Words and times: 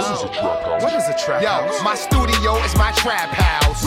is 0.00 0.22
a 0.22 0.28
oh. 0.28 0.32
trap 0.32 0.62
house? 0.64 0.82
What 0.82 0.94
is 0.94 1.08
a 1.08 1.16
trap 1.18 1.42
Yo, 1.42 1.48
house? 1.48 1.82
my 1.84 1.94
studio 1.94 2.56
is 2.64 2.74
my 2.76 2.92
trap 2.92 3.28
house. 3.28 3.84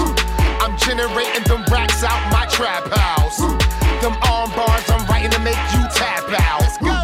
I'm 0.62 0.78
generating 0.78 1.44
them 1.50 1.66
racks 1.72 2.04
out 2.04 2.20
my 2.32 2.46
trap 2.46 2.86
house. 2.92 3.40
Them 4.02 4.14
arm 4.30 4.52
bars 4.54 4.86
I'm 4.90 5.06
writing 5.08 5.32
to 5.32 5.40
make 5.40 5.58
you 5.74 5.82
tap 5.94 6.26
out. 6.30 6.62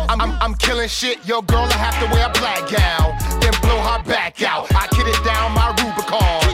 I'm, 0.09 0.21
I'm, 0.21 0.31
I'm 0.41 0.53
killing 0.55 0.89
shit, 0.89 1.25
your 1.25 1.41
girl 1.43 1.66
I 1.66 1.77
have 1.80 1.97
to 2.03 2.08
wear 2.13 2.27
a 2.27 2.33
black 2.38 2.69
gown. 2.69 3.16
Then 3.41 3.53
blow 3.61 3.80
her 3.80 4.03
back 4.03 4.41
out. 4.43 4.67
I 4.75 4.88
kid 4.93 5.08
it 5.08 5.19
down 5.25 5.53
my 5.53 5.73
Rubicon. 5.81 6.45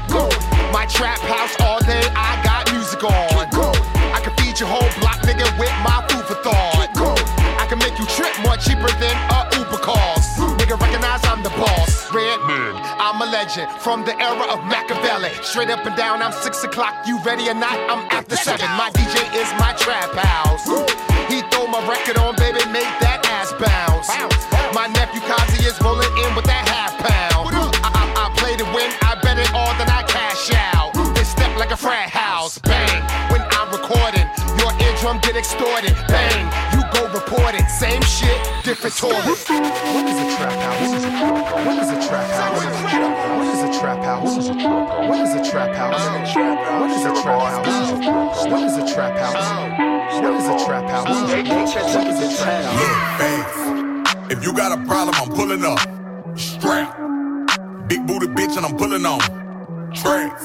My 0.71 0.85
trap 0.85 1.19
house 1.19 1.55
all 1.61 1.79
day, 1.79 2.03
I 2.15 2.39
got 2.43 2.71
music 2.71 3.03
on. 3.03 3.49
I 4.13 4.19
can 4.23 4.31
feed 4.37 4.59
your 4.59 4.69
whole 4.69 4.87
block, 5.01 5.19
nigga, 5.27 5.47
with 5.59 5.73
my 5.83 6.05
food 6.07 6.25
for 6.25 6.39
thought. 6.43 6.91
I 7.59 7.65
can 7.67 7.79
make 7.79 7.97
you 7.99 8.05
trip 8.05 8.31
more 8.43 8.55
cheaper 8.55 8.91
than 8.99 9.15
a 9.33 9.49
Uber 9.57 9.81
cost. 9.83 10.56
I'm 11.25 11.43
the 11.43 11.49
boss. 11.57 12.11
Redman, 12.13 12.75
I'm 12.99 13.21
a 13.21 13.25
legend 13.25 13.69
from 13.81 14.05
the 14.05 14.15
era 14.21 14.45
of 14.51 14.63
Machiavelli. 14.65 15.31
Straight 15.43 15.69
up 15.69 15.85
and 15.85 15.95
down, 15.95 16.21
I'm 16.21 16.31
six 16.31 16.63
o'clock. 16.63 16.93
You 17.07 17.19
ready 17.23 17.49
or 17.49 17.53
not? 17.53 17.77
I'm 17.89 18.05
after 18.11 18.35
seven. 18.35 18.67
My 18.77 18.89
DJ 18.91 19.17
is 19.35 19.49
my 19.59 19.73
trap 19.77 20.11
house. 20.13 20.65
He 21.31 21.41
throw 21.51 21.67
my 21.67 21.81
record 21.87 22.17
on, 22.17 22.35
baby, 22.35 22.63
make 22.71 22.87
that 23.03 23.25
ass 23.27 23.51
bounce. 23.59 24.07
My 24.73 24.87
nephew 24.87 25.21
Kazi 25.27 25.65
is 25.67 25.75
rolling 25.81 26.11
in 26.23 26.31
with 26.35 26.45
that 26.45 26.63
half 26.67 26.95
pound. 26.99 27.51
I, 27.83 27.89
I, 27.89 28.03
I 28.15 28.25
play 28.37 28.55
to 28.57 28.67
win, 28.75 28.91
I 29.03 29.19
bet 29.21 29.37
it 29.39 29.51
all, 29.53 29.73
then 29.75 29.89
I 29.89 30.03
cash 30.07 30.51
out. 30.71 30.93
Then 31.15 31.25
step 31.25 31.51
like 31.57 31.71
a 31.71 31.77
frat 31.77 32.09
house, 32.09 32.57
bang. 32.59 33.03
When 33.31 33.41
I'm 33.51 33.67
recording, 33.71 34.27
your 34.59 34.71
eardrum 34.79 35.19
get 35.19 35.35
extorted, 35.35 35.95
different 38.67 38.97
toilet. 38.97 39.23
What 39.23 39.31
is 39.31 40.19
a 40.19 40.27
trap 40.35 40.59
house? 40.59 40.91
What 41.65 41.79
is 41.79 41.89
a 41.89 42.05
trap 42.05 42.29
house? 42.35 42.65
What 42.65 43.47
is 43.47 43.63
a 43.63 43.79
trap 43.79 44.03
house? 44.03 44.27
What 44.27 44.51
is 44.51 44.57
a 44.57 44.59
trap 44.59 44.83
house? 44.83 45.05
What 45.07 45.21
is 45.21 45.33
a 45.35 45.51
trap 45.51 45.73
house? 45.73 46.35
What 46.81 46.91
is 46.91 47.05
a 47.05 47.23
trap 47.23 47.47
house? 47.47 48.51
What 48.51 48.63
is 48.63 48.75
a 48.75 48.85
trap 48.93 49.17
house? 49.17 50.21
What 50.21 50.35
is 50.35 50.47
a 50.49 50.65
trap 50.65 50.89
house? 50.89 51.07
Look, 51.07 51.29
face. 53.21 54.31
If 54.35 54.43
you 54.43 54.51
got 54.53 54.77
a 54.77 54.83
problem, 54.85 55.15
I'm 55.15 55.29
pulling 55.29 55.63
up. 55.63 55.79
Strap. 56.37 56.97
Big 57.87 58.05
booty 58.05 58.27
bitch, 58.27 58.57
and 58.57 58.65
I'm 58.65 58.75
pulling 58.75 59.05
on. 59.05 59.21
Tracks. 59.93 60.43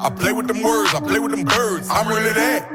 I 0.00 0.10
play 0.10 0.32
with 0.32 0.48
them 0.48 0.60
words, 0.60 0.92
I 0.92 0.98
play 0.98 1.20
with 1.20 1.30
them 1.30 1.44
birds. 1.44 1.88
I'm 1.88 2.08
really 2.08 2.32
that. 2.32 2.68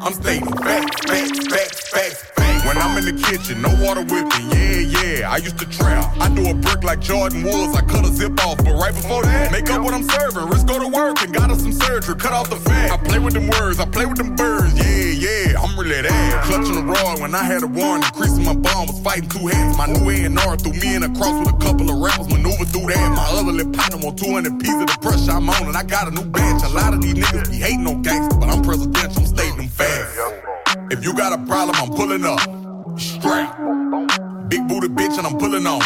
I'm 0.00 0.12
stating 0.12 0.52
facts, 0.52 1.00
facts, 1.04 1.48
facts, 1.48 1.88
facts, 1.88 2.20
facts. 2.28 2.43
When 2.64 2.78
I'm 2.78 2.96
in 2.96 3.04
the 3.04 3.12
kitchen, 3.12 3.60
no 3.60 3.68
water 3.84 4.00
whipping. 4.00 4.48
Yeah, 4.48 4.80
yeah, 4.96 5.30
I 5.30 5.36
used 5.36 5.58
to 5.58 5.68
trap. 5.68 6.16
I 6.18 6.32
do 6.34 6.48
a 6.48 6.54
brick 6.54 6.82
like 6.82 7.00
Jordyn 7.00 7.44
Woods. 7.44 7.76
I 7.76 7.82
cut 7.82 8.04
a 8.04 8.08
zip 8.08 8.40
off, 8.40 8.56
but 8.56 8.72
right 8.72 8.94
before 8.94 9.22
that, 9.22 9.52
make 9.52 9.68
up 9.68 9.84
what 9.84 9.92
I'm 9.92 10.08
serving. 10.08 10.48
Risk 10.48 10.66
go 10.66 10.80
to 10.80 10.88
work 10.88 11.20
and 11.20 11.32
got 11.32 11.50
us 11.50 11.60
some 11.60 11.72
surgery. 11.72 12.16
Cut 12.16 12.32
off 12.32 12.48
the 12.48 12.56
fat. 12.56 12.90
I 12.90 12.96
play 12.96 13.18
with 13.18 13.34
them 13.34 13.48
words, 13.60 13.80
I 13.80 13.84
play 13.84 14.06
with 14.06 14.16
them 14.16 14.34
birds. 14.34 14.72
Yeah, 14.80 15.12
yeah, 15.28 15.60
I'm 15.60 15.78
really 15.78 16.00
that. 16.00 16.44
Clutching 16.46 16.74
the 16.74 16.82
rod 16.82 17.20
when 17.20 17.34
I 17.34 17.44
had 17.44 17.62
a 17.62 17.66
warrant, 17.66 18.06
increasing 18.06 18.44
my 18.44 18.56
bond 18.56 18.88
was 18.88 19.00
fighting 19.00 19.28
two 19.28 19.46
hands. 19.46 19.76
My 19.76 19.86
new 19.86 20.08
A&R 20.08 20.56
threw 20.56 20.72
me 20.72 20.94
in 20.94 21.02
a 21.02 21.12
cross 21.12 21.36
with 21.44 21.52
a 21.52 21.58
couple 21.58 21.90
of 21.90 22.00
rappers, 22.00 22.28
maneuver 22.32 22.64
through 22.64 22.88
that. 22.88 23.12
My 23.12 23.28
other 23.38 23.52
lip 23.52 23.76
partner 23.76 24.08
on 24.08 24.16
200 24.16 24.58
pieces 24.58 24.80
of 24.80 24.88
the 24.88 24.98
pressure 25.04 25.32
I'm 25.32 25.50
on, 25.50 25.68
and 25.68 25.76
I 25.76 25.82
got 25.82 26.08
a 26.08 26.10
new 26.10 26.24
bench. 26.24 26.62
A 26.64 26.68
lot 26.72 26.94
of 26.94 27.02
these 27.02 27.14
niggas 27.14 27.50
be 27.50 27.58
hating 27.58 27.86
on 27.86 28.00
gangsters, 28.00 28.38
but 28.38 28.48
I'm 28.48 28.62
presidential, 28.62 29.20
I'm 29.20 29.26
stating 29.26 29.56
them 29.58 29.68
fast. 29.68 30.16
If 30.90 31.04
you 31.04 31.14
got 31.14 31.32
a 31.32 31.38
problem, 31.46 31.76
I'm 31.76 31.90
pulling 31.90 32.24
up. 32.24 32.53
Strap. 32.96 33.58
Big 34.48 34.66
booty 34.68 34.88
bitch, 34.88 35.18
and 35.18 35.26
I'm 35.26 35.36
pulling 35.38 35.66
on. 35.66 35.80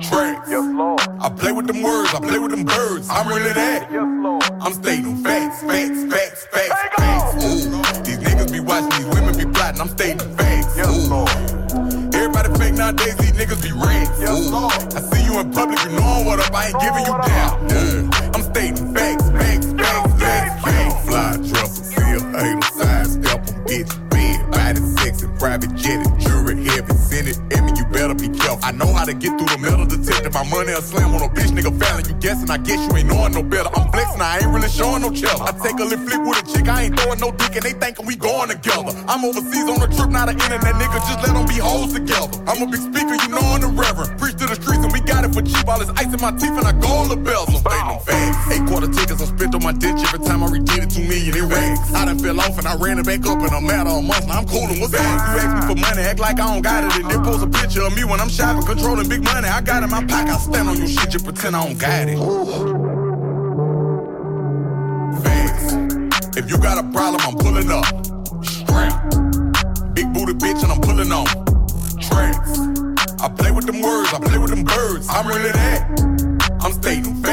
Tracks. 0.00 0.48
I 0.50 1.28
play 1.36 1.52
with 1.52 1.66
them 1.66 1.82
words, 1.82 2.14
I 2.14 2.20
play 2.20 2.38
with 2.38 2.50
them 2.52 2.64
birds. 2.64 3.08
I'm 3.10 3.28
really 3.28 3.52
that. 3.52 3.90
I'm 4.62 4.72
stating 4.72 5.16
facts, 5.22 5.62
facts, 5.62 6.04
facts, 6.04 6.46
facts, 6.46 6.82
facts. 6.96 7.44
Ooh, 7.44 8.02
these 8.04 8.18
niggas 8.18 8.50
be 8.52 8.60
watching, 8.60 8.88
these 9.04 9.14
women 9.14 9.36
be 9.36 9.44
plotting. 9.52 9.80
I'm 9.82 9.88
stating 9.88 10.36
facts. 10.36 10.78
Ooh. 10.78 11.26
Everybody 12.16 12.58
fake 12.58 12.74
nowadays, 12.74 13.16
these 13.16 13.32
niggas 13.32 13.62
be 13.62 13.72
rats. 13.72 14.20
Ooh. 14.20 14.70
I 14.96 15.00
see 15.12 15.24
you 15.24 15.38
in 15.40 15.52
public, 15.52 15.78
you 15.84 15.90
knowing 15.90 16.24
what 16.24 16.40
up, 16.40 16.54
I 16.54 16.68
ain't 16.68 16.80
giving 16.80 17.04
you 17.04 17.12
down. 17.12 17.68
Yeah. 17.68 18.30
I'm 18.34 18.42
stating 18.42 18.94
facts, 18.94 19.28
facts, 19.30 19.66
facts, 19.74 20.12
facts, 20.22 20.64
facts. 20.64 21.06
Fly, 21.06 21.36
dresser, 21.36 21.84
seal, 21.84 22.20
hater, 22.32 22.62
side 22.72 23.06
step, 23.06 23.44
bitch, 23.68 23.92
bed, 23.92 23.99
body, 23.99 23.99
sexy, 23.99 23.99
private 25.40 25.74
jet 25.74 26.06
and 26.20 26.39
jury, 26.54 26.64
heavy, 26.64 27.30
it, 27.30 27.78
you 27.78 27.84
better 27.86 28.14
be 28.14 28.28
careful. 28.28 28.58
I 28.62 28.72
know 28.72 28.86
how 28.92 29.04
to 29.04 29.14
get 29.14 29.36
through 29.38 29.48
the 29.48 29.58
metal 29.58 29.86
detector. 29.86 30.30
My 30.30 30.44
money 30.48 30.72
a 30.72 30.82
slam 30.82 31.14
on 31.14 31.22
a 31.22 31.28
bitch, 31.28 31.50
nigga 31.50 31.72
fallin'. 31.78 32.06
You 32.08 32.14
guessing, 32.14 32.50
I 32.50 32.58
guess 32.58 32.78
you 32.78 32.96
ain't 32.96 33.08
knowing 33.08 33.32
no 33.32 33.42
better. 33.42 33.70
I'm 33.74 33.90
flexing, 33.90 34.20
I 34.20 34.38
ain't 34.38 34.52
really 34.52 34.68
showing 34.68 35.02
no 35.02 35.10
chill. 35.10 35.30
I 35.42 35.52
take 35.52 35.78
a 35.78 35.84
little 35.84 36.04
flick 36.06 36.20
with 36.20 36.38
a 36.38 36.44
chick, 36.46 36.68
I 36.68 36.84
ain't 36.84 36.98
throwing 36.98 37.20
no 37.20 37.30
dick, 37.32 37.56
and 37.56 37.62
they 37.62 37.72
thinkin' 37.72 38.06
we 38.06 38.16
going 38.16 38.50
together. 38.50 38.92
I'm 39.08 39.24
overseas 39.24 39.68
on 39.68 39.82
a 39.82 39.88
trip, 39.88 40.10
not 40.10 40.28
an 40.28 40.36
internet 40.40 40.74
nigga, 40.74 40.98
just 41.06 41.20
let 41.22 41.34
them 41.34 41.46
be 41.46 41.58
hoes 41.58 41.92
together. 41.92 42.30
I'm 42.46 42.62
a 42.62 42.66
big 42.66 42.80
speaker, 42.80 43.14
you 43.14 43.28
know 43.28 43.42
I'm 43.42 43.60
the 43.60 43.70
reverend. 43.70 44.18
Preach 44.18 44.36
to 44.38 44.46
the 44.46 44.56
streets, 44.56 44.82
and 44.84 44.92
we 44.92 45.00
got 45.00 45.24
it 45.24 45.32
for 45.34 45.42
cheap. 45.42 45.66
All 45.68 45.78
this 45.78 45.90
ice 45.96 46.10
in 46.10 46.20
my 46.20 46.32
teeth, 46.32 46.56
and 46.56 46.66
I 46.66 46.72
go 46.72 46.88
on 46.88 47.08
the 47.08 47.16
bells. 47.16 47.48
I'm 47.48 47.60
stating 47.60 47.88
them. 47.88 48.00
Eight 48.50 48.64
quarter 48.66 48.90
tickets, 48.90 49.22
I 49.22 49.26
spent 49.26 49.54
on 49.54 49.62
my 49.62 49.72
ditch 49.72 50.00
every 50.10 50.24
time 50.26 50.42
I 50.42 50.48
redid 50.48 50.82
it, 50.82 50.90
two 50.90 51.04
million 51.04 51.36
in 51.36 51.48
racks. 51.48 51.92
I 51.94 52.04
done 52.04 52.18
fell 52.18 52.40
off, 52.40 52.58
and 52.58 52.66
I 52.66 52.74
ran 52.76 52.98
it 52.98 53.06
back 53.06 53.24
up 53.26 53.38
in 53.38 53.52
a 53.52 53.60
matter 53.60 53.90
of 53.90 54.04
months. 54.04 54.26
Now 54.26 54.40
I'm 54.42 54.46
coolin', 54.46 54.80
what's 54.80 54.92
that? 54.92 55.04
You 55.04 55.40
ask 55.40 55.52
me 55.54 55.62
for 55.74 55.78
money, 55.78 56.02
act 56.02 56.18
like 56.18 56.39
I 56.40 56.54
don't 56.54 56.62
got 56.62 56.84
it, 56.84 57.02
and 57.02 57.10
then 57.10 57.22
post 57.22 57.44
a 57.44 57.46
picture 57.46 57.82
of 57.82 57.94
me 57.94 58.04
when 58.04 58.18
I'm 58.18 58.30
shopping, 58.30 58.62
controlling 58.64 59.08
big 59.08 59.22
money. 59.22 59.46
I 59.46 59.60
got 59.60 59.82
it 59.82 59.84
in 59.84 59.90
my 59.90 60.02
pocket, 60.06 60.32
I 60.32 60.38
stand 60.38 60.68
on 60.70 60.78
your 60.78 60.88
shit, 60.88 61.12
you 61.12 61.20
pretend 61.20 61.54
I 61.54 61.66
don't 61.66 61.78
got 61.78 62.08
it. 62.08 62.16
Facts. 65.22 66.38
If 66.38 66.50
you 66.50 66.56
got 66.56 66.78
a 66.82 66.88
problem, 66.92 67.20
I'm 67.20 67.36
pulling 67.36 67.70
up. 67.70 67.84
Strap. 68.42 69.10
Big 69.94 70.10
booty 70.14 70.32
bitch, 70.32 70.62
and 70.62 70.72
I'm 70.72 70.80
pulling 70.80 71.12
on. 71.12 71.26
Tracks. 72.00 72.58
I 73.20 73.28
play 73.28 73.50
with 73.50 73.66
them 73.66 73.82
words, 73.82 74.14
I 74.14 74.18
play 74.20 74.38
with 74.38 74.50
them 74.50 74.64
birds. 74.64 75.08
I'm 75.10 75.26
really 75.28 75.52
that. 75.52 75.84
I'm 76.62 76.72
stating 76.72 77.16
facts, 77.22 77.29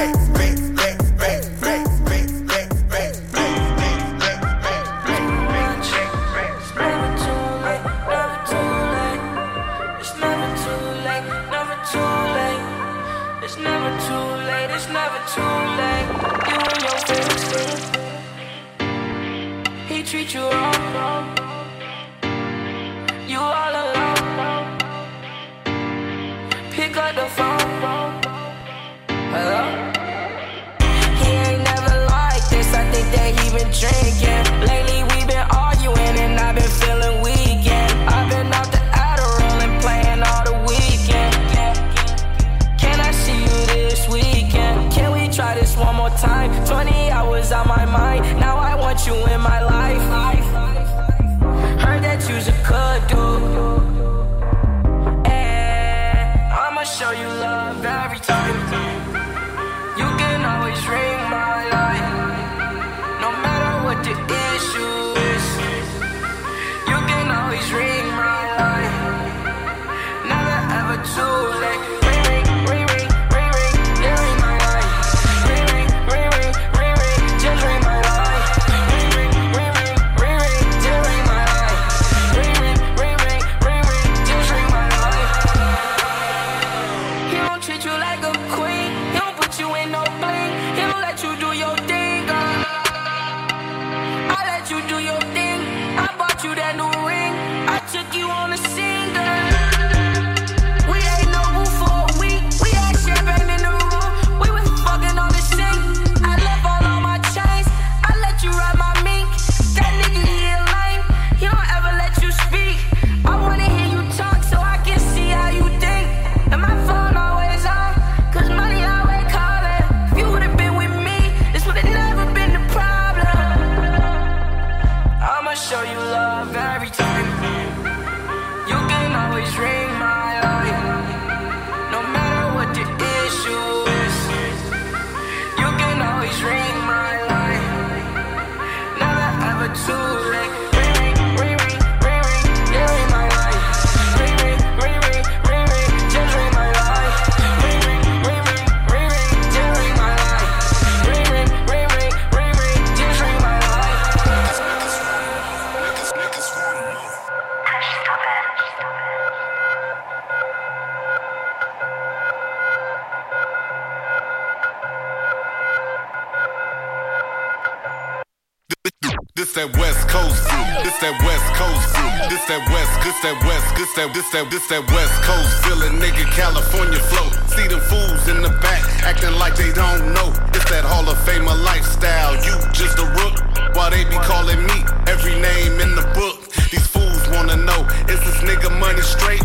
this 173.22 173.34
that 173.34 173.48
West, 173.48 173.76
this 173.78 173.94
that 173.94 174.14
this 174.14 174.30
that 174.32 174.52
this 174.52 174.68
that 174.68 174.84
West 174.92 175.14
Coast 175.24 175.66
feeling, 175.66 175.98
nigga. 176.00 176.26
California 176.32 177.00
flow. 177.00 177.30
See 177.48 177.68
them 177.68 177.80
fools 177.80 178.28
in 178.28 178.42
the 178.42 178.50
back 178.62 178.84
acting 179.04 179.34
like 179.40 179.56
they 179.56 179.72
don't 179.74 180.14
know. 180.14 180.30
It's 180.54 180.70
that 180.70 180.86
Hall 180.86 181.08
of 181.10 181.18
Famer 181.26 181.58
lifestyle. 181.64 182.36
You 182.46 182.54
just 182.74 183.00
a 183.00 183.06
rook, 183.18 183.42
while 183.76 183.90
they 183.90 184.04
be 184.06 184.18
calling 184.22 184.62
me 184.66 184.86
every 185.08 185.34
name 185.34 185.80
in 185.80 185.96
the 185.96 186.06
book. 186.14 186.52
These 186.70 186.88
fools 186.88 187.22
wanna 187.30 187.56
know 187.56 187.88
is 188.08 188.20
this 188.22 188.38
nigga 188.46 188.70
money 188.80 189.02
straight? 189.02 189.42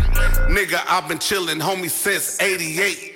Nigga, 0.49 0.83
I've 0.87 1.07
been 1.07 1.17
chillin', 1.17 1.61
homie, 1.61 1.89
since 1.89 2.39
'88. 2.41 3.12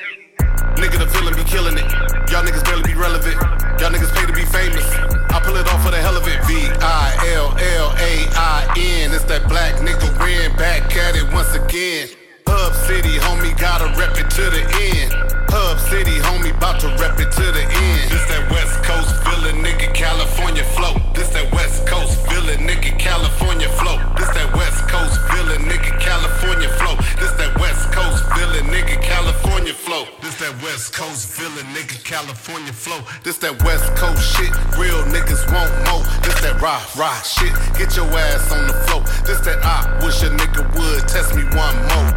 Nigga, 0.77 0.99
the 0.99 1.09
villain 1.09 1.33
be 1.33 1.43
killing 1.43 1.77
it. 1.77 1.89
Y'all 2.29 2.45
niggas 2.45 2.63
barely 2.63 2.83
be 2.83 2.93
relevant. 2.93 3.33
Y'all 3.81 3.89
niggas 3.89 4.13
pay 4.13 4.25
to 4.25 4.33
be 4.33 4.45
famous. 4.45 4.85
I 5.33 5.41
pull 5.41 5.57
it 5.57 5.65
off 5.73 5.83
for 5.83 5.89
the 5.89 5.97
hell 5.97 6.15
of 6.15 6.27
it. 6.27 6.37
V 6.45 6.53
I 6.81 7.17
L 7.33 7.49
L 7.57 7.89
A 7.97 8.13
I 8.37 8.73
N. 8.77 9.11
It's 9.11 9.25
that 9.25 9.49
black 9.49 9.81
nigga 9.81 10.05
win. 10.21 10.55
Back 10.55 10.95
at 10.95 11.15
it 11.15 11.25
once 11.33 11.53
again. 11.53 12.09
Hub 12.47 12.73
City, 12.87 13.17
homie, 13.25 13.57
gotta 13.59 13.91
rep 13.99 14.15
it 14.15 14.29
to 14.37 14.45
the 14.53 14.63
end. 14.93 15.11
Hub 15.49 15.79
City, 15.89 16.15
homie, 16.29 16.53
bout 16.59 16.79
to 16.79 16.87
rep 17.01 17.19
it 17.19 17.31
to 17.31 17.45
the 17.51 17.65
end. 17.65 18.05
This 18.07 18.23
that 18.31 18.47
West 18.51 18.77
Coast 18.87 19.11
feeling, 19.25 19.59
nigga, 19.65 19.93
California 19.93 20.63
flow. 20.63 20.95
This 21.13 21.27
that 21.35 21.51
West 21.51 21.87
Coast 21.87 22.21
feeling, 22.29 22.63
nigga, 22.63 22.97
California 22.99 23.67
flow. 23.67 23.97
This 24.15 24.29
that 24.31 24.53
West 24.55 24.87
Coast 24.87 25.19
feeling, 25.27 25.67
nigga, 25.67 25.99
California 25.99 26.69
flow. 26.79 26.95
This 27.19 27.33
that 27.35 27.51
West 27.59 27.91
Coast 27.91 28.23
feeling, 28.31 28.67
nigga, 28.71 28.95
California 29.01 29.73
flow. 29.73 30.05
That 30.37 30.61
West 30.61 30.93
Coast 30.93 31.27
feeling, 31.27 31.65
nigga, 31.73 32.03
California 32.03 32.71
flow. 32.71 33.01
This 33.23 33.37
that 33.39 33.59
West 33.63 33.95
Coast 33.95 34.21
shit, 34.37 34.53
real 34.77 35.01
niggas 35.09 35.41
want 35.51 35.73
more. 35.89 36.05
This 36.21 36.39
that 36.41 36.61
rah 36.61 36.79
rah 36.95 37.19
shit, 37.21 37.53
get 37.73 37.95
your 37.95 38.05
ass 38.05 38.51
on 38.51 38.67
the 38.67 38.73
floor. 38.85 39.01
This 39.25 39.39
that 39.41 39.65
I 39.65 39.97
wish 40.05 40.21
a 40.21 40.29
nigga 40.29 40.61
would 40.77 41.07
test 41.07 41.33
me 41.33 41.41
one 41.57 41.75
more. 41.89 42.09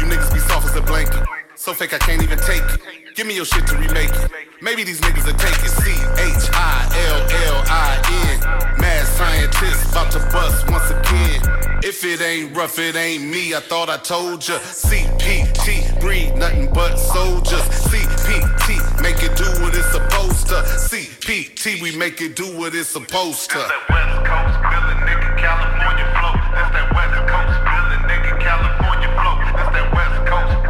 You 0.00 0.10
niggas 0.10 0.34
be 0.34 0.40
soft 0.40 0.66
as 0.66 0.74
a 0.74 0.82
blanket. 0.82 1.35
So 1.56 1.72
fake 1.72 1.94
I 1.94 1.98
can't 1.98 2.22
even 2.22 2.38
take 2.38 2.62
it. 2.62 2.80
Give 3.14 3.26
me 3.26 3.34
your 3.34 3.46
shit 3.46 3.66
to 3.68 3.76
remake 3.76 4.10
it. 4.10 4.30
Maybe 4.60 4.84
these 4.84 5.00
niggas 5.00 5.24
will 5.24 5.38
take 5.40 5.56
it. 5.64 5.72
C 5.72 5.90
H 5.90 6.50
I 6.52 6.84
L 7.08 7.20
L 7.48 7.64
I 7.66 7.96
N. 8.28 8.78
Mad 8.78 9.06
scientist 9.06 9.90
about 9.90 10.12
to 10.12 10.18
bust 10.30 10.70
once 10.70 10.90
again. 10.90 11.40
If 11.82 12.04
it 12.04 12.20
ain't 12.20 12.54
rough, 12.54 12.78
it 12.78 12.94
ain't 12.94 13.24
me. 13.24 13.54
I 13.54 13.60
thought 13.60 13.88
I 13.88 13.96
told 13.96 14.46
ya. 14.46 14.58
CPT 14.58 15.98
breed 15.98 16.36
nothing 16.36 16.70
but 16.72 16.96
soldiers. 16.96 17.62
CPT 17.88 19.00
make 19.00 19.22
it 19.22 19.34
do 19.36 19.48
what 19.62 19.74
it's 19.74 19.90
supposed 19.90 20.48
to. 20.48 20.60
CPT 20.60 21.80
we 21.80 21.96
make 21.96 22.20
it 22.20 22.36
do 22.36 22.44
what 22.58 22.74
it's 22.74 22.90
supposed 22.90 23.50
to. 23.50 23.58
that 23.58 23.88
West 23.88 24.28
Coast 24.28 24.56
feeling, 24.60 25.00
nigga, 25.08 25.38
California 25.40 26.04
flow. 26.20 26.36
That's 26.52 26.70
that 26.76 26.88
West 26.92 27.16
Coast 27.32 27.56
feeling, 27.64 28.02
nigga, 28.12 28.32
California 28.44 29.08
flow. 29.16 29.36
That's 29.56 29.72
that 29.72 29.88
West 29.96 30.25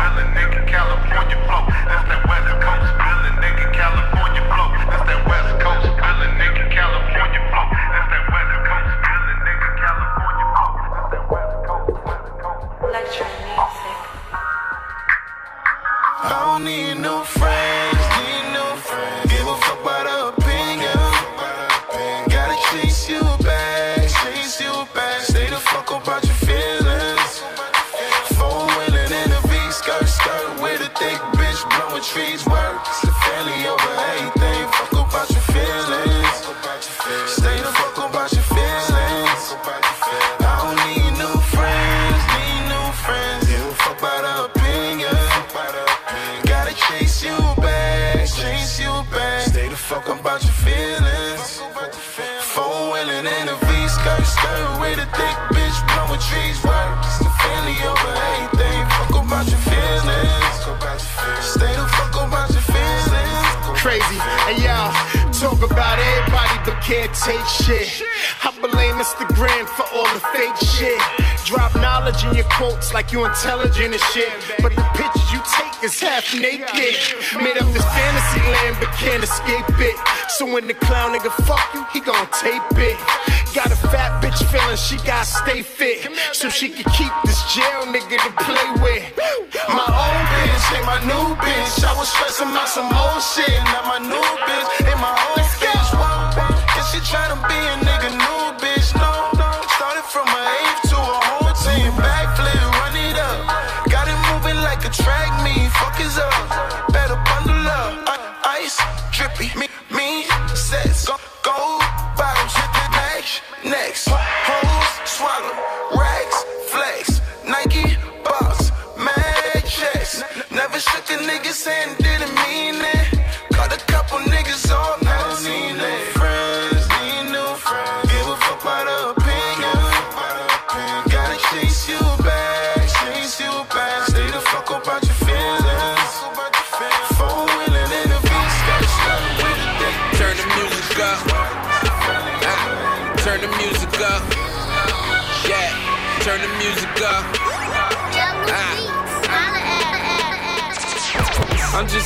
feeling, 0.07 0.31
nigga, 0.35 0.67
California 0.67 1.37
flow. 1.47 1.67
That's 1.91 2.07
that 2.07 2.23
West 2.29 2.47
Coast 2.63 2.91
feeling, 3.03 3.37
nigga, 3.43 3.67
California 3.75 4.43
flow. 4.47 4.69
That's 4.87 5.03
that 5.11 5.21
West 5.27 5.51
Coast 5.59 5.87
feeling, 5.99 6.35
nigga, 6.39 6.65
California 6.71 7.43
flow. 7.51 7.67
That's 7.91 8.09
that 8.15 8.25
West 8.31 8.55
Coast 8.71 8.93
feeling, 9.03 9.41
nigga, 9.47 9.69
California 9.83 10.47
flow. 10.55 10.71
That's 10.95 11.11
that 11.11 11.25
West 11.33 11.57
Coast, 11.67 11.91
West 12.07 12.31
Coast. 12.39 12.87
Electro 12.87 13.27
music. 13.27 13.99
I 16.23 16.31
don't 16.45 16.65
need 16.65 16.95
no 17.03 17.25
friends, 17.25 17.76
And 64.47 64.63
y'all 64.63 64.95
talk 65.33 65.59
about 65.59 65.99
everybody 65.99 66.55
but 66.65 66.81
can't 66.81 67.13
take 67.15 67.45
shit. 67.47 68.07
I 68.45 68.55
blame 68.63 68.95
Instagram 68.95 69.67
for 69.67 69.83
all 69.91 70.07
the 70.15 70.23
fake 70.31 70.55
shit. 70.71 71.01
Drop 71.45 71.75
knowledge 71.75 72.23
in 72.25 72.35
your 72.35 72.47
quotes 72.51 72.95
like 72.95 73.11
you 73.11 73.25
intelligent 73.25 73.95
and 73.95 74.03
shit. 74.15 74.31
But 74.63 74.77
the 74.77 74.83
pictures 74.95 75.33
is 75.87 76.01
half 76.01 76.27
naked. 76.35 76.99
Made 77.39 77.57
up 77.63 77.69
this 77.71 77.87
fantasy 77.95 78.43
land 78.43 78.77
but 78.81 78.91
can't 78.99 79.23
escape 79.23 79.71
it. 79.79 79.97
So 80.37 80.43
when 80.53 80.67
the 80.67 80.75
clown 80.75 81.15
nigga 81.15 81.31
fuck 81.47 81.63
you, 81.75 81.87
he 81.93 82.01
gon' 82.01 82.27
tape 82.43 82.63
it. 82.75 82.99
Got 83.55 83.71
a 83.71 83.79
fat 83.95 84.21
bitch 84.21 84.43
feeling 84.51 84.77
she 84.77 84.97
gotta 85.07 85.25
stay 85.25 85.63
fit. 85.63 86.11
So 86.33 86.49
she 86.49 86.69
can 86.69 86.87
keep 86.93 87.13
this 87.25 87.41
jail 87.55 87.87
nigga 87.87 88.19
to 88.19 88.31
play 88.43 88.69
with. 88.83 89.05
My 89.71 89.87
old 89.87 90.25
bitch 90.35 90.67
ain't 90.75 90.87
my 90.87 90.99
new 91.07 91.27
bitch. 91.39 91.85
I 91.87 91.95
was 91.97 92.09
stressing 92.11 92.51
out 92.51 92.69
some 92.69 92.91
old 92.91 93.23
shit. 93.23 93.57
Now 93.71 93.87
my 93.87 94.01
new 94.03 94.29
bitch 94.47 94.91
ain't 94.91 95.01
my 95.01 95.15
old 95.31 95.47
bitch. 95.63 95.91
Cause 96.75 96.87
she 96.91 96.99
tryna 97.07 97.39
be 97.47 97.86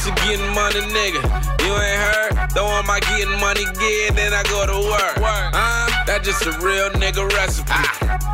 I'm 0.01 0.07
just 0.07 0.17
a 0.17 0.25
getting 0.25 0.55
money 0.57 0.81
nigga. 0.97 1.21
You 1.61 1.77
ain't 1.77 2.01
heard? 2.01 2.33
Though 2.57 2.73
am 2.73 2.89
I 2.89 3.05
getting 3.13 3.37
money 3.37 3.69
again, 3.69 4.17
then 4.17 4.33
I 4.33 4.41
go 4.49 4.65
to 4.65 4.81
work. 4.89 5.21
Uh, 5.21 5.93
that 6.09 6.25
just 6.25 6.41
a 6.49 6.57
real 6.65 6.89
nigga 6.97 7.29
recipe. 7.37 7.69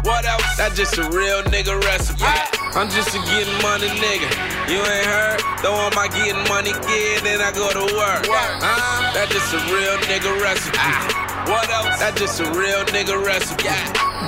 What 0.07 0.23
else? 0.23 0.47
That 0.63 0.79
just 0.79 0.95
a 0.95 1.11
real 1.11 1.43
nigga 1.51 1.75
recipe. 1.83 2.23
I'm 2.79 2.87
just 2.87 3.19
a 3.19 3.21
getting 3.27 3.59
money 3.67 3.91
nigga. 3.99 4.31
You 4.71 4.79
ain't 4.79 5.11
heard? 5.11 5.43
Though 5.67 5.75
am 5.75 5.99
I 5.99 6.07
getting 6.07 6.39
money 6.47 6.71
again, 6.71 7.27
then 7.27 7.43
I 7.43 7.51
go 7.51 7.67
to 7.67 7.83
work. 7.99 8.23
Uh, 8.31 9.03
that 9.19 9.27
just 9.35 9.51
a 9.51 9.59
real 9.67 9.99
nigga 10.07 10.31
recipe. 10.39 10.79
What 11.51 11.67
else? 11.67 11.99
That 11.99 12.15
just 12.15 12.39
a 12.39 12.47
real 12.55 12.87
nigga 12.95 13.19
recipe. 13.19 13.75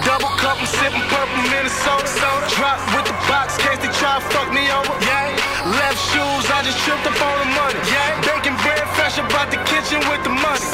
Double 0.02 0.34
cup, 0.42 0.58
I'm 0.58 0.66
sipping 0.66 1.06
purple 1.06 1.38
Minnesota. 1.54 2.02
Soda. 2.02 2.50
Drop 2.58 2.82
with 2.98 3.06
the 3.06 3.14
box, 3.30 3.54
case 3.62 3.78
they 3.78 3.94
try 3.94 4.18
to 4.18 4.26
fuck 4.34 4.50
me 4.50 4.66
over. 4.74 4.90
Yeah. 5.06 5.47
Left 5.68 6.00
shoes, 6.08 6.44
I 6.48 6.64
just 6.64 6.80
tripped 6.80 7.04
up 7.04 7.20
on 7.20 7.36
the 7.44 7.48
money. 7.52 7.76
Yeah. 7.92 8.16
Baking 8.24 8.56
bread 8.64 8.80
fresh 8.96 9.20
about 9.20 9.52
the 9.52 9.60
kitchen 9.68 10.00
with 10.08 10.24
the 10.24 10.32
money. 10.32 10.64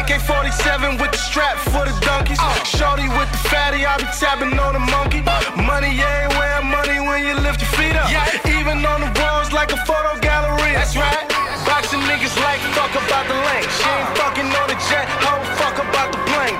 AK 0.00 0.24
47 0.24 0.96
with 0.96 1.12
the 1.12 1.20
strap 1.20 1.60
for 1.68 1.84
the 1.84 1.92
donkeys. 2.00 2.40
Uh. 2.40 2.56
Shorty 2.64 3.12
with 3.12 3.28
the 3.28 3.42
fatty, 3.52 3.84
I 3.84 4.00
be 4.00 4.08
tapping 4.16 4.56
on 4.56 4.72
the 4.72 4.84
monkey. 4.88 5.20
Money 5.60 6.00
ain't 6.00 6.32
where 6.40 6.64
money 6.64 6.96
when 6.96 7.28
you 7.28 7.36
lift 7.44 7.60
your 7.60 7.72
feet 7.76 7.92
up. 7.92 8.08
Yeah. 8.08 8.56
Even 8.56 8.80
on 8.88 9.04
the 9.04 9.12
walls 9.20 9.52
like 9.52 9.68
a 9.76 9.80
photo 9.84 10.16
gallery. 10.24 10.72
That's 10.72 10.96
right. 10.96 11.28
Boxing 11.68 12.00
niggas 12.08 12.32
like 12.40 12.64
fuck 12.72 12.96
about 12.96 13.28
the 13.28 13.36
lane. 13.36 13.68
She 13.68 13.84
ain't 13.84 14.08
uh. 14.08 14.20
fucking 14.20 14.48
on 14.48 14.66
the 14.72 14.78
jet, 14.88 15.04
hoe 15.28 15.44
fuck 15.60 15.76
about 15.76 16.08
the 16.08 16.20
plane. 16.24 16.56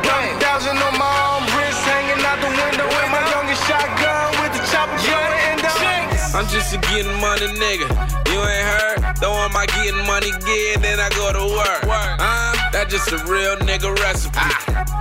Just 6.49 6.73
a 6.73 6.79
getting 6.89 7.13
money 7.21 7.47
nigga. 7.61 7.89
You 8.33 8.41
ain't 8.41 8.67
heard? 8.73 9.17
Though 9.21 9.37
am 9.37 9.57
I 9.57 9.67
getting 9.67 10.01
money 10.07 10.31
again, 10.31 10.81
then 10.81 10.99
I 10.99 11.09
go 11.11 11.33
to 11.33 11.45
work. 11.45 11.85
Uh, 11.85 12.57
that 12.73 12.89
just 12.89 13.13
a 13.13 13.19
real 13.29 13.57
nigga 13.69 13.93
recipe. 14.01 14.41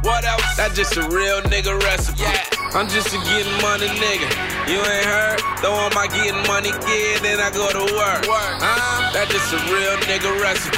What 0.04 0.24
else? 0.25 0.56
That 0.58 0.75
just 0.75 0.98
a 0.98 1.08
real 1.08 1.42
nigga 1.48 1.80
recipe. 1.84 2.27
I'm 2.75 2.88
just 2.88 3.13
a 3.16 3.20
getting 3.24 3.56
money 3.63 3.88
nigga. 3.88 4.27
You 4.68 4.80
ain't 4.84 5.08
heard? 5.08 5.39
Though 5.63 5.75
am 5.75 5.96
I 5.96 6.08
getting 6.12 6.44
money 6.48 6.70
again, 6.70 7.24
then 7.24 7.39
I 7.39 7.50
go 7.51 7.72
to 7.72 7.86
work. 7.96 8.27
Uh, 8.27 9.12
that 9.16 9.32
just 9.32 9.54
a 9.56 9.60
real 9.72 9.96
nigga 10.04 10.32
recipe. 10.44 10.77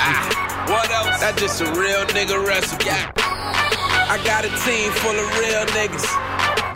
What 0.70 0.90
else? 0.92 1.20
That 1.20 1.36
just 1.38 1.62
a 1.62 1.66
real 1.74 2.06
nigga 2.14 2.38
recipe. 2.46 2.94
I 2.94 4.18
got 4.26 4.46
a 4.46 4.52
team 4.66 4.92
full 5.02 5.18
of 5.18 5.28
real 5.38 5.66
niggas, 5.78 6.06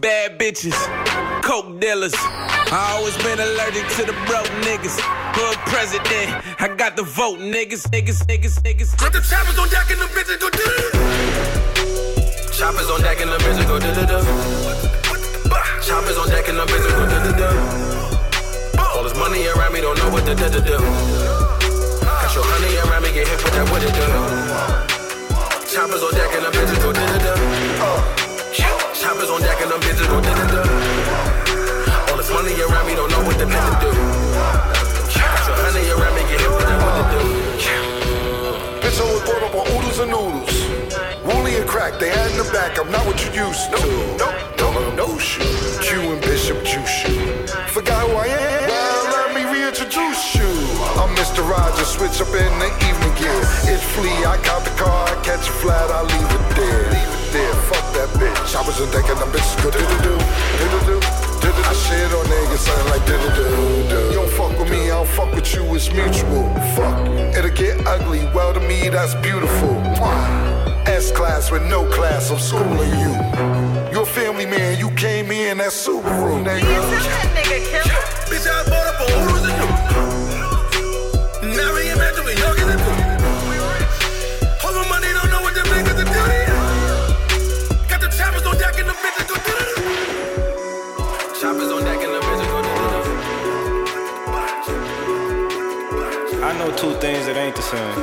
bad 0.01 0.39
bitches, 0.39 0.77
coke 1.41 1.79
dealers. 1.79 2.13
I 2.73 2.97
always 2.97 3.13
been 3.21 3.37
allergic 3.37 3.85
to 4.01 4.01
the 4.01 4.17
broke 4.25 4.49
niggas. 4.65 4.97
Hood 5.37 5.61
president, 5.69 6.33
I 6.57 6.73
got 6.73 6.97
the 6.97 7.05
vote, 7.05 7.37
niggas, 7.37 7.85
niggas, 7.93 8.25
niggas, 8.25 8.57
niggas. 8.65 8.97
Put 8.97 9.13
the 9.13 9.21
choppers 9.21 9.61
on 9.61 9.69
deck 9.69 9.93
and 9.93 10.01
the 10.01 10.09
bitches 10.09 10.41
go 10.41 10.49
do 10.49 10.65
Choppers 12.49 12.89
on 12.89 12.97
deck 13.05 13.21
and 13.21 13.29
the 13.29 13.37
bitches 13.45 13.69
go 13.69 13.77
do 13.77 13.93
do 13.93 14.09
do. 14.09 14.17
Choppers 15.85 16.17
on 16.17 16.25
deck 16.33 16.49
and 16.49 16.57
the 16.57 16.65
bitches 16.65 16.97
go 16.97 17.05
do 17.05 17.17
do 17.21 17.31
do. 17.37 17.49
All 18.81 19.05
this 19.05 19.13
money 19.21 19.45
around 19.53 19.69
me 19.69 19.77
don't 19.85 19.93
know 20.01 20.09
what 20.09 20.25
to 20.25 20.33
do 20.33 20.49
do 20.49 20.57
do. 20.57 20.81
Got 22.01 22.33
your 22.33 22.41
honey 22.41 22.73
around 22.89 23.05
me 23.05 23.13
get 23.13 23.29
hit 23.29 23.37
with 23.37 23.53
that 23.53 23.69
what 23.69 23.85
it 23.85 23.93
do. 23.93 24.01
Choppers 25.69 26.01
on 26.01 26.09
deck 26.17 26.33
and 26.33 26.41
the 26.41 26.51
bitches 26.57 26.81
go 26.81 26.89
do 26.89 27.05
do 27.05 27.21
do. 27.21 27.37
Choppers 28.97 29.29
on 29.29 29.45
deck 29.45 29.61
and 29.61 29.69
the 29.69 29.77
bitches 29.77 30.09
go 30.09 30.17
do 30.17 30.33
do 30.41 30.45
do. 30.57 30.61
All 31.13 31.32
this 32.23 32.31
money 32.31 32.55
around 32.61 32.87
me 32.87 32.95
don't 32.95 33.11
know 33.11 33.23
what 33.27 33.35
to 33.35 33.45
do 33.45 33.51
do. 33.83 33.91
Your 35.43 35.59
honey 35.59 35.83
around 35.91 36.15
me 36.15 36.23
get 36.31 36.39
hit 36.39 36.51
with 36.55 36.63
that 36.63 36.79
what 36.79 36.95
it 37.03 37.07
do. 37.11 37.23
Bitch, 38.79 38.99
I 38.99 39.05
was 39.11 39.23
brought 39.27 39.43
up 39.43 39.55
on 39.55 39.67
oodles 39.75 39.99
and 39.99 40.11
noodles. 40.11 40.55
Wooly 41.27 41.59
and 41.59 41.67
crack, 41.67 41.99
they 41.99 42.09
had 42.09 42.31
in 42.31 42.37
the 42.37 42.49
back. 42.55 42.79
I'm 42.79 42.91
not 42.91 43.05
what 43.05 43.19
you 43.19 43.31
used 43.35 43.71
to. 43.71 43.79
Nope, 44.15 44.35
don't 44.55 44.75
let 44.75 44.87
'em 44.87 44.95
know 44.95 45.17
shit. 45.19 45.43
Q 45.81 45.99
and 46.13 46.21
Bishop 46.21 46.63
Juice. 46.63 47.03
Forgot 47.75 48.07
who 48.07 48.15
I 48.15 48.27
am? 48.27 48.69
Well, 48.71 49.03
let 49.17 49.29
me 49.35 49.43
reintroduce 49.43 50.35
you. 50.35 50.51
I'm 51.01 51.11
Mr. 51.19 51.43
Rogers, 51.43 51.91
switch 51.95 52.21
up 52.23 52.31
in 52.31 52.53
the 52.63 52.71
evening 52.87 53.13
gear. 53.19 53.41
It's 53.71 53.83
flea, 53.93 54.19
I 54.33 54.37
count 54.47 54.63
the 54.63 54.75
car, 54.81 55.09
I 55.11 55.15
catch 55.27 55.49
a 55.49 55.53
flat, 55.61 55.91
I 55.91 56.01
leave 56.13 56.31
it 56.39 56.45
there. 56.55 56.83
Leave 56.95 57.13
it 57.19 57.25
there, 57.35 57.53
fuck 57.69 57.85
that 57.97 58.09
bitch. 58.19 58.55
I 58.55 58.61
was 58.67 58.79
in 58.79 58.87
thinking 58.95 59.19
them 59.19 59.31
bitches 59.35 59.57
go 59.63 59.69
do-do-do, 59.71 60.15
do-do-do. 60.59 60.99
do-do-do. 60.99 61.32
I 61.51 61.73
shit 61.73 62.13
on 62.13 62.25
niggas, 62.25 62.57
something 62.57 62.89
like 62.89 63.05
do-do-do-do. 63.05 63.99
You 64.09 64.13
don't 64.13 64.29
fuck 64.31 64.57
with 64.59 64.69
me, 64.69 64.85
I 64.85 64.95
don't 64.95 65.07
fuck 65.07 65.33
with 65.33 65.53
you, 65.53 65.63
it's 65.75 65.91
mutual. 65.91 66.53
Fuck, 66.75 67.07
it'll 67.35 67.49
get 67.51 67.85
ugly, 67.85 68.25
well 68.33 68.53
to 68.53 68.59
me 68.59 68.89
that's 68.89 69.15
beautiful. 69.15 69.75
S 70.85 71.11
class 71.11 71.51
with 71.51 71.63
no 71.63 71.85
class, 71.89 72.29
I'm 72.31 72.39
schooling 72.39 72.99
you. 72.99 73.13
You're 73.91 74.03
a 74.03 74.05
family 74.05 74.45
man, 74.45 74.77
you 74.79 74.89
came 74.91 75.31
in 75.31 75.57
that 75.59 75.71
Subaru, 75.71 76.43
nigga. 76.43 76.63
Bitch, 78.29 78.47
I 78.47 78.63
bought 78.69 78.87
up 78.87 79.01
on 79.01 79.07
oodles 79.23 79.49
and 79.49 79.59
noodles. 79.59 79.92
Two 96.83 96.93
things 96.95 97.25
that 97.27 97.37
ain't 97.37 97.55
the 97.55 97.61
same. 97.61 97.95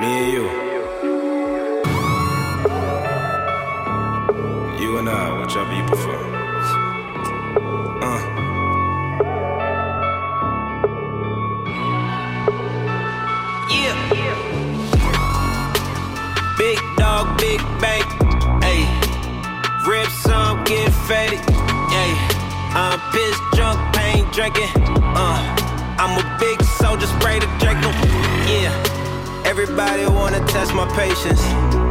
Me 0.00 0.10
and 0.20 0.32
you. 0.34 0.44
You 4.78 4.98
and 4.98 5.08
I, 5.08 5.40
whichever 5.40 5.74
you 5.74 5.84
prefer. 5.84 6.20
Uh. 8.04 8.20
Yeah. 13.72 13.96
Big 16.58 16.78
dog, 16.98 17.38
big 17.38 17.60
bank. 17.80 18.04
Hey, 18.62 18.84
Rip 19.88 20.08
some, 20.08 20.62
get 20.64 20.92
faded. 21.08 21.40
Yeah, 21.48 22.12
I'm 22.76 23.00
pissed, 23.12 23.42
drunk, 23.54 23.80
pain 23.94 24.26
drinking. 24.30 24.68
Uh, 25.16 25.59
I'm 26.00 26.16
a 26.16 26.38
big 26.40 26.62
soldier, 26.80 27.06
spray 27.06 27.40
the 27.40 27.46
Draco. 27.60 27.92
Yeah, 28.48 28.72
everybody 29.44 30.06
wanna 30.06 30.40
test 30.46 30.72
my 30.72 30.88
patience. 30.96 31.42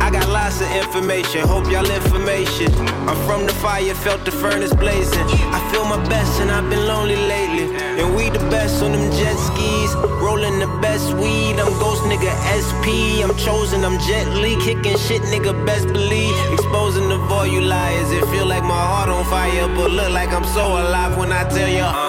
I 0.01 0.10
got 0.10 0.28
lots 0.30 0.62
of 0.62 0.72
information, 0.82 1.48
hope 1.48 1.70
y'all 1.70 1.86
information. 1.86 2.74
I'm 3.08 3.16
from 3.28 3.46
the 3.46 3.54
fire, 3.62 3.94
felt 3.94 4.25
the 4.25 4.32
furnace 4.32 4.74
blazing. 4.74 5.28
I 5.54 5.60
feel 5.72 5.86
my 5.86 6.01
best 6.10 6.42
and 6.42 6.50
I've 6.50 6.68
been 6.72 6.88
lonely 6.88 7.18
lately. 7.18 7.70
And 8.01 8.16
we 8.16 8.32
the 8.32 8.39
best 8.50 8.82
on 8.82 8.94
them 8.94 9.12
jet 9.12 9.38
skis, 9.38 9.94
rolling 10.25 10.58
the 10.58 10.72
best 10.82 11.13
weed. 11.13 11.60
I'm 11.60 11.72
ghost 11.78 12.01
nigga 12.10 12.34
SP, 12.50 13.22
I'm 13.22 13.38
chosen, 13.38 13.86
I'm 13.86 14.00
jet 14.00 14.25
Li, 14.42 14.56
kicking 14.56 14.98
shit 14.98 15.22
nigga 15.30 15.54
best 15.68 15.86
believe. 15.86 16.34
Exposing 16.51 17.10
the 17.10 17.20
void, 17.30 17.51
you 17.51 17.62
liars. 17.62 18.10
It 18.12 18.25
feel 18.34 18.48
like 18.48 18.63
my 18.63 18.84
heart 18.92 19.10
on 19.10 19.24
fire, 19.25 19.68
but 19.75 19.92
look 19.92 20.10
like 20.10 20.34
I'm 20.34 20.46
so 20.46 20.66
alive 20.82 21.16
when 21.16 21.32
I 21.32 21.48
tell 21.48 21.70
you 21.70 22.09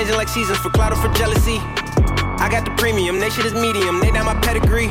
changing 0.00 0.16
like 0.16 0.28
seasons 0.28 0.56
for 0.56 0.70
cloud 0.70 0.92
or 0.92 0.96
for 0.96 1.12
jealousy. 1.12 1.58
I 2.40 2.48
got 2.50 2.64
the 2.64 2.72
premium, 2.80 3.20
they 3.20 3.28
shit 3.28 3.44
is 3.44 3.52
medium, 3.52 4.00
they 4.00 4.10
down 4.10 4.24
my 4.24 4.38
pedigree. 4.40 4.88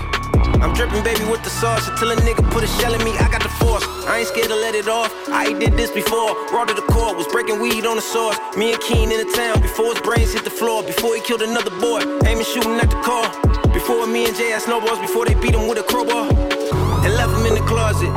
I'm 0.61 0.71
dripping 0.77 1.03
baby 1.03 1.25
with 1.25 1.41
the 1.41 1.49
sauce 1.49 1.87
until 1.87 2.11
a 2.11 2.15
nigga 2.17 2.45
put 2.51 2.63
a 2.63 2.67
shell 2.77 2.93
in 2.93 3.03
me. 3.03 3.17
I 3.17 3.27
got 3.31 3.41
the 3.41 3.49
force, 3.57 3.81
I 4.05 4.19
ain't 4.19 4.27
scared 4.27 4.49
to 4.49 4.55
let 4.55 4.75
it 4.75 4.87
off. 4.87 5.09
I 5.29 5.51
did 5.57 5.73
this 5.73 5.89
before, 5.89 6.37
raw 6.53 6.65
to 6.65 6.75
the 6.75 6.85
core, 6.93 7.15
was 7.15 7.25
breaking 7.25 7.59
weed 7.59 7.87
on 7.87 7.95
the 7.95 8.03
sauce. 8.03 8.37
Me 8.55 8.73
and 8.73 8.81
Keen 8.81 9.11
in 9.11 9.17
the 9.25 9.33
town 9.33 9.59
before 9.63 9.93
his 9.93 10.01
brains 10.01 10.33
hit 10.33 10.43
the 10.43 10.53
floor, 10.53 10.83
before 10.83 11.15
he 11.15 11.21
killed 11.21 11.41
another 11.41 11.73
boy, 11.81 12.05
aiming 12.29 12.45
shooting 12.45 12.77
at 12.77 12.91
the 12.91 13.01
car. 13.01 13.25
Before 13.73 14.05
me 14.05 14.25
and 14.25 14.35
Jay 14.35 14.51
had 14.51 14.61
snowballs, 14.61 14.99
before 14.99 15.25
they 15.25 15.33
beat 15.33 15.55
him 15.55 15.67
with 15.67 15.79
a 15.79 15.83
crowbar 15.89 16.29
and 16.29 17.11
left 17.17 17.33
him 17.33 17.47
in 17.49 17.55
the 17.57 17.65
closet. 17.65 18.13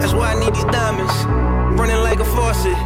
That's 0.00 0.14
why 0.14 0.32
I 0.32 0.40
need 0.40 0.54
these 0.54 0.70
diamonds, 0.72 1.12
running 1.76 2.00
like 2.00 2.18
a 2.18 2.24
faucet, 2.24 2.78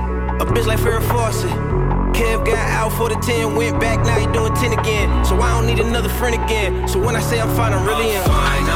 a 0.43 0.45
bitch 0.45 0.67
like 0.67 0.81
Farrah 0.81 1.07
Fawcett. 1.07 1.84
Kev 2.15 2.47
got 2.47 2.59
out 2.71 2.93
for 2.93 3.09
the 3.09 3.17
10, 3.17 3.57
went 3.57 3.81
back, 3.81 3.99
now 4.07 4.19
he 4.19 4.27
doing 4.33 4.55
10 4.55 4.79
again. 4.79 5.25
So 5.25 5.35
I 5.41 5.51
don't 5.51 5.67
need 5.67 5.85
another 5.85 6.09
friend 6.09 6.35
again. 6.35 6.87
So 6.89 6.99
when 6.99 7.17
I 7.17 7.21
say 7.21 7.41
I'm 7.41 7.55
fine, 7.57 7.73
I'm 7.73 7.85
really 7.87 8.17
fine. 8.25 8.74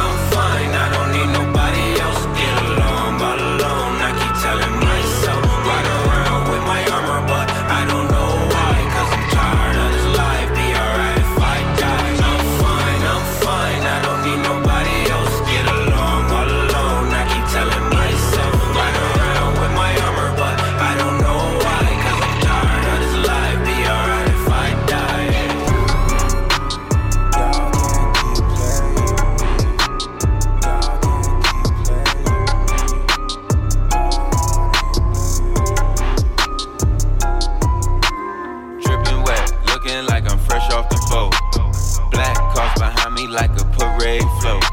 Float. 44.48 44.64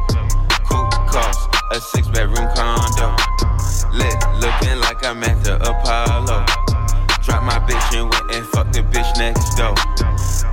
Coupe 0.67 0.91
cost 1.07 1.49
a 1.71 1.79
six 1.79 2.07
bedroom 2.07 2.47
condo. 2.55 3.15
Lit, 3.91 4.15
looking 4.39 4.79
like 4.79 5.03
I'm 5.05 5.23
at 5.23 5.43
the 5.43 5.55
Apollo. 5.61 6.45
Drop 7.23 7.43
my 7.43 7.59
bitch 7.67 7.97
and 7.97 8.09
went 8.09 8.35
and 8.35 8.45
fuck 8.47 8.71
the 8.71 8.81
bitch 8.93 9.11
next 9.17 9.55
door. 9.55 9.75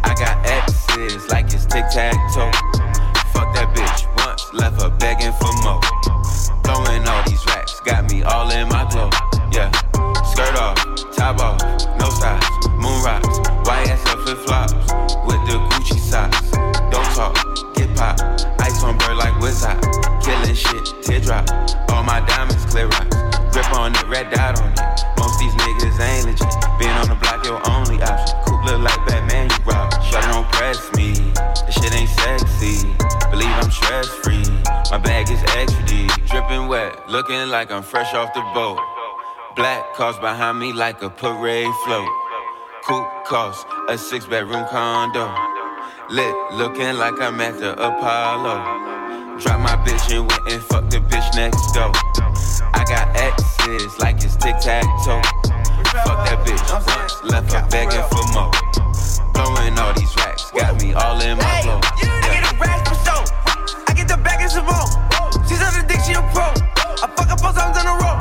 I 0.02 0.14
got 0.18 0.36
exes 0.46 1.28
like 1.30 1.46
it's 1.52 1.66
tic 1.66 1.84
tac 1.90 2.14
toe. 2.34 2.50
Fuck 3.32 3.54
that 3.54 3.70
bitch 3.74 4.00
once, 4.16 4.52
left 4.52 4.80
her 4.82 4.90
begging 4.90 5.32
for 5.40 5.52
more. 5.62 5.80
Blowing 6.62 7.06
all 7.06 7.22
these 7.26 7.44
racks, 7.46 7.80
got 7.80 8.10
me 8.10 8.22
all 8.22 8.50
in 8.50 8.68
my 8.68 8.88
glow. 8.90 9.10
Yeah, 9.52 9.70
skirt 10.24 10.56
off, 10.56 10.78
top 11.12 11.38
off, 11.40 11.60
no 11.98 12.08
size, 12.10 12.42
moon 12.82 12.98
rocks, 13.04 13.38
YSL 13.68 14.24
flip 14.24 14.38
flops 14.46 14.72
with 15.26 15.42
the 15.46 15.58
Gucci 15.70 15.98
socks. 15.98 16.50
Don't 16.90 17.10
talk, 17.14 17.36
get 17.74 17.94
pop, 17.96 18.18
Wizard, 19.52 19.76
killing 20.24 20.54
shit, 20.54 21.02
teardrop. 21.02 21.44
All 21.90 22.02
my 22.02 22.24
diamonds 22.24 22.64
clear 22.72 22.86
rocks, 22.86 23.14
grip 23.52 23.70
on 23.76 23.94
it, 23.94 24.08
red 24.08 24.30
dot 24.30 24.58
on 24.62 24.72
it. 24.72 24.80
Most 25.18 25.38
these 25.38 25.52
niggas 25.52 26.00
ain't 26.00 26.24
legit. 26.24 26.48
Being 26.78 26.96
on 26.96 27.08
the 27.12 27.18
block, 27.20 27.44
your 27.44 27.60
only 27.68 28.00
option. 28.00 28.34
Coupe 28.46 28.64
look 28.64 28.80
like 28.80 29.06
Batman, 29.06 29.50
you 29.50 29.56
rob. 29.66 29.92
Shut 30.08 30.24
don't 30.32 30.50
press 30.52 30.90
me. 30.94 31.12
This 31.66 31.74
shit 31.74 31.92
ain't 31.92 32.08
sexy. 32.08 32.96
Believe 33.30 33.52
I'm 33.60 33.70
stress 33.70 34.08
free. 34.24 34.48
My 34.90 34.96
bag 34.96 35.28
is 35.28 35.42
extra 35.54 35.84
deep. 35.84 36.10
Dripping 36.28 36.66
wet, 36.68 37.10
looking 37.10 37.50
like 37.50 37.70
I'm 37.70 37.82
fresh 37.82 38.14
off 38.14 38.32
the 38.32 38.40
boat. 38.54 38.80
Black 39.54 39.92
cars 39.92 40.16
behind 40.16 40.60
me 40.60 40.72
like 40.72 41.02
a 41.02 41.10
parade 41.10 41.74
float. 41.84 42.08
Coupe 42.84 43.06
cost 43.26 43.66
a 43.90 43.98
six 43.98 44.24
bedroom 44.24 44.64
condo. 44.70 45.28
Lit, 46.08 46.34
looking 46.54 46.96
like 46.96 47.20
I'm 47.20 47.38
at 47.42 47.58
the 47.58 47.74
Apollo. 47.74 49.01
Drop 49.40 49.60
my 49.60 49.76
bitch 49.80 50.12
and 50.12 50.28
went 50.28 50.44
and 50.52 50.62
fuck 50.62 50.84
the 50.90 51.00
bitch 51.08 51.24
next 51.34 51.72
door. 51.72 51.88
I 52.76 52.84
got 52.84 53.08
exes 53.16 53.98
like 53.98 54.16
it's 54.20 54.36
tic 54.36 54.60
tac 54.60 54.84
toe. 55.08 55.24
Fuck 56.04 56.20
that 56.28 56.44
bitch 56.44 56.60
once, 56.68 57.16
left 57.24 57.52
her 57.56 57.64
begging 57.72 58.04
for 58.12 58.28
more. 58.36 58.52
Blowing 59.32 59.72
all 59.80 59.94
these 59.96 60.12
racks, 60.20 60.50
got 60.52 60.76
me 60.82 60.92
all 60.92 61.16
in 61.24 61.38
my 61.40 61.62
flow. 61.64 61.80
I 61.80 62.28
get 62.28 62.44
a 62.44 62.52
rash 62.60 62.84
for 62.84 62.98
show. 63.08 63.20
I 63.88 63.94
get 63.96 64.06
the 64.06 64.20
bag 64.20 64.44
and 64.44 64.52
some 64.52 64.68
more. 64.68 64.84
She's 65.48 65.64
on 65.64 65.80
the 65.80 65.84
dick, 65.88 66.04
she 66.04 66.12
a 66.12 66.20
pro. 66.36 66.52
I 67.00 67.08
fuck 67.16 67.32
up 67.32 67.40
four 67.40 67.56
times 67.56 67.80
in 67.80 67.88
a 67.88 67.94
row. 67.96 68.20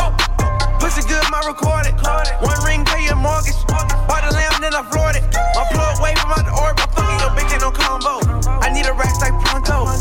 Oh, 0.00 0.16
oh. 0.40 0.76
pussy 0.80 1.04
good, 1.04 1.22
my 1.28 1.44
recorded. 1.44 1.92
One 2.40 2.56
ring, 2.64 2.88
pay 2.88 3.04
your 3.04 3.20
mortgage. 3.20 3.60
Bought 3.68 4.24
the 4.24 4.32
lamb, 4.32 4.64
then 4.64 4.72
I 4.72 4.80
floored 4.88 5.20
it. 5.20 5.28
My 5.52 5.68
plug 5.68 6.00
wave 6.00 6.16
from 6.16 6.32
out 6.32 6.48
the 6.48 6.56
orb. 6.56 6.80
I'm 6.80 6.88
fucking 6.96 7.20
your 7.20 7.32
bitch, 7.36 7.52
ain't 7.52 7.60
no 7.60 7.70
combo. 7.70 8.24
I 8.64 8.72
need 8.72 8.88
a 8.88 8.96
rack. 8.96 9.17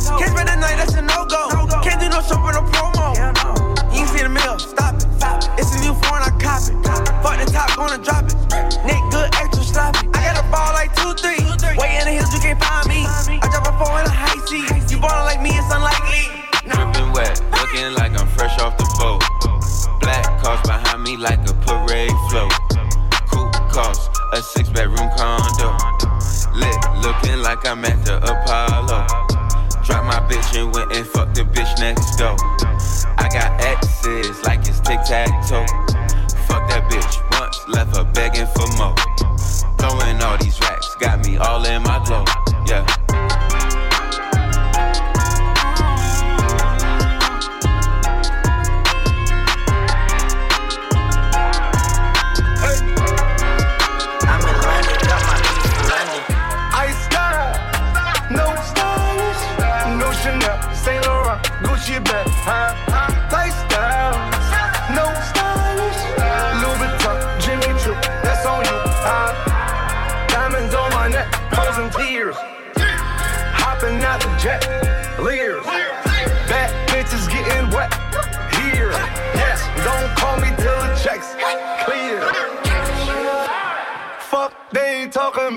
Can't 0.06 0.30
spend 0.30 0.48
the 0.48 0.56
night, 0.62 0.78
that's 0.78 0.94
a 0.94 1.02
no 1.02 1.26
go. 1.26 1.50
Can't 1.82 2.00
do 2.00 2.08
no 2.10 2.22
show 2.22 2.38
for 2.38 2.54
no 2.54 2.62
promo. 2.70 3.18
You 3.90 4.06
ain't 4.06 4.10
see 4.14 4.22
the 4.22 4.30
mill, 4.30 4.60
stop 4.60 4.94
it. 4.94 5.10
It's 5.58 5.74
a 5.74 5.82
new 5.82 5.98
phone, 6.06 6.22
I 6.22 6.30
cop 6.38 6.62
it. 6.70 6.78
Fuck 7.26 7.42
the 7.42 7.50
top, 7.50 7.74
gonna 7.74 7.98
drop 7.98 8.30
it. 8.30 8.38
Nick 8.86 9.02
good, 9.10 9.34
extra 9.42 9.66
sloppy. 9.66 10.06
I 10.14 10.22
got 10.22 10.38
a 10.38 10.46
ball 10.54 10.70
like 10.78 10.94
two, 10.94 11.18
three. 11.18 11.42
Way 11.82 11.98
in 11.98 12.06
the 12.06 12.14
hills, 12.14 12.30
you 12.30 12.40
can't 12.40 12.62
find 12.62 12.86
me. 12.86 13.10
I 13.10 13.50
drop 13.50 13.66
a 13.66 13.74
four 13.74 13.98
in 13.98 14.06
a 14.06 14.14
high 14.14 14.38
seat. 14.46 14.70
You 14.94 15.02
ballin' 15.02 15.26
like 15.26 15.42
me, 15.42 15.50
it's 15.58 15.66
unlikely. 15.74 16.30
Dripping 16.70 17.12
wet, 17.12 17.42
looking 17.58 17.94
like 17.98 18.14
I'm 18.14 18.30
fresh 18.38 18.54
off 18.62 18.78
the 18.78 18.86
boat. 19.02 19.26
Black 20.00 20.24
cars 20.46 20.62
behind 20.62 21.02
me 21.02 21.18
like 21.18 21.42
a 21.50 21.54
parade 21.66 22.14
float. 22.30 22.54
Coupe 23.34 23.58
cost 23.74 24.14
a 24.34 24.42
six 24.42 24.70
bedroom 24.70 25.10
condo. 25.18 25.74
Lit, 26.54 26.78
looking 27.02 27.42
like 27.42 27.66
I'm 27.66 27.84
at 27.84 28.06
the 28.06 28.18
Apollo. 28.22 29.27
My 30.08 30.20
bitch 30.30 30.58
and 30.58 30.74
went 30.74 30.96
and 30.96 31.06
fuck 31.06 31.34
the 31.34 31.42
bitch 31.42 31.80
next 31.80 32.16
door. 32.16 32.38
I 33.18 33.28
got 33.28 33.60
exes 33.62 34.42
like 34.46 34.60
it's 34.60 34.80
tic 34.80 35.04
tac 35.04 35.28
toe. 35.46 35.66
Fuck 36.48 36.70
that 36.70 36.90
bitch 36.90 37.40
once, 37.40 37.60
left 37.68 37.98
her 37.98 38.06
begging 38.14 38.48
for 38.56 38.68
more. 38.78 38.96
Blowing 39.78 40.22
all 40.24 40.38
these 40.38 40.60
racks, 40.62 40.96
got 40.96 41.26
me 41.26 41.36
all 41.36 41.66
in 41.66 41.84
my 41.84 42.02
glow. 42.06 42.24
Yeah. 42.66 43.07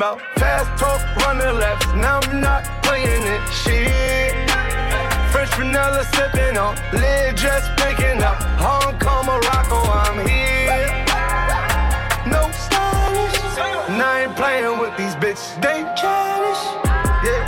About 0.01 0.19
fast 0.37 0.67
talk, 0.81 0.99
running 1.27 1.61
laps. 1.61 1.85
Now 1.89 2.21
I'm 2.23 2.41
not 2.41 2.65
playing 2.83 3.23
it. 3.35 3.43
Shit. 3.53 4.33
French 5.31 5.53
vanilla 5.61 6.03
sipping 6.15 6.57
on, 6.57 6.75
lid 6.91 7.37
just 7.37 7.69
picking 7.77 8.23
up. 8.23 8.41
Hong 8.65 8.99
Kong, 8.99 9.27
Morocco, 9.27 9.77
I'm 10.01 10.27
here. 10.27 10.89
No 12.33 12.49
stylish. 12.65 13.37
And 13.91 14.01
I 14.01 14.23
ain't 14.23 14.37
playing 14.37 14.79
with 14.79 14.97
these 14.97 15.15
bitches. 15.17 15.61
They 15.61 15.85
childish. 16.01 16.63
Yeah. 17.29 17.45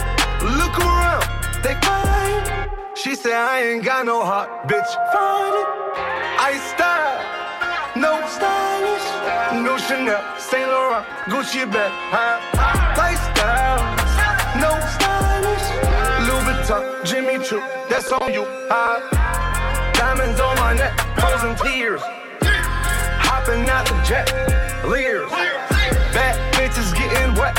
Look 0.60 0.76
around. 0.78 1.24
They 1.64 1.74
fine. 1.80 2.68
She 2.94 3.14
said 3.14 3.32
I 3.32 3.62
ain't 3.62 3.82
got 3.82 4.04
no 4.04 4.26
heart, 4.26 4.50
bitch. 4.68 4.92
Find 5.10 5.54
it. 5.62 5.68
I 6.48 6.52
style. 6.68 7.96
No 7.96 8.12
stylish. 8.28 8.61
No 9.52 9.76
Chanel, 9.76 10.22
Saint 10.38 10.66
Laurent, 10.66 11.04
Gucci 11.28 11.70
bag. 11.70 11.92
Huh? 12.08 12.40
Lifestyle. 12.96 13.84
No 14.56 14.72
stylish. 14.96 15.68
Louis 16.24 16.42
Vuitton, 16.48 17.04
Jimmy 17.04 17.44
Choo. 17.44 17.60
That's 17.90 18.10
on 18.12 18.32
you. 18.32 18.46
Huh? 18.70 19.92
Diamonds 19.92 20.40
on 20.40 20.56
my 20.56 20.72
neck, 20.72 20.98
frozen 21.18 21.54
tears. 21.56 22.00
Hopping 23.20 23.68
out 23.68 23.84
the 23.84 24.00
jet, 24.08 24.32
leers. 24.88 25.30
Bad 25.30 26.34
bitches 26.54 26.96
getting 26.96 27.34
wet 27.34 27.56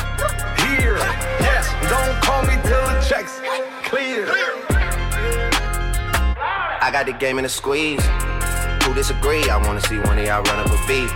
here. 0.65 0.97
Yes, 1.39 1.69
don't 1.89 2.15
call 2.23 2.41
me 2.41 2.57
till 2.63 2.81
the 2.89 3.05
checks 3.07 3.39
clear. 3.83 4.25
I 6.81 6.89
got 6.91 7.05
the 7.05 7.13
game 7.13 7.37
in 7.37 7.45
a 7.45 7.49
squeeze. 7.49 8.03
Who 8.83 8.95
disagree? 8.95 9.47
I 9.47 9.57
wanna 9.57 9.81
see 9.81 9.99
one 9.99 10.17
of 10.17 10.25
y'all 10.25 10.41
run 10.41 10.59
up 10.59 10.67
a 10.67 10.87
beat. 10.87 11.11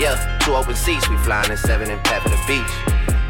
Yeah, 0.00 0.38
two 0.40 0.54
open 0.54 0.74
seats, 0.74 1.08
we 1.08 1.16
flying 1.18 1.50
in 1.50 1.56
seven 1.56 1.90
and 1.90 2.02
pat 2.04 2.22
for 2.22 2.28
the 2.28 2.40
beach. 2.46 2.74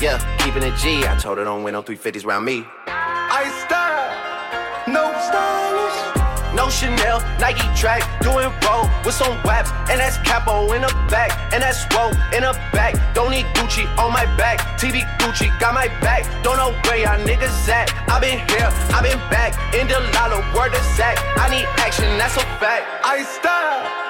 Yeah, 0.01 0.19
keeping 0.39 0.63
it 0.63 0.77
G. 0.77 1.07
I 1.07 1.17
told 1.19 1.39
her 1.39 1.45
don't 1.45 1.63
win 1.63 1.73
no 1.75 1.83
350s 1.83 2.25
round 2.25 2.45
me. 2.45 2.65
I 2.87 3.45
style, 3.65 4.93
no 4.93 5.13
stylish. 5.21 6.15
No 6.55 6.71
Chanel, 6.71 7.19
Nike 7.41 7.67
track, 7.75 8.03
doing 8.23 8.47
roll 8.63 8.87
with 9.05 9.15
some 9.15 9.35
waps, 9.43 9.71
and 9.91 9.99
that's 9.99 10.17
capo 10.19 10.73
in 10.73 10.83
the 10.83 10.93
back, 11.11 11.33
and 11.53 11.61
that's 11.61 11.83
roll 11.93 12.15
in 12.33 12.47
the 12.47 12.55
back. 12.73 12.95
Don't 13.13 13.31
need 13.31 13.45
Gucci 13.59 13.85
on 13.99 14.13
my 14.13 14.25
back, 14.37 14.61
TV 14.79 15.03
Gucci 15.19 15.51
got 15.59 15.75
my 15.75 15.89
back. 16.01 16.23
Don't 16.45 16.57
know 16.57 16.71
where 16.87 16.99
y'all 16.99 17.19
niggas 17.27 17.69
at. 17.69 17.91
I 18.09 18.21
been 18.21 18.39
here, 18.39 18.71
I 18.95 19.03
been 19.03 19.19
back, 19.31 19.53
in 19.75 19.89
the 19.89 19.99
lala, 20.15 20.39
word 20.55 20.73
of 20.73 20.85
Zach. 20.95 21.19
I 21.37 21.51
need 21.51 21.67
action, 21.83 22.07
that's 22.19 22.37
a 22.37 22.47
fact. 22.63 22.87
I 23.05 23.25
style, 23.25 24.04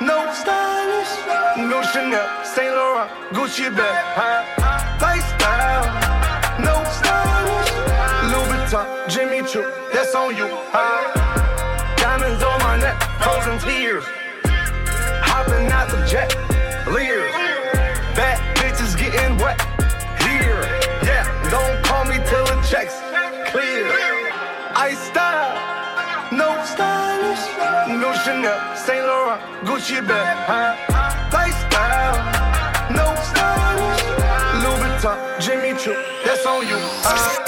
no 0.00 0.32
stylish. 0.32 1.12
No 1.56 1.82
Chanel, 1.82 2.26
Saint 2.44 2.74
Laurent, 2.74 3.10
Gucci 3.32 3.74
bag. 3.76 4.04
Huh? 4.16 4.42
Lifestyle, 5.00 5.84
no 6.58 6.74
stylish. 6.98 7.70
Louis 8.30 8.48
Vuitton, 8.50 9.08
Jimmy 9.08 9.46
Choo, 9.48 9.70
that's 9.92 10.14
on 10.14 10.36
you. 10.36 10.48
Huh? 10.72 11.96
Diamonds 11.96 12.42
on 12.42 12.58
my 12.60 12.76
neck, 12.78 13.00
frozen 13.22 13.58
tears. 13.58 14.04
Hopping 15.22 15.70
out 15.70 15.88
the 15.90 16.04
jet, 16.06 16.34
leers. 16.90 17.53
Chanel, 28.34 28.58
Saint 28.74 29.06
Laurent, 29.06 29.38
Gucci 29.64 30.00
bag. 30.06 30.36
Huh? 30.48 30.74
Lifestyle, 31.32 32.16
no 32.90 33.14
stylish. 33.22 34.02
Louis 34.62 34.78
Vuitton, 34.82 35.16
Jimmy 35.40 35.78
Choo, 35.78 35.94
that's 36.24 36.44
on 36.44 36.66
you. 36.66 36.76
Huh? 36.78 37.43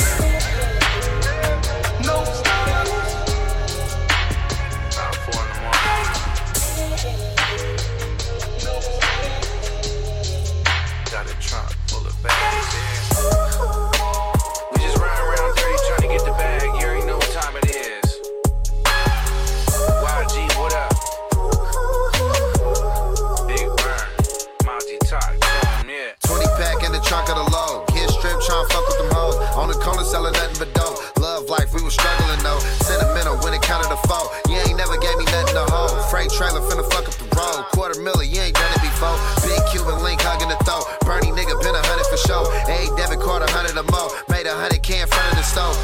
Link 40.27 40.43
hugging 40.43 40.51
the 40.51 40.59
throat. 40.67 40.83
Bernie 41.07 41.31
nigga 41.31 41.55
been 41.63 41.75
a 41.75 41.85
hundred 41.87 42.07
for 42.11 42.19
sure. 42.19 42.47
A 42.67 42.91
debit 42.99 43.23
card 43.23 43.47
a 43.47 43.51
hundred 43.55 43.79
or 43.79 43.87
more. 43.95 44.11
Made 44.27 44.47
a 44.47 44.55
hundred 44.55 44.83
K 44.83 44.99
in 44.99 45.07
front 45.07 45.31
of 45.31 45.39
the 45.39 45.47
stove. 45.47 45.79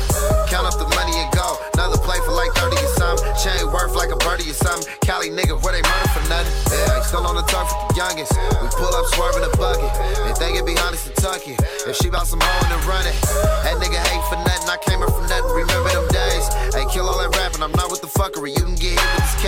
Count 0.50 0.66
up 0.66 0.74
the 0.82 0.88
money 0.98 1.14
and 1.14 1.30
go. 1.30 1.54
Another 1.78 1.98
play 2.02 2.18
for 2.26 2.34
like 2.34 2.50
30 2.58 2.74
or 2.74 2.92
something. 2.98 3.22
Chain 3.38 3.70
worth 3.70 3.94
like 3.94 4.10
a 4.10 4.18
birdie 4.18 4.50
or 4.50 4.58
something. 4.58 4.90
Cali 5.06 5.30
nigga, 5.30 5.54
where 5.62 5.74
they 5.78 5.82
murder 5.86 6.10
for 6.10 6.24
nothing. 6.26 6.50
Yeah, 6.74 7.02
still 7.06 7.22
on 7.22 7.38
the 7.38 7.46
talk 7.46 7.70
with 7.70 7.94
the 7.94 8.02
youngest. 8.02 8.34
We 8.34 8.66
pull 8.74 8.90
up 8.90 9.06
swerving 9.14 9.46
a 9.46 9.52
bucket. 9.54 9.92
They 10.26 10.34
think 10.34 10.58
it 10.58 10.66
be 10.66 10.74
honest 10.82 11.06
to 11.06 11.12
tuck 11.22 11.46
it. 11.46 11.58
If 11.86 11.94
she 12.02 12.10
bout 12.10 12.26
some 12.26 12.42
hoe 12.42 12.66
and 12.66 12.82
run 12.82 13.06
it. 13.06 13.14
That 13.62 13.78
nigga 13.78 14.02
hate 14.10 14.26
for 14.26 14.38
nothing. 14.42 14.66
I 14.66 14.78
came 14.82 15.02
up 15.06 15.14
from 15.14 15.30
nothing. 15.30 15.54
Remember 15.54 15.90
them 15.94 16.08
days. 16.10 16.46
Hey, 16.74 16.86
kill 16.90 17.06
all 17.06 17.18
that 17.22 17.30
rapping. 17.38 17.51
I'm 17.62 17.70
not 17.78 17.94
with 17.94 18.02
the 18.02 18.10
fuckery. 18.10 18.50
You 18.58 18.64
can 18.66 18.74
get 18.74 18.98
hit 18.98 19.06
with 19.06 19.22
this 19.22 19.38
K. 19.38 19.46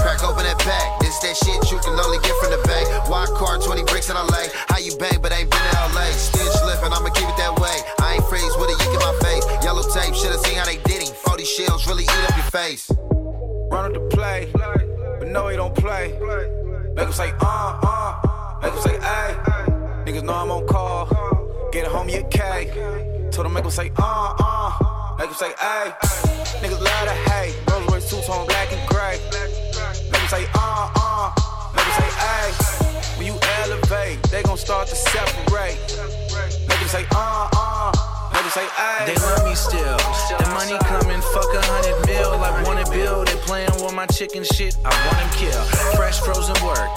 Crack 0.00 0.24
open 0.24 0.48
that 0.48 0.56
pack. 0.64 0.96
This 1.04 1.20
that 1.20 1.36
shit 1.36 1.60
you 1.68 1.76
can 1.84 1.92
only 1.92 2.16
get 2.24 2.32
from 2.40 2.56
the 2.56 2.60
bank. 2.64 2.88
Wild 3.04 3.36
card, 3.36 3.60
20 3.60 3.84
bricks 3.84 4.08
in 4.08 4.16
LA. 4.16 4.48
How 4.72 4.80
you 4.80 4.96
bang, 4.96 5.20
but 5.20 5.28
ain't 5.28 5.52
been 5.52 5.60
in 5.60 5.76
LA. 5.92 6.08
Stitch 6.16 6.56
slipping, 6.64 6.88
I'ma 6.88 7.12
keep 7.12 7.28
it 7.28 7.36
that 7.36 7.52
way. 7.60 7.76
I 8.00 8.16
ain't 8.16 8.24
freeze 8.32 8.56
with 8.56 8.72
a 8.72 8.76
yeek 8.80 8.96
in 8.96 9.02
my 9.04 9.12
face. 9.20 9.44
Yellow 9.60 9.84
tape, 9.92 10.16
should've 10.16 10.40
seen 10.40 10.56
how 10.56 10.64
they 10.64 10.80
did 10.88 11.04
him. 11.04 11.12
40 11.12 11.44
shells 11.44 11.84
really 11.84 12.04
eat 12.08 12.24
up 12.24 12.36
your 12.40 12.48
face. 12.48 12.88
Run 13.68 13.84
up 13.84 13.92
the 13.92 14.08
play, 14.08 14.48
but 15.20 15.28
no, 15.28 15.48
he 15.52 15.56
don't 15.60 15.76
play. 15.76 16.16
Make 16.96 17.06
him 17.06 17.12
say, 17.12 17.28
uh, 17.44 17.76
uh. 17.84 18.58
Make 18.64 18.72
him 18.72 18.80
say, 18.80 18.96
ay. 19.04 19.36
Niggas 20.08 20.24
know 20.24 20.32
I'm 20.32 20.50
on 20.50 20.64
call. 20.66 21.12
Get 21.76 21.84
a 21.84 21.92
a 21.92 22.22
K. 22.24 23.28
Told 23.30 23.46
him 23.46 23.52
make 23.52 23.64
him 23.64 23.70
say, 23.70 23.92
uh, 24.00 24.34
uh. 24.40 24.89
Make 25.20 25.28
him 25.28 25.34
say, 25.34 25.52
ay. 25.60 25.92
Niggas 26.64 26.80
love 26.80 27.04
to 27.04 27.12
hate. 27.28 27.54
Rolls 27.68 27.86
Royce 27.92 28.08
two 28.08 28.22
tone 28.22 28.46
black 28.46 28.72
and 28.72 28.80
gray. 28.88 29.20
Make 30.08 30.16
him 30.16 30.28
say, 30.28 30.46
uh, 30.54 30.88
uh. 30.96 31.28
Make 31.76 31.84
him 31.84 31.92
say, 31.92 32.10
ay. 32.24 32.48
When 33.18 33.26
you 33.26 33.36
elevate, 33.60 34.22
they 34.32 34.42
gon' 34.42 34.56
start 34.56 34.88
to 34.88 34.96
separate. 34.96 35.76
Make 36.66 36.78
him 36.78 36.88
say, 36.88 37.04
uh, 37.12 37.50
uh. 37.52 37.92
Make 38.32 38.44
him 38.44 38.50
say, 38.50 38.66
ay. 38.78 39.04
They 39.04 39.16
love 39.16 39.44
me 39.44 39.54
still. 39.54 39.98
The 40.40 40.48
money 40.56 40.78
coming, 40.88 41.20
fuck 41.36 41.52
a 41.52 41.60
hundred 41.68 42.00
mil. 42.06 42.40
I 42.40 42.62
want 42.62 42.82
to 42.82 42.90
build. 42.90 43.28
They 43.28 43.36
playing 43.44 43.76
with 43.76 43.92
my 43.92 44.06
chicken 44.06 44.42
shit. 44.42 44.74
I 44.86 44.88
want 45.04 45.18
them 45.20 45.30
kill. 45.36 45.62
Fresh 46.00 46.20
frozen 46.20 46.56
work. 46.64 46.88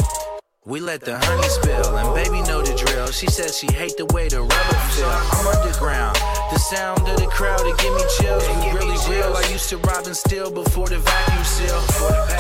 We 0.65 0.79
let 0.79 1.01
the 1.01 1.19
honey 1.19 1.49
spill, 1.49 1.97
and 1.97 2.15
baby 2.15 2.39
know 2.47 2.63
the 2.63 2.71
drill. 2.71 3.07
She 3.11 3.27
says 3.27 3.59
she 3.59 3.67
hate 3.75 3.97
the 3.97 4.05
way 4.15 4.29
the 4.29 4.39
rubber 4.39 4.79
feel. 4.95 5.11
I'm 5.11 5.47
underground. 5.59 6.15
The 6.55 6.57
sound 6.57 7.03
of 7.03 7.19
the 7.19 7.27
crowd, 7.27 7.59
it 7.67 7.75
give 7.83 7.91
me 7.91 8.03
chills. 8.15 8.47
We 8.47 8.71
really 8.71 8.95
real. 9.11 9.35
I 9.35 9.43
used 9.51 9.67
to 9.75 9.77
rob 9.83 10.07
and 10.07 10.15
steal 10.15 10.51
before 10.51 10.87
the 10.87 10.99
vacuum 10.99 11.43
seal. 11.43 11.83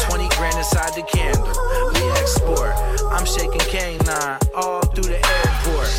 20 0.07 0.29
grand 0.39 0.55
inside 0.55 0.95
the 0.95 1.03
candle. 1.03 1.51
We 1.99 2.03
export. 2.15 2.71
I'm 3.11 3.27
shaking 3.27 3.59
K9 3.67 4.07
all 4.55 4.87
through 4.95 5.11
the 5.11 5.19
airport. 5.19 5.91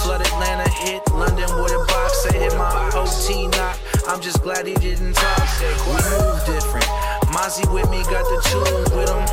Flood 0.00 0.24
Atlanta, 0.24 0.64
hit 0.80 1.04
London 1.12 1.44
with 1.60 1.76
a 1.76 1.84
box. 1.92 2.24
Say 2.24 2.40
hit 2.40 2.56
my 2.56 2.88
OT 2.96 3.48
knock. 3.52 3.76
I'm 4.08 4.22
just 4.22 4.40
glad 4.40 4.66
he 4.66 4.80
didn't 4.80 5.12
talk. 5.12 5.44
We 5.60 5.92
move 6.08 6.40
different. 6.48 6.88
Mozzie 7.40 7.72
with 7.72 7.88
me, 7.88 8.02
got 8.02 8.22
the 8.28 8.38
tool 8.52 8.98
with 8.98 9.08
him. 9.08 9.24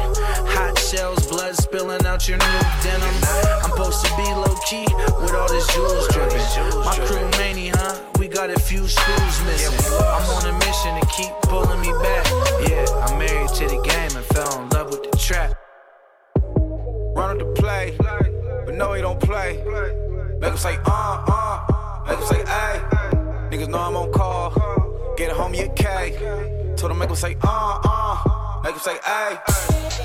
Hot 0.56 0.80
shells, 0.80 1.28
blood 1.28 1.54
spilling 1.58 2.06
out 2.06 2.26
your 2.26 2.38
new 2.38 2.60
denim. 2.82 3.16
I'm 3.62 3.72
supposed 3.72 4.06
to 4.06 4.16
be 4.16 4.24
low 4.24 4.56
key 4.64 4.88
with 5.20 5.36
all 5.36 5.50
this 5.50 5.68
jewels 5.76 6.08
dripping. 6.16 6.40
My 6.88 6.96
crew 7.04 7.28
mania, 7.38 7.74
huh? 7.76 8.00
We 8.18 8.30
got 8.30 8.50
a 8.50 8.58
few 8.58 8.88
screws 8.88 9.44
missing. 9.44 9.76
I'm 10.00 10.24
on 10.40 10.46
a 10.48 10.54
mission 10.54 10.96
to 10.98 11.06
keep 11.18 11.34
pulling 11.52 11.82
me 11.82 11.92
back. 12.02 12.26
Yeah, 12.70 12.86
I'm 13.04 13.20
married 13.20 13.50
to 13.60 13.68
the 13.68 13.82
game 13.84 14.16
and 14.16 14.26
fell 14.32 14.62
in 14.62 14.70
love 14.70 14.90
with 14.90 15.12
the 15.12 15.18
trap. 15.18 15.52
Run 17.14 17.32
up 17.32 17.40
the 17.40 17.62
play, 17.62 17.94
but 18.66 18.74
no, 18.74 18.94
he 18.94 19.02
don't 19.02 19.20
play. 19.20 19.62
Make 20.40 20.52
him 20.52 20.58
say, 20.58 20.78
uh, 20.86 21.26
uh. 21.28 22.04
Make 22.08 22.20
him 22.20 22.26
say, 22.26 22.44
ay. 22.48 22.80
Niggas 23.52 23.68
know 23.68 23.80
I'm 23.80 23.98
on 23.98 24.14
call. 24.14 24.58
Told 26.78 26.92
them 26.92 27.00
make 27.00 27.10
them 27.10 27.16
say, 27.18 27.36
uh, 27.42 27.82
uh. 27.84 28.62
Make 28.64 28.76
them 28.76 28.82
say, 28.82 28.98
hey. 29.04 29.36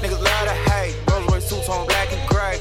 Niggas 0.01 0.23
love 0.23 0.45
to 0.49 0.55
hate. 0.71 0.97
Rolls 1.11 1.27
Royce 1.31 1.49
two 1.51 1.61
tone 1.67 1.87
black 1.87 2.11
and 2.11 2.27
gray. 2.31 2.59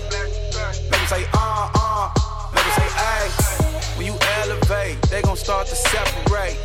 Make 0.92 1.00
them 1.00 1.08
say, 1.08 1.26
uh, 1.34 1.72
uh. 1.74 2.10
Make 2.54 2.64
them 2.66 2.74
say, 2.76 2.90
hey. 3.00 3.98
When 3.98 4.08
you 4.08 4.18
elevate, 4.42 5.02
they 5.04 5.22
gon' 5.22 5.38
start 5.38 5.68
to 5.68 5.76
separate. 5.76 6.58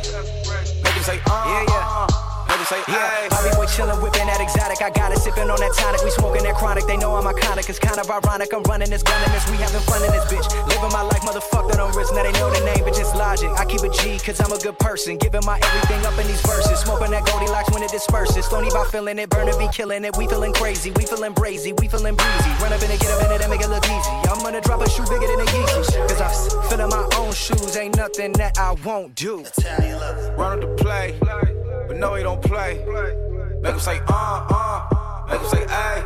Make 0.83 0.93
them 0.93 1.03
say, 1.03 1.21
uh, 1.25 1.43
yeah, 1.47 1.63
yeah. 1.69 2.07
Uh. 2.11 2.26
Say, 2.67 2.83
yeah, 2.91 3.31
Bobby 3.31 3.47
boy 3.55 3.63
chillin', 3.63 3.95
whippin' 4.03 4.27
that 4.27 4.43
exotic. 4.43 4.83
I 4.83 4.91
got 4.91 5.15
it, 5.15 5.23
sippin' 5.23 5.47
on 5.47 5.55
that 5.63 5.71
tonic. 5.79 6.03
We 6.03 6.11
smoking 6.11 6.43
that 6.43 6.59
chronic. 6.59 6.83
They 6.83 6.99
know 6.99 7.15
I'm 7.15 7.23
iconic. 7.23 7.63
It's 7.71 7.79
kind 7.79 7.95
of 7.95 8.11
ironic. 8.11 8.51
I'm 8.51 8.59
running 8.67 8.91
this, 8.91 9.07
gunning 9.07 9.31
this. 9.31 9.47
We 9.47 9.55
having 9.55 9.79
fun 9.87 10.03
in 10.03 10.11
this 10.11 10.27
bitch. 10.27 10.43
Living 10.67 10.91
my 10.91 10.99
life, 10.99 11.23
motherfucker. 11.23 11.79
Don't 11.79 11.95
risk. 11.95 12.11
Now 12.11 12.27
they 12.27 12.35
know 12.35 12.51
the 12.51 12.59
name, 12.67 12.83
but 12.83 12.91
just 12.91 13.15
logic. 13.15 13.47
I 13.55 13.63
keep 13.63 13.87
a 13.87 13.89
G, 13.95 14.19
cause 14.19 14.43
I'm 14.43 14.51
a 14.51 14.59
good 14.59 14.75
person. 14.83 15.15
Giving 15.15 15.47
my 15.47 15.55
everything 15.63 16.03
up 16.03 16.19
in 16.19 16.27
these 16.27 16.43
verses. 16.43 16.83
Smoking 16.83 17.15
that 17.15 17.23
Goldilocks 17.23 17.71
when 17.71 17.87
it 17.87 17.91
disperses. 17.95 18.43
Stony 18.43 18.67
by 18.75 18.83
feeling 18.91 19.15
it, 19.15 19.31
burning 19.31 19.55
be 19.55 19.71
killing 19.71 20.03
it. 20.03 20.11
We 20.19 20.27
feeling 20.27 20.51
crazy, 20.51 20.91
we 20.91 21.07
feeling 21.07 21.31
brazy, 21.31 21.71
we 21.79 21.87
feeling 21.87 22.19
breezy. 22.19 22.51
Run 22.59 22.75
up 22.75 22.83
in 22.83 22.91
it, 22.91 22.99
get 22.99 23.15
up 23.15 23.23
in 23.23 23.31
it, 23.31 23.47
and 23.47 23.49
make 23.49 23.63
it 23.63 23.71
look 23.71 23.87
easy. 23.87 24.11
I'm 24.27 24.43
gonna 24.43 24.59
drop 24.59 24.83
a 24.83 24.89
shoe 24.91 25.07
bigger 25.07 25.23
than 25.23 25.39
a 25.39 25.47
Yeezy. 25.55 26.03
Cause 26.11 26.19
I'm 26.19 26.35
feeling 26.67 26.91
my 26.91 27.07
own 27.15 27.31
shoes. 27.31 27.79
Ain't 27.79 27.95
nothing 27.95 28.35
that 28.43 28.59
I 28.59 28.75
won't 28.83 29.15
do. 29.15 29.47
Run 30.35 30.59
up 30.59 30.59
the 30.59 30.75
play, 30.83 31.15
but 31.97 32.09
no, 32.09 32.15
he 32.15 32.23
don't 32.23 32.41
play. 32.41 32.83
Make 33.61 33.73
him 33.73 33.79
say, 33.79 33.99
uh, 34.07 34.47
uh. 34.49 35.25
Make 35.29 35.41
him 35.41 35.49
say, 35.49 35.65
ay. 35.67 36.03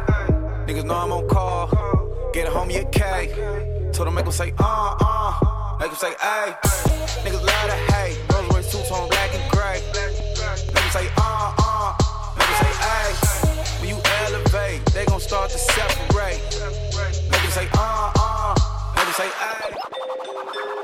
Niggas 0.68 0.86
know 0.86 0.96
I'm 0.96 1.12
on 1.12 1.28
call. 1.28 1.68
Get 2.34 2.48
a 2.48 2.52
homie 2.52 2.82
a 2.82 2.86
K. 2.86 3.92
Told 3.92 4.08
him 4.08 4.16
make 4.16 4.26
him 4.26 4.32
say, 4.32 4.54
uh, 4.58 4.96
uh. 5.00 5.78
Make 5.80 5.90
him 5.90 5.98
say, 5.98 6.14
ay. 6.22 6.56
Niggas 7.24 7.44
love 7.44 7.70
to 7.70 7.94
hate. 7.94 8.18
Rolls 8.32 8.54
Royce 8.54 8.72
suits 8.72 8.92
on 8.92 9.10
black 9.10 9.34
and 9.34 9.52
gray. 9.52 9.82
Make 10.74 10.84
him 10.84 10.92
say, 10.92 11.08
uh, 11.18 11.56
uh. 11.60 11.94
Make 12.38 12.48
him 12.48 12.58
say, 12.64 12.74
ay. 12.80 13.12
When 13.80 13.90
you 13.90 14.00
elevate, 14.26 14.86
they 14.94 15.06
gon' 15.06 15.20
start 15.20 15.50
to 15.52 15.58
separate. 15.58 16.42
Make 17.32 17.42
him 17.42 17.52
say, 17.52 17.68
uh, 17.74 18.12
uh. 18.16 18.56
Make 18.96 19.08
him 19.08 19.14
say, 19.14 19.30
ay. 19.40 20.81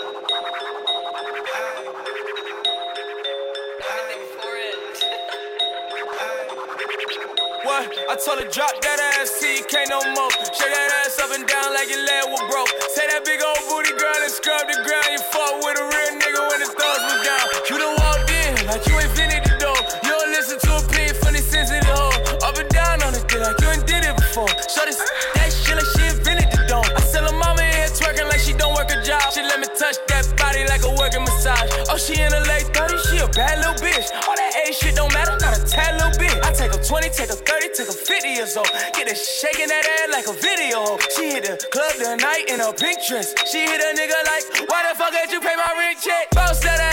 What? 7.78 7.94
I 8.10 8.16
told 8.18 8.42
her 8.42 8.50
drop 8.50 8.74
that 8.74 8.98
ass, 9.22 9.38
can't 9.70 9.86
no 9.94 10.02
more. 10.18 10.34
Shake 10.50 10.74
that 10.74 10.90
ass 11.06 11.22
up 11.22 11.30
and 11.30 11.46
down 11.46 11.78
like 11.78 11.86
your 11.94 12.02
leg 12.02 12.26
was 12.26 12.42
broke. 12.50 12.74
Say 12.90 13.06
that 13.06 13.22
big 13.22 13.38
old 13.38 13.62
booty 13.70 13.94
girl 13.94 14.18
and 14.18 14.34
scrub 14.34 14.66
the 14.66 14.82
ground. 14.82 15.14
You 15.14 15.22
fuck 15.30 15.62
with 15.62 15.78
a 15.78 15.86
real 15.86 16.12
nigga 16.18 16.42
when 16.50 16.58
the 16.66 16.74
thugs 16.74 17.06
was 17.06 17.22
down. 17.22 17.46
You 17.70 17.78
done 17.78 17.94
walked 18.02 18.34
in 18.34 18.66
like 18.66 18.82
you 18.90 18.98
ain't 18.98 19.14
finished 19.14 19.46
the 19.46 19.62
door. 19.62 19.78
You 20.02 20.10
don't 20.10 20.34
listen 20.34 20.58
to 20.58 20.70
a 20.74 20.82
pin 20.90 21.14
from 21.22 21.38
the 21.38 21.44
sensitive 21.46 21.86
hoe. 21.86 22.18
Up 22.50 22.58
and 22.58 22.70
down 22.74 23.06
on 23.06 23.14
this 23.14 23.22
it, 23.30 23.42
like 23.46 23.62
you 23.62 23.70
ain't 23.70 23.86
did 23.86 24.02
it 24.10 24.16
before. 24.18 24.50
Shut 24.74 24.90
this 24.90 24.98
job. 29.08 29.24
She 29.32 29.42
let 29.42 29.64
me 29.64 29.68
touch 29.72 29.96
that 30.12 30.28
body 30.36 30.68
like 30.68 30.84
a 30.84 30.92
working 31.00 31.24
massage. 31.24 31.72
Oh, 31.88 31.96
she 31.96 32.20
in 32.20 32.28
her 32.28 32.44
late 32.44 32.68
30s, 32.76 33.08
she 33.08 33.18
a 33.24 33.28
bad 33.32 33.64
little 33.64 33.80
bitch. 33.80 34.12
All 34.28 34.36
that 34.36 34.52
A 34.68 34.74
shit 34.76 35.00
don't 35.00 35.12
matter, 35.16 35.40
not 35.40 35.56
a 35.56 35.64
tad 35.64 35.96
little 35.96 36.12
bit. 36.20 36.36
I 36.44 36.52
take 36.52 36.76
her 36.76 36.84
20, 36.84 37.08
take 37.16 37.32
her 37.32 37.40
30, 37.40 37.72
take 37.72 37.88
her 37.88 37.96
50 37.96 38.28
years 38.28 38.58
old. 38.60 38.68
Get 38.92 39.08
her 39.08 39.16
shaking 39.16 39.72
that 39.72 39.88
ass 39.88 40.12
like 40.12 40.28
a 40.28 40.36
video. 40.36 41.00
She 41.16 41.32
hit 41.32 41.48
the 41.48 41.56
club 41.72 41.96
tonight 41.96 42.52
in 42.52 42.60
a 42.60 42.76
pink 42.76 43.00
dress. 43.08 43.32
She 43.48 43.64
hit 43.64 43.80
a 43.80 43.96
nigga 43.96 44.20
like, 44.28 44.68
why 44.68 44.84
the 44.84 44.94
fuck 45.00 45.16
did 45.16 45.32
you 45.32 45.40
pay 45.40 45.56
my 45.56 45.72
rent 45.80 46.04
check? 46.04 46.28
Bounce 46.36 46.60
that 46.68 46.87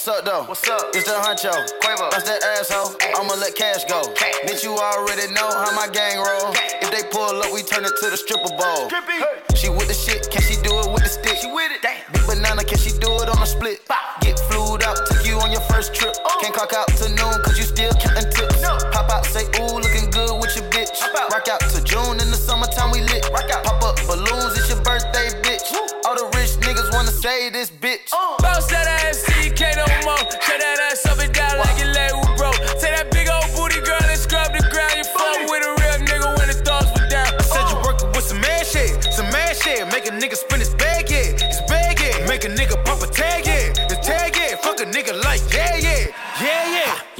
What's 0.00 0.08
up 0.08 0.24
though? 0.24 0.44
What's 0.48 0.64
up? 0.64 0.96
It's 0.96 1.04
the 1.04 1.12
honcho. 1.12 1.52
Quavo. 1.84 2.08
That's 2.08 2.24
that 2.24 2.40
asshole. 2.56 2.96
I'ma 3.20 3.36
let 3.36 3.52
cash 3.52 3.84
go. 3.84 4.00
Bitch, 4.48 4.64
you 4.64 4.72
already 4.72 5.28
know 5.36 5.44
how 5.44 5.76
my 5.76 5.92
gang 5.92 6.16
roll. 6.16 6.56
If 6.80 6.88
they 6.88 7.04
pull 7.12 7.36
up, 7.36 7.52
we 7.52 7.60
turn 7.60 7.84
it 7.84 7.92
to 8.00 8.08
the 8.08 8.16
stripper 8.16 8.48
ball. 8.56 8.88
She 9.52 9.68
with 9.68 9.92
the 9.92 9.98
shit, 10.00 10.24
can 10.32 10.40
she 10.40 10.56
do 10.64 10.72
it 10.80 10.88
with 10.88 11.04
the 11.04 11.12
stick? 11.12 11.36
She 11.36 11.52
with 11.52 11.68
it. 11.68 11.84
Damn. 11.84 12.00
Big 12.16 12.24
banana, 12.24 12.64
can 12.64 12.80
she 12.80 12.96
do 12.96 13.12
it 13.20 13.28
on 13.28 13.44
the 13.44 13.44
split? 13.44 13.84
Pop. 13.92 14.24
Get 14.24 14.40
flued 14.48 14.80
up, 14.88 14.96
take 15.04 15.28
you 15.28 15.36
on 15.36 15.52
your 15.52 15.60
first 15.68 15.92
trip. 15.92 16.16
Oh. 16.24 16.32
Can't 16.40 16.56
clock 16.56 16.72
out 16.72 16.88
to 16.96 17.12
noon, 17.12 17.36
cause 17.44 17.60
you 17.60 17.68
still 17.68 17.92
counting 18.00 18.24
tips. 18.32 18.56
Pop 18.96 19.12
out, 19.12 19.28
say, 19.28 19.44
ooh, 19.60 19.84
looking 19.84 20.08
good 20.08 20.32
with 20.40 20.56
your 20.56 20.64
bitch. 20.72 20.96
Out. 21.12 21.28
Rock 21.28 21.44
out 21.52 21.60
to 21.60 21.78
June 21.84 22.16
in 22.24 22.32
the 22.32 22.40
summertime, 22.40 22.88
we 22.88 23.04
lit. 23.04 23.28
Rock 23.36 23.52
out. 23.52 23.68
Pop 23.68 23.84
up 23.84 24.00
balloons, 24.08 24.56
it's 24.56 24.72
your 24.72 24.80
birthday, 24.80 25.28
bitch. 25.44 25.68
All 26.08 26.16
the 26.16 26.24
rich 26.40 26.56
niggas 26.64 26.88
wanna 26.88 27.12
say 27.12 27.52
this 27.52 27.68
bitch. 27.68 28.08
Bounce 28.16 28.39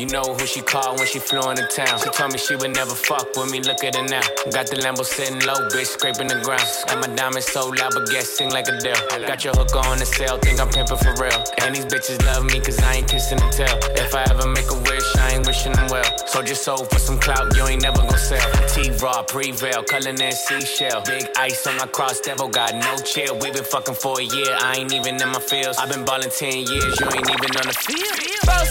You 0.00 0.06
know 0.06 0.22
who 0.22 0.46
she 0.46 0.62
called 0.62 0.96
when 0.96 1.06
she 1.06 1.18
flew 1.18 1.50
into 1.50 1.66
town. 1.66 1.98
She 1.98 2.08
told 2.08 2.32
me 2.32 2.38
she 2.38 2.56
would 2.56 2.74
never 2.74 2.94
fuck 2.94 3.36
with 3.36 3.52
me. 3.52 3.60
Look 3.60 3.84
at 3.84 3.94
her 3.96 4.02
now. 4.08 4.24
Got 4.48 4.72
the 4.72 4.80
Lambo 4.80 5.04
sitting 5.04 5.44
low, 5.44 5.60
bitch, 5.68 5.92
scraping 5.92 6.28
the 6.28 6.40
ground. 6.40 6.64
Got 6.88 7.06
my 7.06 7.14
diamonds 7.14 7.52
so 7.52 7.68
loud, 7.68 7.92
but 7.92 8.08
guess 8.08 8.30
sing 8.30 8.48
like 8.48 8.66
a 8.68 8.80
deal. 8.80 8.96
Got 9.28 9.44
your 9.44 9.52
hook 9.52 9.76
on 9.76 9.98
the 9.98 10.06
sale, 10.06 10.38
think 10.38 10.58
I'm 10.58 10.72
pimping 10.72 10.96
for 10.96 11.12
real. 11.20 11.44
And 11.60 11.76
these 11.76 11.84
bitches 11.84 12.16
love 12.24 12.48
me 12.48 12.60
cause 12.60 12.80
I 12.80 13.04
ain't 13.04 13.12
kissing 13.12 13.44
the 13.44 13.50
tail. 13.52 13.76
If 14.00 14.14
I 14.14 14.24
ever 14.32 14.48
make 14.48 14.72
a 14.72 14.78
wish, 14.88 15.04
I 15.20 15.36
ain't 15.36 15.44
wishing 15.44 15.72
them 15.76 15.92
well. 15.92 16.08
So 16.24 16.40
just 16.40 16.64
sold 16.64 16.88
for 16.88 16.98
some 16.98 17.20
clout, 17.20 17.54
you 17.54 17.68
ain't 17.68 17.82
never 17.82 18.00
gonna 18.00 18.16
sell. 18.16 18.40
T-Raw, 18.72 19.24
Prevail, 19.24 19.84
color 19.84 20.16
and 20.16 20.32
seashell. 20.32 21.04
Big 21.04 21.28
ice 21.36 21.66
on 21.66 21.76
my 21.76 21.84
cross, 21.84 22.20
devil 22.20 22.48
got 22.48 22.72
no 22.72 22.96
chill. 23.04 23.36
We 23.36 23.52
been 23.52 23.68
fucking 23.68 24.00
for 24.00 24.18
a 24.18 24.24
year, 24.24 24.56
I 24.64 24.80
ain't 24.80 24.94
even 24.94 25.20
in 25.20 25.28
my 25.28 25.40
feels. 25.40 25.76
i 25.76 25.84
been 25.84 26.06
ballin' 26.06 26.32
10 26.32 26.72
years, 26.72 26.96
you 26.96 27.06
ain't 27.12 27.28
even 27.28 27.52
on 27.60 27.68
the 27.68 27.76
field. 27.76 28.16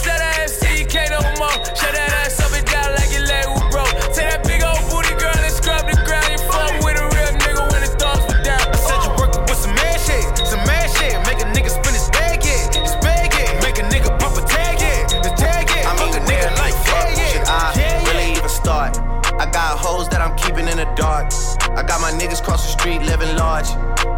That 0.02 0.50
see 0.50 0.66
you 0.66 0.69
can't 0.90 1.10
no 1.14 1.22
more. 1.38 1.54
Shut 1.78 1.94
that 1.94 2.10
ass 2.26 2.42
up 2.42 2.50
and 2.50 2.66
down 2.66 2.90
like 2.98 3.14
your 3.14 3.22
leg 3.22 3.46
was 3.46 3.62
broke. 3.70 3.94
Take 4.10 4.26
that 4.26 4.42
big 4.42 4.60
old 4.66 4.82
booty 4.90 5.14
girl 5.22 5.30
and 5.30 5.54
scrub 5.54 5.86
the 5.86 5.94
ground. 6.02 6.26
You 6.34 6.42
fuck 6.50 6.74
with 6.82 6.98
a 6.98 7.06
real 7.14 7.32
nigga 7.38 7.62
when 7.70 7.80
the 7.86 7.90
thugs 7.94 8.26
were 8.26 8.42
down. 8.42 8.58
I 8.58 8.76
said 8.76 8.98
you 9.06 9.10
working 9.14 9.46
with 9.46 9.60
some 9.62 9.74
man 9.78 9.96
shit, 10.02 10.26
some 10.42 10.62
man 10.66 10.90
shit. 10.98 11.14
Make 11.30 11.38
a 11.40 11.48
nigga 11.54 11.70
spin 11.70 11.94
his 11.94 12.10
bag, 12.10 12.42
yeah, 12.42 12.74
his 12.74 12.98
bag. 12.98 13.30
Make 13.62 13.78
a 13.78 13.86
nigga 13.86 14.10
pop 14.18 14.34
a 14.34 14.42
tag, 14.42 14.82
yeah, 14.82 15.06
his 15.06 15.34
tag, 15.38 15.70
yeah. 15.70 15.86
I 15.86 15.94
mean, 15.94 16.10
Fuck 16.10 16.18
a 16.18 16.26
nigga 16.26 16.50
the 16.50 16.58
like, 16.58 16.76
fuck 16.82 17.08
yeah, 17.14 17.38
yeah, 17.38 17.46
I 17.46 17.70
yeah, 17.78 18.10
really 18.10 18.34
even 18.34 18.50
start? 18.50 18.98
I 19.38 19.46
got 19.46 19.78
hoes 19.78 20.10
that 20.10 20.20
I'm 20.20 20.34
keeping 20.36 20.66
in 20.66 20.76
the 20.76 20.90
dark. 20.98 21.30
I 21.78 21.86
got 21.86 22.02
my 22.02 22.10
niggas 22.10 22.42
cross 22.42 22.66
the 22.66 22.72
street 22.74 23.02
living 23.06 23.30
large. 23.38 23.70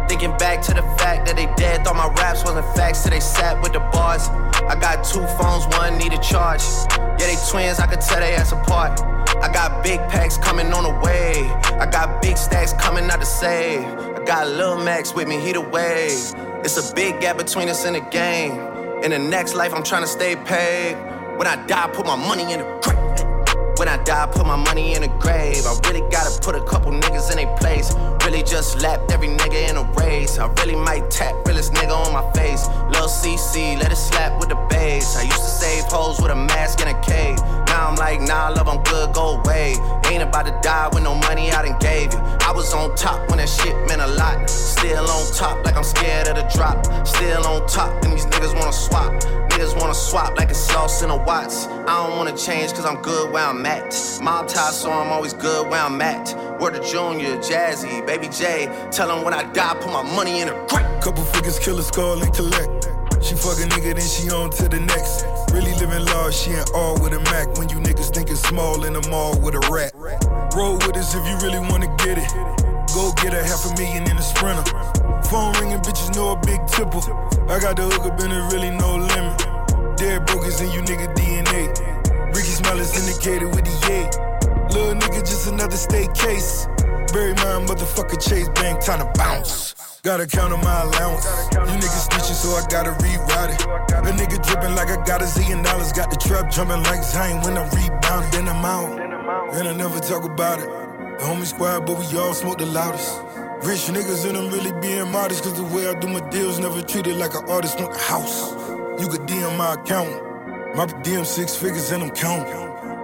Thinking 0.09 0.35
back 0.41 0.61
to 0.67 0.73
the 0.73 0.82
fact 1.03 1.25
that 1.25 1.35
they 1.35 1.47
dead, 1.57 1.83
thought 1.83 1.97
my 1.97 2.07
raps 2.21 2.45
wasn't 2.45 2.65
facts, 2.77 3.03
so 3.03 3.09
they 3.09 3.19
sat 3.19 3.61
with 3.61 3.73
the 3.73 3.81
bars. 3.91 4.29
I 4.71 4.75
got 4.79 5.03
two 5.03 5.25
phones, 5.35 5.67
one 5.75 5.97
need 5.97 6.13
a 6.13 6.21
charge. 6.21 6.63
Yeah, 7.19 7.27
they 7.27 7.35
twins, 7.49 7.79
I 7.79 7.87
could 7.87 7.99
tell 7.99 8.21
they 8.21 8.33
ass 8.35 8.53
apart. 8.53 9.01
I 9.43 9.51
got 9.51 9.83
big 9.83 9.99
packs 10.07 10.37
coming 10.37 10.71
on 10.71 10.83
the 10.83 10.95
way. 11.05 11.33
I 11.77 11.85
got 11.85 12.21
big 12.21 12.37
stacks 12.37 12.71
coming 12.73 13.09
out 13.11 13.19
to 13.19 13.25
save. 13.25 13.83
I 13.83 14.23
got 14.25 14.47
Lil 14.47 14.77
Max 14.81 15.13
with 15.13 15.27
me, 15.27 15.39
he 15.39 15.51
the 15.51 15.61
wave. 15.61 16.33
It's 16.63 16.77
a 16.79 16.95
big 16.95 17.19
gap 17.19 17.37
between 17.37 17.67
us 17.67 17.83
in 17.83 17.93
the 17.93 18.05
game. 18.21 18.53
In 19.03 19.11
the 19.11 19.19
next 19.19 19.53
life, 19.53 19.73
I'm 19.73 19.83
trying 19.83 20.03
to 20.03 20.07
stay 20.07 20.37
paid. 20.37 20.95
When 21.37 21.47
I 21.47 21.57
die, 21.67 21.89
put 21.91 22.05
my 22.05 22.15
money 22.15 22.53
in 22.53 22.59
the 22.59 22.79
grave. 22.81 23.77
When 23.77 23.89
I 23.89 24.01
die, 24.03 24.27
put 24.31 24.45
my 24.45 24.55
money 24.55 24.93
in 24.95 25.03
a 25.03 25.09
grave. 25.19 25.65
I 25.65 25.73
really 25.89 26.07
gotta 26.09 26.39
put 26.39 26.55
a 26.55 26.63
couple 26.63 26.91
niggas 26.93 27.29
in 27.31 27.37
their 27.37 27.57
place. 27.57 27.91
Really 28.25 28.43
just 28.43 28.81
lapped 28.81 29.11
every 29.11 29.27
nigga 29.27 29.69
in 29.69 29.75
a 29.75 29.83
race. 29.99 30.39
I 30.39 30.47
really 30.59 30.75
might 30.77 31.11
tap 31.11 31.35
realest 31.45 31.73
nigga 31.73 31.91
on 31.91 32.13
my 32.13 32.23
face. 32.31 32.67
Lil 32.93 33.09
CC, 33.09 33.77
let 33.77 33.91
it 33.91 33.97
slap 33.97 34.39
with 34.39 34.47
the 34.47 34.55
bass. 34.69 35.17
I 35.17 35.23
used 35.23 35.43
to 35.43 35.53
save 35.61 35.83
hoes 35.85 36.21
with 36.21 36.31
a 36.31 36.35
mask 36.35 36.79
and 36.79 36.95
a 36.95 37.01
cave. 37.01 37.37
Now 37.73 37.89
I'm 37.89 37.95
like, 37.95 38.21
nah, 38.21 38.49
love, 38.49 38.67
I'm 38.67 38.83
good, 38.83 39.15
go 39.15 39.41
away. 39.41 39.73
Ain't 40.05 40.21
about 40.21 40.45
to 40.45 40.55
die 40.61 40.89
with 40.93 41.01
no 41.01 41.15
money 41.15 41.51
I 41.51 41.65
done 41.65 41.79
gave 41.79 42.13
you. 42.13 42.19
I 42.19 42.51
was 42.53 42.71
on 42.71 42.95
top 42.95 43.27
when 43.29 43.39
that 43.39 43.49
shit 43.49 43.75
meant 43.87 43.99
a 43.99 44.09
lot. 44.09 44.47
Still 44.47 45.09
on 45.09 45.33
top, 45.33 45.65
like 45.65 45.75
I'm 45.75 45.83
scared 45.83 46.27
of 46.27 46.35
the 46.35 46.43
drop. 46.55 46.85
Still 47.03 47.43
on 47.47 47.65
top, 47.67 47.91
and 48.03 48.13
these 48.13 48.27
niggas 48.27 48.53
wanna 48.53 48.71
swap. 48.71 49.11
Niggas 49.49 49.75
wanna 49.81 49.95
swap 49.95 50.37
like 50.37 50.51
a 50.51 50.53
sauce 50.53 51.01
in 51.01 51.09
a 51.09 51.17
Watts. 51.17 51.65
I 51.65 52.05
don't 52.05 52.15
wanna 52.15 52.37
change 52.37 52.73
cause 52.73 52.85
I'm 52.85 53.01
good 53.01 53.31
where 53.31 53.43
I'm 53.43 53.65
at. 53.65 54.19
Mob 54.21 54.47
tie, 54.47 54.69
so 54.69 54.91
I'm 54.91 55.11
always 55.11 55.33
good 55.33 55.67
where 55.67 55.81
I'm 55.81 55.99
at. 55.99 56.59
Word 56.61 56.75
of 56.75 56.85
Junior, 56.85 57.37
Jazzy, 57.37 58.05
Baby 58.05 58.27
J. 58.27 58.69
Tell 58.91 59.07
them 59.07 59.25
when 59.25 59.33
I 59.33 59.51
die, 59.51 59.73
put 59.81 59.91
my 59.91 60.03
money 60.03 60.41
in 60.41 60.49
a 60.49 60.65
grave. 60.67 60.85
Couple 61.01 61.23
figures, 61.23 61.57
kill 61.57 61.79
a 61.79 61.83
skull 61.83 62.21
and 62.21 62.31
collect. 62.35 62.87
She 63.23 63.35
fuck 63.35 63.55
a 63.55 63.63
nigga, 63.63 63.95
then 63.95 64.03
she 64.03 64.29
on 64.31 64.49
to 64.59 64.67
the 64.67 64.81
next. 64.81 65.23
Really 65.55 65.71
living 65.79 66.03
large, 66.11 66.35
she 66.35 66.51
ain't 66.51 66.69
all 66.75 66.99
with 66.99 67.13
a 67.13 67.21
Mac. 67.31 67.55
When 67.57 67.69
you 67.69 67.77
niggas 67.77 68.13
thinking 68.13 68.35
small 68.35 68.83
in 68.83 68.91
the 68.91 69.07
mall 69.07 69.39
with 69.39 69.55
a 69.55 69.63
rat. 69.71 69.95
Roll 70.53 70.75
with 70.75 70.97
us 70.97 71.15
if 71.15 71.23
you 71.23 71.35
really 71.39 71.63
wanna 71.71 71.87
get 72.03 72.19
it. 72.19 72.27
Go 72.91 73.15
get 73.23 73.33
a 73.33 73.41
half 73.41 73.63
a 73.63 73.71
million 73.79 74.03
in 74.11 74.17
a 74.17 74.21
sprinter. 74.21 74.67
Phone 75.31 75.55
ringing, 75.55 75.79
bitches 75.79 76.13
know 76.15 76.33
a 76.33 76.39
big 76.43 76.59
tipple. 76.67 76.99
I 77.47 77.59
got 77.63 77.77
the 77.77 77.87
hook 77.87 78.11
up 78.11 78.19
and 78.19 78.31
there 78.31 78.43
really 78.51 78.69
no 78.75 78.99
limit. 78.99 79.39
Dead 79.95 80.25
brokers 80.27 80.59
in 80.59 80.69
you 80.71 80.81
nigga 80.81 81.07
DNA. 81.15 81.71
Ricky 82.35 82.53
Smile 82.59 82.79
is 82.79 82.91
indicated 82.99 83.47
with 83.55 83.63
the 83.63 83.75
yay. 83.87 84.03
Little 84.75 84.99
nigga, 84.99 85.23
just 85.23 85.47
another 85.47 85.77
state 85.77 86.13
case. 86.13 86.67
Bury 87.13 87.33
my 87.39 87.63
motherfucker 87.63 88.19
Chase 88.19 88.49
Bank, 88.49 88.83
time 88.83 88.99
to 88.99 89.09
bounce. 89.17 89.92
Gotta 90.03 90.27
count 90.27 90.51
on 90.51 90.59
my 90.59 90.81
allowance. 90.81 91.23
You 91.53 91.79
niggas 91.79 92.09
snitching, 92.09 92.35
so 92.35 92.49
I 92.49 92.67
gotta 92.67 92.91
reroute 92.91 93.53
it. 93.55 93.61
A 93.63 94.11
nigga 94.11 94.35
dripping 94.45 94.75
like 94.75 94.89
I 94.89 94.97
got 95.05 95.21
a 95.21 95.23
zillion 95.23 95.63
dollars. 95.63 95.93
Got 95.93 96.11
the 96.11 96.17
trap 96.17 96.51
jumping 96.51 96.83
like 96.83 96.99
Zayn 96.99 97.41
when 97.41 97.57
I 97.57 97.63
rebound, 97.69 98.33
then 98.33 98.49
I'm 98.49 98.65
out. 98.65 98.99
And 99.55 99.65
I 99.65 99.73
never 99.73 100.01
talk 100.01 100.25
about 100.25 100.59
it. 100.59 100.67
The 100.67 101.23
homie 101.23 101.45
squad, 101.45 101.85
but 101.85 101.97
we 101.97 102.17
all 102.19 102.33
smoke 102.33 102.57
the 102.57 102.65
loudest. 102.65 103.17
Rich 103.63 103.87
niggas 103.95 104.27
and 104.27 104.37
I'm 104.37 104.49
really 104.51 104.77
being 104.81 105.09
modest, 105.09 105.45
cause 105.45 105.53
the 105.53 105.63
way 105.73 105.87
I 105.87 105.97
do 105.97 106.09
my 106.09 106.19
deals 106.31 106.59
never 106.59 106.81
treated 106.81 107.15
like 107.15 107.33
an 107.33 107.45
artist 107.47 107.79
want 107.79 107.93
the 107.93 107.99
house. 107.99 108.51
You 108.99 109.07
could 109.07 109.21
DM 109.21 109.57
my 109.57 109.75
account. 109.75 110.11
My 110.75 110.85
DM 110.85 111.25
six 111.25 111.55
figures 111.55 111.91
and 111.91 112.03
I'm 112.03 112.09
counting. 112.09 112.62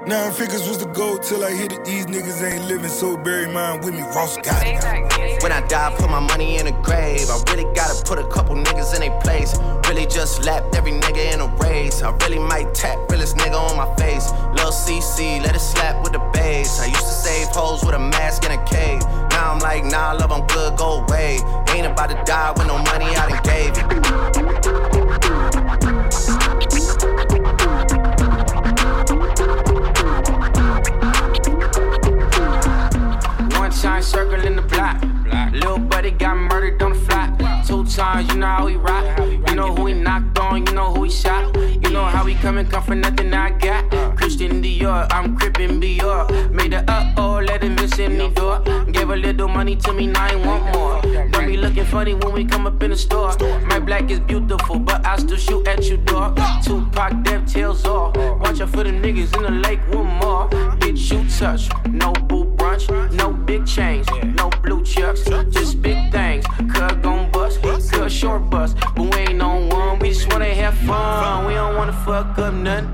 Nine 0.09 0.31
figures 0.31 0.67
was 0.67 0.79
the 0.79 0.87
goal 0.87 1.19
till 1.19 1.45
I 1.45 1.51
hit 1.51 1.71
it. 1.71 1.85
These 1.85 2.07
niggas 2.07 2.41
ain't 2.41 2.65
living, 2.65 2.89
so 2.89 3.15
bury 3.15 3.45
mine 3.45 3.81
with 3.81 3.93
me. 3.93 4.01
Ross 4.01 4.37
got 4.37 4.65
it. 4.65 5.43
When 5.43 5.51
I 5.51 5.61
die, 5.67 5.93
put 5.99 6.09
my 6.09 6.19
money 6.19 6.57
in 6.57 6.65
a 6.65 6.71
grave. 6.81 7.29
I 7.29 7.37
really 7.51 7.71
gotta 7.75 8.03
put 8.03 8.17
a 8.17 8.27
couple 8.27 8.55
niggas 8.55 8.95
in 8.95 9.01
their 9.01 9.21
place. 9.21 9.55
Really 9.87 10.07
just 10.07 10.43
lapped 10.43 10.73
every 10.73 10.93
nigga 10.93 11.31
in 11.31 11.41
a 11.41 11.47
race. 11.57 12.01
I 12.01 12.09
really 12.23 12.39
might 12.39 12.73
tap 12.73 12.97
realest 13.11 13.37
nigga 13.37 13.53
on 13.53 13.77
my 13.77 13.93
face. 13.97 14.31
Lil 14.57 14.71
CC, 14.71 15.43
let 15.43 15.55
it 15.55 15.59
slap 15.59 16.01
with 16.01 16.13
the 16.13 16.29
bass. 16.33 16.79
I 16.79 16.87
used 16.87 17.05
to 17.05 17.13
save 17.13 17.49
hoes 17.49 17.85
with 17.85 17.93
a 17.93 17.99
mask 17.99 18.43
in 18.45 18.51
a 18.51 18.65
cave. 18.65 19.03
Now 19.29 19.53
I'm 19.53 19.59
like, 19.59 19.85
nah, 19.85 20.13
love, 20.13 20.31
I'm 20.31 20.47
good, 20.47 20.75
go 20.75 21.05
away. 21.05 21.37
Ain't 21.69 21.85
about 21.85 22.09
to 22.09 22.19
die 22.25 22.51
with 22.57 22.65
no 22.65 22.79
money 22.79 23.15
I 23.15 23.29
done 23.29 23.43
gave 23.43 23.73
it. 23.77 24.98
Time 33.99 34.05
circling 34.05 34.55
the 34.55 34.61
block. 34.61 35.03
Little 35.51 35.77
buddy 35.77 36.11
got 36.11 36.37
murdered 36.37 36.81
on 36.81 36.93
the 36.93 36.99
fly. 36.99 37.63
Two 37.67 37.83
times, 37.83 38.29
you 38.29 38.37
know 38.37 38.45
how 38.45 38.67
he 38.67 38.77
rock. 38.77 39.03
You 39.19 39.55
know 39.55 39.75
who 39.75 39.87
he 39.87 39.93
knocked 39.93 40.39
on, 40.39 40.65
you 40.65 40.71
know 40.71 40.93
who 40.93 41.03
he 41.03 41.09
shot. 41.09 41.53
You 41.57 41.89
know 41.89 42.05
how 42.05 42.23
he 42.23 42.35
coming, 42.35 42.65
come 42.67 42.81
for 42.81 42.95
nothing 42.95 43.33
I 43.33 43.49
got. 43.49 43.91
Christian 44.15 44.63
Dior, 44.63 45.05
I'm 45.11 45.35
crippin' 45.37 45.81
Dior. 45.81 46.49
Made 46.49 46.75
a 46.75 46.89
uh 46.89 47.13
oh, 47.17 47.43
let 47.45 47.61
him 47.61 47.75
miss 47.75 47.99
any 47.99 48.29
door. 48.29 48.61
Gave 48.89 49.09
a 49.09 49.17
little 49.17 49.49
money 49.49 49.75
to 49.75 49.91
me, 49.91 50.07
now 50.07 50.27
I 50.27 50.35
want 50.47 50.63
more. 50.73 51.01
Don't 51.31 51.47
be 51.47 51.57
looking 51.57 51.83
funny 51.83 52.13
when 52.13 52.31
we 52.31 52.45
come 52.45 52.67
up 52.67 52.81
in 52.81 52.91
the 52.91 52.97
store. 52.97 53.35
My 53.65 53.79
black 53.79 54.09
is 54.09 54.21
beautiful, 54.21 54.79
but 54.79 55.05
I 55.05 55.17
still 55.17 55.35
shoot 55.35 55.67
at 55.67 55.83
you, 55.89 55.97
dog. 55.97 56.39
Tupac, 56.63 57.21
dev 57.23 57.45
tails 57.45 57.83
off. 57.85 58.15
Watch 58.15 58.61
out 58.61 58.69
for 58.69 58.85
the 58.85 58.91
niggas 58.91 59.35
in 59.35 59.43
the 59.43 59.51
lake, 59.67 59.81
one 59.89 60.05
more. 60.05 60.47
Bitch, 60.79 61.11
you 61.11 61.29
touch, 61.37 61.67
no 61.91 62.13
boo 62.13 62.48
chains, 63.69 64.07
no 64.35 64.49
blue 64.63 64.83
chucks, 64.83 65.23
just 65.51 65.81
big 65.81 66.11
things. 66.11 66.43
Cut 66.73 67.01
gon' 67.03 67.29
bust, 67.31 67.61
cut 67.61 68.11
short 68.11 68.49
bust, 68.49 68.75
but 68.95 69.13
we 69.13 69.21
ain't 69.21 69.41
on 69.41 69.69
one. 69.69 69.99
We 69.99 70.09
just 70.09 70.31
wanna 70.31 70.53
have 70.53 70.75
fun. 70.79 71.45
We 71.45 71.53
don't 71.53 71.75
wanna 71.75 71.93
fuck 72.05 72.37
up 72.39 72.53
nothing. 72.53 72.89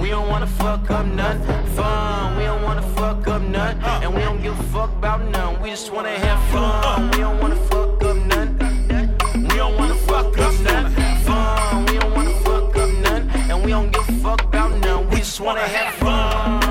We 0.00 0.08
don't 0.08 0.28
wanna 0.28 0.46
fuck 0.46 0.90
up 0.90 1.06
nothing. 1.06 1.66
Fun. 1.76 2.36
We 2.36 2.44
don't 2.44 2.62
wanna 2.62 2.82
fuck 2.96 3.28
up 3.28 3.42
nothing, 3.42 3.82
and 4.02 4.14
we 4.14 4.22
don't 4.22 4.42
give 4.42 4.58
a 4.58 4.62
fuck 4.64 4.90
about 4.92 5.22
none. 5.28 5.60
We 5.60 5.70
just 5.70 5.92
wanna 5.92 6.16
have 6.26 6.40
fun. 6.50 7.10
We 7.10 7.18
don't 7.18 7.40
wanna 7.42 7.56
fuck 7.56 8.02
up 8.04 8.16
nothing. 8.16 9.44
We 9.48 9.56
don't 9.56 9.76
wanna 9.76 9.94
fuck 9.94 10.38
up 10.38 10.54
nothing. 10.60 11.16
Fun. 11.26 11.86
We 11.86 11.98
don't 11.98 12.14
wanna 12.16 12.34
fuck 12.46 12.76
up 12.76 12.90
nothing, 13.06 13.50
and 13.50 13.62
we 13.64 13.70
don't 13.70 13.92
give 13.92 14.08
a 14.08 14.12
fuck 14.24 14.42
about 14.44 14.72
none. 14.80 15.10
We 15.10 15.18
just 15.18 15.40
wanna 15.40 15.60
have 15.76 15.94
fun. 15.94 16.62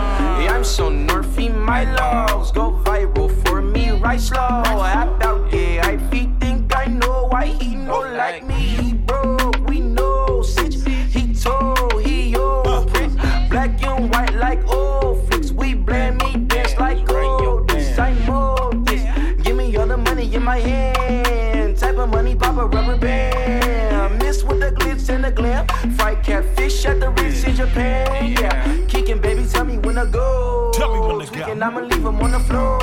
Yeah, 0.41 0.55
I'm 0.55 0.63
so 0.63 0.89
nerfy, 0.89 1.47
my 1.55 1.83
logs 1.95 2.51
go 2.51 2.72
slow. 4.17 4.39
Act 4.39 5.23
out, 5.23 5.51
yeah, 5.53 5.87
I 5.87 5.95
be 5.95 6.29
think 6.39 6.75
I 6.75 6.85
know 6.85 7.27
why 7.29 7.45
he 7.47 7.75
no 7.75 7.99
like 7.99 8.45
me. 8.45 8.53
He 8.53 8.93
broke, 8.93 9.57
we 9.67 9.79
know, 9.79 10.41
since 10.43 10.83
he 10.83 11.33
told, 11.33 12.01
he 12.03 12.33
Prince, 12.91 13.15
black 13.49 13.81
and 13.83 14.11
white 14.13 14.33
like 14.35 14.61
old 14.67 15.27
flicks. 15.27 15.51
We 15.51 15.73
blame 15.73 16.17
me, 16.17 16.35
dance 16.47 16.75
like 16.77 17.05
gold. 17.05 17.69
This 17.69 17.97
I 17.97 18.13
mold 18.27 18.85
this. 18.85 19.03
Give 19.41 19.55
me 19.55 19.75
all 19.77 19.87
the 19.87 19.97
money 19.97 20.33
in 20.33 20.43
my 20.43 20.59
hand. 20.59 21.77
Type 21.77 21.97
of 21.97 22.09
money, 22.09 22.35
pop 22.35 22.57
a 22.57 22.65
rubber 22.65 22.97
band. 22.97 24.19
Miss 24.19 24.43
with 24.43 24.59
the 24.59 24.71
glitz 24.71 25.09
and 25.09 25.23
the 25.23 25.31
glam. 25.31 25.67
Fried 25.97 26.23
catfish 26.23 26.85
at 26.85 26.99
the 26.99 27.09
Ritz 27.11 27.43
in 27.43 27.55
Japan. 27.55 28.33
Yeah, 28.39 28.85
kicking, 28.87 29.19
baby, 29.19 29.45
tell 29.45 29.65
me 29.65 29.77
when 29.77 29.95
to 29.95 30.05
go. 30.05 30.71
Tell 30.73 30.93
me 30.93 30.99
when 30.99 31.25
to 31.25 31.39
go. 31.39 31.51
I'ma 31.51 31.81
leave 31.81 32.05
him 32.05 32.19
on 32.19 32.31
the 32.31 32.39
floor. 32.39 32.82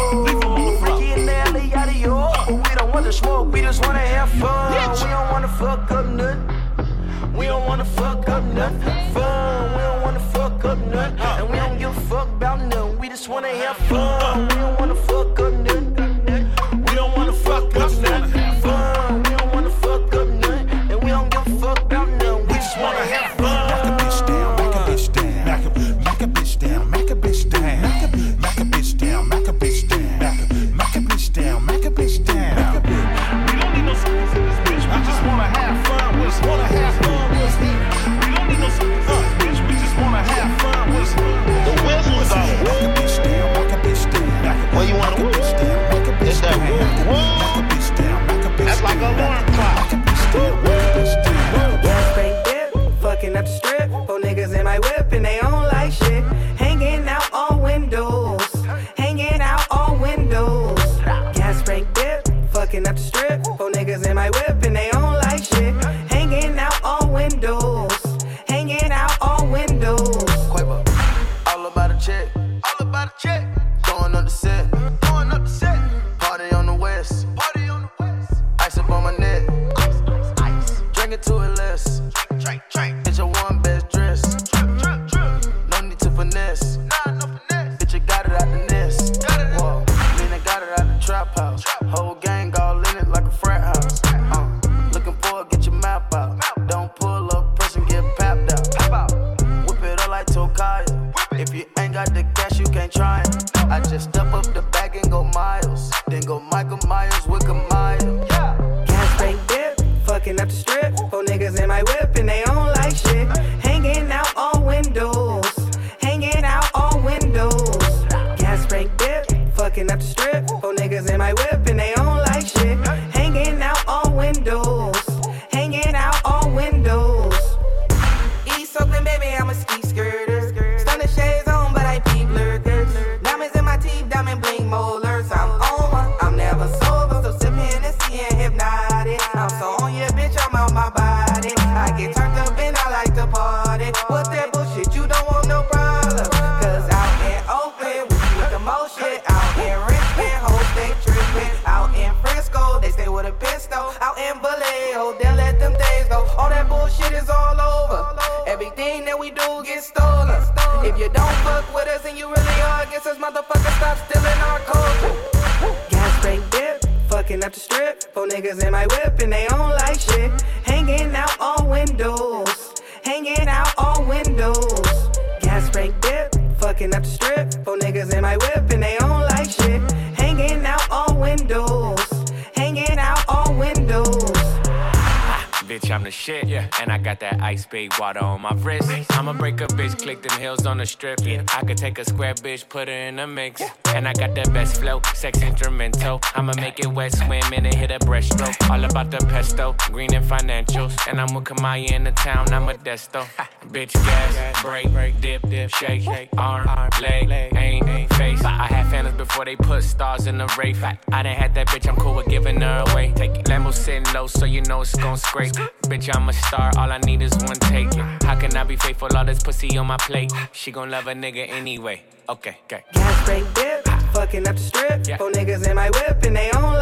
Water 188.00 188.24
on 188.24 188.40
my 188.40 188.54
wrist. 188.54 188.90
I'ma 189.12 189.34
break 189.34 189.60
a 189.60 189.66
bitch, 189.66 190.00
click 190.02 190.22
them 190.22 190.40
hills 190.40 190.64
on 190.64 190.78
the 190.78 190.86
strip. 190.86 191.20
I 191.20 191.60
could 191.66 191.76
take 191.76 191.98
a 191.98 192.04
square 192.04 192.32
bitch, 192.34 192.66
put 192.66 192.88
her 192.88 192.94
in 192.94 193.18
a 193.18 193.26
mix. 193.26 193.62
And 193.94 194.08
I 194.08 194.14
got 194.14 194.34
that 194.36 194.52
best 194.54 194.80
flow, 194.80 195.02
sex 195.14 195.42
instrumental. 195.42 196.18
I'ma 196.34 196.54
make 196.56 196.80
it 196.80 196.86
wet 196.86 197.12
swim 197.12 197.52
and 197.52 197.66
it 197.66 197.74
hit 197.74 197.90
a 197.90 197.98
breaststroke. 197.98 198.56
All 198.70 198.82
about 198.82 199.10
the 199.10 199.18
pesto, 199.26 199.76
green 199.92 200.14
and 200.14 200.24
financials. 200.24 200.96
And 201.06 201.20
I'm 201.20 201.34
with 201.34 201.44
Kamaya 201.44 201.92
in 201.92 202.04
the 202.04 202.12
town, 202.12 202.50
I'm 202.54 202.68
a 202.70 202.74
desto. 202.74 203.26
Bitch, 203.70 203.92
gas, 203.92 204.62
break, 204.62 204.90
break, 204.90 205.20
dip, 205.20 205.42
dip, 205.48 205.70
shake, 205.70 206.02
shake, 206.02 206.28
arm, 206.36 206.66
leg, 207.00 207.30
aim, 207.56 208.08
face. 208.10 208.42
I 208.44 208.66
had 208.66 208.90
fans 208.90 209.16
before 209.16 209.44
they 209.44 209.56
put 209.56 209.82
stars 209.82 210.26
in 210.26 210.38
the 210.38 210.46
race. 210.58 210.82
I 210.82 211.22
done 211.22 211.26
had 211.26 211.54
that 211.54 211.68
bitch, 211.68 211.88
I'm 211.88 211.96
cool 211.96 212.14
with 212.14 212.28
giving 212.28 212.60
her 212.60 212.84
away. 212.88 213.12
Take 213.14 213.36
it. 213.36 213.46
Lambo 213.46 213.72
sitting 213.72 214.04
low, 214.12 214.26
so 214.26 214.44
you 214.44 214.60
know 214.62 214.82
it's 214.82 214.94
gon' 214.96 215.16
scrape. 215.16 215.52
Bitch, 215.82 216.14
I'm 216.14 216.28
a 216.28 216.32
star, 216.32 216.70
all 216.76 216.90
I 216.90 216.98
need 216.98 217.22
is 217.22 217.32
one 217.36 217.56
take. 217.56 217.92
How 218.22 218.38
can 218.38 218.56
I 218.56 218.64
be 218.64 218.76
faithful? 218.76 219.08
All 219.16 219.24
this 219.24 219.42
pussy 219.42 219.76
on 219.78 219.86
my 219.86 219.96
plate. 219.98 220.32
She 220.52 220.72
gon' 220.72 220.90
love 220.90 221.06
a 221.06 221.14
nigga 221.14 221.48
anyway. 221.48 222.02
Okay, 222.28 222.58
okay. 222.64 222.84
Gas 222.92 223.22
straight 223.22 223.54
dip, 223.54 223.88
fucking 224.12 224.46
up 224.46 224.56
the 224.56 224.62
strip. 224.62 225.18
Four 225.18 225.30
niggas 225.30 225.68
in 225.68 225.76
my 225.76 225.90
whip 225.90 226.22
and 226.22 226.36
they 226.36 226.50
don't 226.52 226.79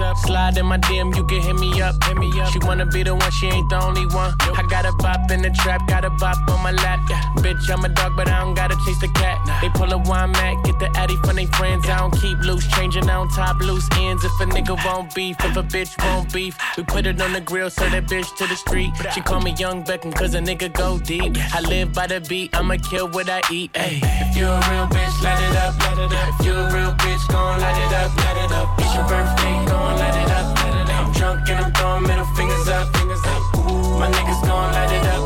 up. 0.00 0.16
Slide 0.18 0.56
in 0.58 0.66
my 0.66 0.78
DM, 0.78 1.14
you 1.16 1.24
can 1.24 1.40
hit 1.40 1.56
me 1.56 1.80
up, 1.80 2.02
hit 2.04 2.16
me 2.16 2.28
up. 2.40 2.52
She 2.52 2.58
wanna 2.60 2.86
be 2.86 3.02
the 3.02 3.14
one, 3.14 3.30
she 3.32 3.46
ain't 3.46 3.68
the 3.68 3.82
only 3.82 4.06
one. 4.06 4.34
I 4.56 4.62
got 4.68 4.84
a 4.86 4.92
bop 4.92 5.30
in 5.30 5.42
the 5.42 5.50
trap, 5.50 5.86
got 5.88 6.04
a 6.04 6.10
bop 6.10 6.36
on 6.50 6.62
my 6.62 6.72
lap. 6.72 7.00
Yeah, 7.08 7.22
bitch, 7.36 7.70
I'm 7.70 7.84
a 7.84 7.88
dog, 7.88 8.16
but 8.16 8.28
I 8.28 8.40
don't 8.40 8.54
gotta 8.54 8.76
chase 8.84 9.00
the 9.00 9.08
cat. 9.08 9.38
They 9.60 9.68
pull 9.70 9.92
a 9.92 9.98
wine 9.98 10.32
mat, 10.32 10.64
get 10.64 10.78
the 10.78 10.90
addy 10.96 11.16
from 11.24 11.36
they 11.36 11.46
friends. 11.46 11.88
I 11.88 11.98
don't 11.98 12.14
keep 12.20 12.38
loose, 12.40 12.66
changing 12.68 13.08
on 13.08 13.28
top 13.30 13.60
loose 13.60 13.88
ends. 13.96 14.24
If 14.24 14.40
a 14.40 14.46
nigga 14.46 14.76
won't 14.84 15.14
beef, 15.14 15.36
if 15.40 15.56
a 15.56 15.62
bitch 15.62 15.92
won't 16.04 16.32
beef, 16.32 16.56
we 16.76 16.84
put 16.84 17.06
it 17.06 17.20
on 17.20 17.32
the 17.32 17.40
grill, 17.40 17.70
so 17.70 17.88
that 17.88 18.06
bitch 18.06 18.28
to 18.36 18.46
the 18.46 18.56
street. 18.56 18.92
She 19.14 19.20
call 19.20 19.40
me 19.40 19.54
Young 19.58 19.84
Beckham, 19.84 20.14
cause 20.14 20.34
a 20.34 20.40
nigga 20.40 20.72
go 20.72 20.98
deep. 20.98 21.36
I 21.54 21.60
live 21.60 21.92
by 21.92 22.06
the 22.06 22.20
beat, 22.20 22.56
I'ma 22.56 22.76
kill 22.90 23.08
what 23.08 23.28
I 23.28 23.40
eat. 23.50 23.70
Ay. 23.74 24.00
If 24.02 24.36
you 24.36 24.46
a 24.46 24.58
real 24.70 24.86
bitch, 24.86 25.22
light 25.22 25.42
it 25.42 25.56
up, 25.56 25.78
light 25.80 25.98
it 25.98 26.12
up. 26.12 26.40
If 26.40 26.46
you 26.46 26.52
a 26.52 26.74
real 26.74 26.92
bitch, 26.92 27.28
gon' 27.28 27.60
light 27.60 27.78
it 27.86 27.94
up, 27.94 28.16
light 28.16 28.44
it 28.44 28.52
up. 28.52 28.87
Your 28.98 29.06
birthday, 29.06 29.54
gon' 29.66 29.96
light 29.96 30.16
it 30.22 30.30
up. 30.32 30.58
I'm 30.98 31.12
drunk 31.12 31.48
and 31.48 31.60
I'm 31.60 31.72
throwing 31.72 32.02
middle 32.02 32.26
fingers 32.34 32.66
up, 32.66 32.96
fingers 32.96 33.22
up. 33.26 33.42
Ooh, 33.70 33.96
my 33.96 34.10
niggas 34.10 34.42
gon' 34.42 34.72
light 34.72 34.90
it 34.90 35.06
up. 35.06 35.22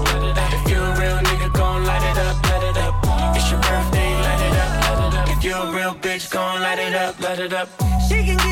If 0.53 0.71
you 0.71 0.79
a 0.79 0.93
real 1.01 1.17
nigga, 1.17 1.51
gon' 1.55 1.83
light 1.87 2.05
it 2.05 2.19
up, 2.19 2.37
light 2.45 2.65
it 2.69 2.77
up. 2.77 2.95
It's 3.35 3.51
your 3.51 3.61
birthday, 3.61 4.13
light 4.27 4.43
it 4.45 4.57
up, 4.61 4.73
light 4.85 5.09
it 5.09 5.15
up. 5.17 5.29
If 5.31 5.43
you 5.43 5.55
a 5.55 5.73
real 5.75 5.95
bitch, 5.95 6.31
gon' 6.31 6.61
light 6.61 6.81
it 6.81 6.95
up, 6.95 7.19
light 7.19 7.39
it 7.39 7.55
up. 7.55 7.71
She 8.11 8.23
can 8.27 8.37
get 8.37 8.52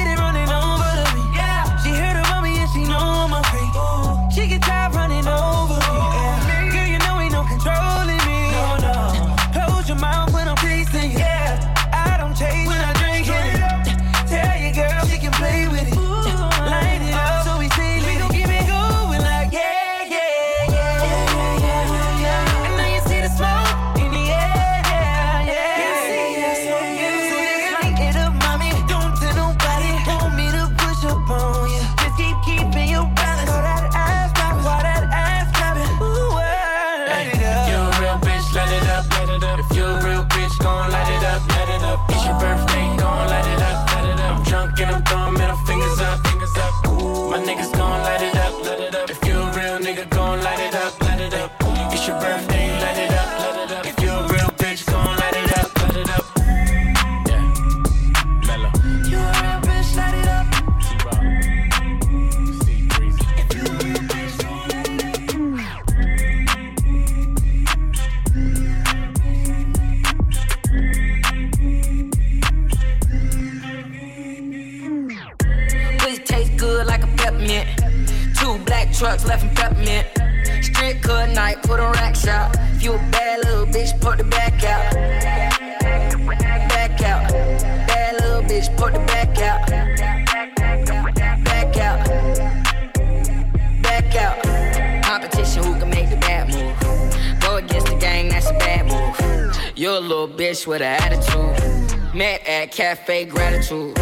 Cafe 103.01 103.25
Gratitude. 103.25 103.97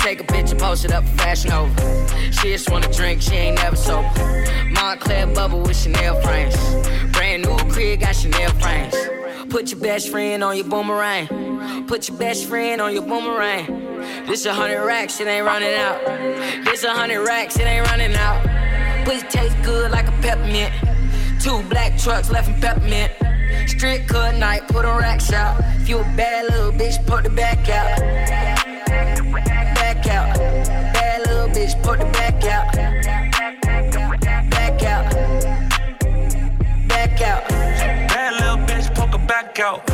Take 0.00 0.20
a 0.20 0.24
picture, 0.24 0.54
post 0.54 0.84
it 0.84 0.92
up 0.92 1.02
Fashion 1.16 1.48
Nova. 1.48 2.30
She 2.30 2.48
just 2.52 2.70
wanna 2.70 2.92
drink, 2.92 3.22
she 3.22 3.34
ain't 3.34 3.56
never 3.56 3.74
sober. 3.74 4.10
Montclair 4.70 5.28
bubble 5.28 5.62
with 5.62 5.76
Chanel 5.76 6.20
frames. 6.20 6.54
Brand 7.12 7.44
new 7.44 7.56
crib, 7.72 8.00
got 8.00 8.14
Chanel 8.14 8.50
frames. 8.60 8.94
Put 9.48 9.70
your 9.70 9.80
best 9.80 10.10
friend 10.10 10.44
on 10.44 10.56
your 10.56 10.66
boomerang. 10.66 11.86
Put 11.86 12.08
your 12.08 12.18
best 12.18 12.44
friend 12.44 12.82
on 12.82 12.92
your 12.92 13.06
boomerang. 13.06 13.96
This 14.26 14.44
a 14.44 14.52
hundred 14.52 14.84
racks, 14.84 15.18
it 15.20 15.26
ain't 15.26 15.46
running 15.46 15.74
out. 15.74 16.04
This 16.66 16.84
a 16.84 16.90
hundred 16.90 17.24
racks, 17.24 17.58
it 17.58 17.64
ain't 17.64 17.88
running 17.88 18.14
out. 18.14 18.44
Pussy 19.06 19.26
taste 19.28 19.56
good 19.62 19.90
like 19.90 20.06
a 20.06 20.12
peppermint. 20.20 20.74
Two 21.40 21.62
black 21.70 21.96
trucks 21.96 22.30
left 22.30 22.48
in 22.48 22.60
peppermint. 22.60 23.10
Strip 23.84 24.08
cut 24.08 24.34
night, 24.36 24.66
put 24.66 24.86
on 24.86 24.96
rack 24.98 25.20
shop. 25.20 25.60
If 25.76 25.90
you 25.90 25.98
a 25.98 26.04
bad 26.16 26.50
little 26.50 26.72
bitch, 26.72 27.04
put 27.04 27.24
the 27.24 27.28
back 27.28 27.68
out. 27.68 28.00
Back 29.74 30.06
out. 30.06 30.38
Bad 30.94 31.26
little 31.26 31.48
bitch, 31.48 31.82
put 31.82 31.98
the 31.98 32.06
back 32.06 32.42
out. 32.44 32.72
Back 34.48 34.82
out. 34.84 35.12
Back 36.88 37.20
out. 37.20 37.46
Bad 38.08 38.32
little 38.40 38.56
bitch, 38.66 38.94
poke 38.94 39.12
her 39.20 39.26
back 39.26 39.60
out. 39.60 39.86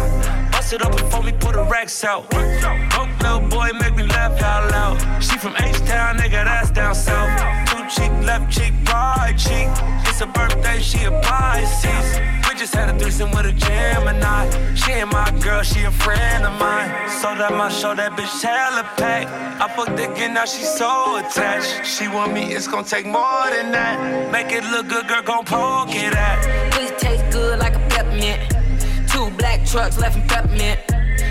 Bust 0.53 0.73
it 0.73 0.83
up 0.83 0.93
before 0.93 1.23
we 1.23 1.33
put 1.33 1.55
the 1.55 1.65
racks 1.65 2.05
out. 2.05 2.31
Broke 2.31 3.11
little 3.23 3.41
boy, 3.41 3.71
make 3.81 3.97
me 3.97 4.05
laugh 4.05 4.41
out 4.41 4.71
loud. 4.71 5.21
She 5.21 5.37
from 5.37 5.57
H-Town, 5.57 6.17
nigga, 6.17 6.45
that's 6.45 6.71
down 6.71 6.95
south. 6.95 7.29
Two 7.69 7.83
cheek, 7.89 8.13
left 8.25 8.53
cheek, 8.53 8.73
right 8.87 9.35
cheek. 9.37 9.69
It's 10.07 10.21
a 10.21 10.27
birthday, 10.27 10.79
she 10.79 11.03
a 11.07 11.11
Pisces. 11.23 12.21
Just 12.61 12.75
had 12.75 12.95
a 12.95 12.99
threesome 12.99 13.31
with 13.31 13.47
a 13.47 13.53
Gemini. 13.53 14.75
She 14.75 14.93
ain't 14.93 15.11
my 15.11 15.31
girl, 15.41 15.63
she 15.63 15.83
a 15.85 15.91
friend 15.91 16.45
of 16.45 16.53
mine. 16.61 17.09
So 17.09 17.35
that 17.35 17.55
my 17.55 17.71
show, 17.71 17.95
that 17.95 18.13
bitch 18.13 18.43
hella 18.43 18.83
pack. 18.99 19.27
I 19.59 19.67
fucked 19.75 19.99
again, 19.99 20.35
now 20.35 20.45
she 20.45 20.65
so 20.65 21.17
attached. 21.17 21.87
She 21.87 22.07
want 22.07 22.35
me, 22.35 22.53
it's 22.53 22.69
gonna 22.69 22.85
take 22.85 23.07
more 23.07 23.49
than 23.49 23.73
that. 23.73 24.31
Make 24.31 24.53
it 24.53 24.63
look 24.65 24.89
good, 24.89 25.09
girl, 25.09 25.23
gon' 25.23 25.47
poke 25.47 25.95
it 25.95 26.13
at. 26.13 26.71
Pussy 26.73 26.95
taste 26.97 27.25
good 27.33 27.59
like 27.59 27.77
a 27.77 27.89
peppermint. 27.89 28.41
Two 29.09 29.31
black 29.39 29.65
trucks 29.65 29.99
left 29.99 30.17
in 30.17 30.29
peppermint. 30.29 30.79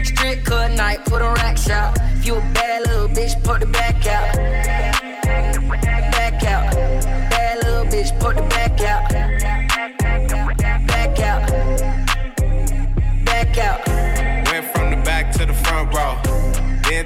Strip 0.04 0.44
cut 0.46 0.72
night, 0.72 1.06
put 1.06 1.22
on 1.22 1.36
rack 1.36 1.60
shop. 1.60 1.96
If 2.18 2.26
you 2.26 2.38
a 2.38 2.42
bad 2.58 2.88
little 2.88 3.08
bitch, 3.08 3.40
put 3.44 3.60
the 3.60 3.68
back 3.68 4.04
out. 4.08 4.36
Back 6.12 6.44
out. 6.44 6.74
Bad 7.30 7.64
little 7.64 7.86
bitch, 7.86 8.20
put 8.20 8.36
the 8.36 8.42
back 8.50 8.82
out. 8.82 9.09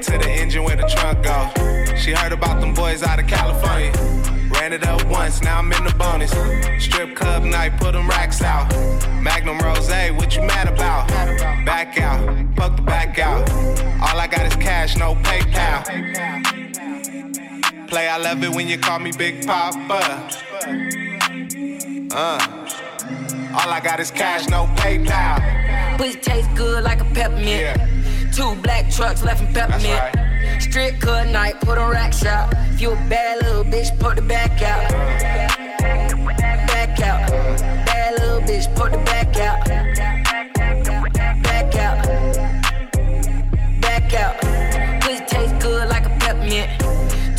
To 0.04 0.18
the 0.18 0.30
engine 0.30 0.64
where 0.66 0.76
the 0.76 0.84
trunk 0.84 1.24
go. 1.24 1.96
She 1.96 2.12
heard 2.12 2.34
about 2.34 2.60
them 2.60 2.74
boys 2.74 3.04
out 3.04 3.20
of 3.20 3.28
California. 3.28 3.92
Ran 4.52 4.74
it 4.74 4.86
up 4.86 5.06
once, 5.08 5.42
now 5.42 5.60
I'm 5.60 5.72
in 5.72 5.84
the 5.86 5.94
bonus. 5.94 6.32
Strip 6.84 7.16
club 7.16 7.44
night, 7.44 7.80
put 7.80 7.94
them 7.94 8.10
racks 8.10 8.42
out. 8.42 8.70
Magnum 9.22 9.60
Rose, 9.60 9.90
what 10.18 10.36
you 10.36 10.42
mad 10.42 10.68
about? 10.68 11.08
Back 11.66 11.98
out, 12.02 12.20
fuck 12.58 12.76
the 12.76 12.82
back 12.82 13.18
out. 13.18 13.50
All 14.02 14.20
I 14.20 14.28
got 14.28 14.46
is 14.46 14.56
cash, 14.58 14.98
no 14.98 15.16
PayPal. 15.16 15.86
Play, 17.88 18.10
I 18.10 18.18
love 18.18 18.44
it 18.44 18.50
when 18.54 18.68
you 18.68 18.78
call 18.78 19.00
me 19.00 19.14
Big 19.14 19.46
Papa. 19.46 20.30
Uh, 22.12 22.40
all 23.56 23.70
I 23.70 23.80
got 23.82 24.02
is 24.02 24.12
cash, 24.12 24.50
no 24.50 24.66
PayPal. 24.76 25.98
Pussy 25.98 26.20
tastes 26.20 26.54
good 26.56 26.84
like 26.84 27.00
a 27.00 27.06
peppermint. 27.06 28.03
Two 28.34 28.56
black 28.64 28.90
trucks 28.90 29.24
left 29.24 29.42
in 29.42 29.54
peppermint. 29.54 30.02
Strip 30.60 31.00
cut 31.00 31.28
night, 31.28 31.62
put 31.62 31.78
on 31.78 31.92
rack 31.92 32.12
shop. 32.14 32.52
If 32.72 32.82
you 32.82 32.94
a 32.94 32.96
bad 33.08 33.44
little 33.44 33.64
bitch, 33.64 33.98
put 34.00 34.16
the 34.16 34.24
back 34.24 34.60
out. 34.64 34.90
Back 36.68 37.00
out. 37.00 37.30
Bad 37.86 38.20
little 38.20 38.42
bitch, 38.42 38.76
put 38.76 38.92
the 38.92 38.98
back 39.00 39.38
out. 39.38 39.68
Back 41.44 41.76
out. 41.76 42.06
Back 43.82 44.14
out. 44.16 45.02
Pussy 45.02 45.26
taste 45.28 45.60
good 45.60 45.88
like 45.88 46.08
a 46.08 46.18
peppermint. 46.20 46.72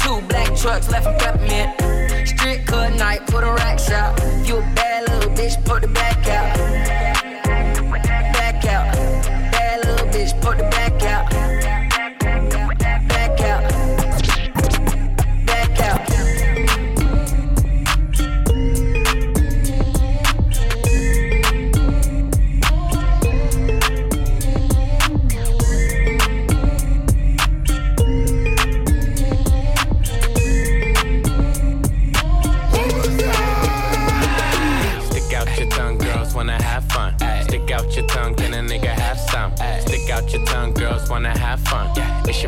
Two 0.01 0.21
black 0.29 0.57
trucks 0.57 0.89
left 0.91 1.09
in 1.09 1.19
peppermint. 1.19 2.29
Strip 2.29 2.67
cut 2.67 2.95
night, 2.95 3.27
put 3.27 3.43
on 3.43 3.57
rack 3.57 3.81
shop. 3.81 4.17
If 4.23 4.49
you 4.49 4.59
a 4.59 4.61
bad 4.77 5.09
little 5.09 5.31
bitch, 5.33 5.65
put 5.65 5.83
the 5.83 5.89
back 5.89 6.29
out. 6.29 7.04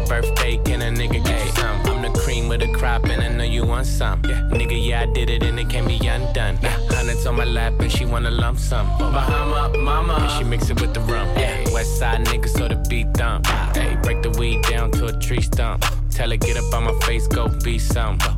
Birthday, 0.06 0.56
can 0.58 0.82
a 0.82 0.90
nigga 0.90 1.24
get 1.24 1.44
you 1.44 1.52
some? 1.52 1.80
I'm 1.86 2.02
the 2.02 2.18
cream 2.20 2.48
with 2.48 2.60
the 2.60 2.72
crop, 2.72 3.04
and 3.04 3.22
I 3.22 3.28
know 3.28 3.44
you 3.44 3.64
want 3.64 3.86
some. 3.86 4.22
Yeah. 4.24 4.48
Nigga, 4.52 4.76
yeah, 4.86 5.02
I 5.02 5.06
did 5.06 5.30
it, 5.30 5.42
and 5.42 5.58
it 5.58 5.68
can't 5.68 5.86
be 5.86 5.98
undone. 6.06 6.56
Hundreds 6.90 7.26
on 7.26 7.36
my 7.36 7.44
lap, 7.44 7.74
and 7.80 7.90
she 7.90 8.04
wanna 8.04 8.30
lump 8.30 8.58
some. 8.58 8.86
Bahama, 8.98 9.76
mama, 9.78 10.14
and 10.14 10.30
she 10.32 10.44
mix 10.44 10.70
it 10.70 10.80
with 10.80 10.94
the 10.94 11.00
rum. 11.00 11.28
Yeah. 11.36 11.72
West 11.72 11.98
side 11.98 12.24
nigga, 12.26 12.48
so 12.48 12.68
the 12.68 12.76
beat 12.88 13.12
thump. 13.14 13.46
Hey, 13.74 13.96
break 14.02 14.22
the 14.22 14.30
weed 14.30 14.62
down 14.62 14.90
to 14.92 15.06
a 15.06 15.12
tree 15.18 15.42
stump. 15.42 15.84
Tell 16.10 16.30
her, 16.30 16.36
get 16.36 16.56
up 16.56 16.72
on 16.72 16.84
my 16.84 16.98
face, 17.06 17.26
go 17.26 17.48
be 17.62 17.78
some. 17.78 18.18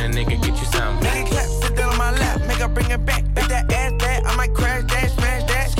a 0.00 0.08
nigga 0.08 0.40
get 0.42 0.58
you 0.58 0.66
some? 0.66 1.00
Make 1.00 1.26
it 1.26 1.30
clap, 1.30 1.46
sit 1.46 1.76
down 1.76 1.90
on 1.92 1.98
my 1.98 2.12
lap, 2.12 2.40
make 2.46 2.58
her 2.58 2.68
bring 2.68 2.90
it 2.90 3.04
back. 3.04 3.24
Make 3.34 3.48
that 3.48 3.72
ass 3.72 3.92
that, 4.00 4.26
I 4.26 4.36
might 4.36 4.54
crash 4.54 4.84
that, 4.90 5.10
smash 5.10 5.44
that. 5.44 5.74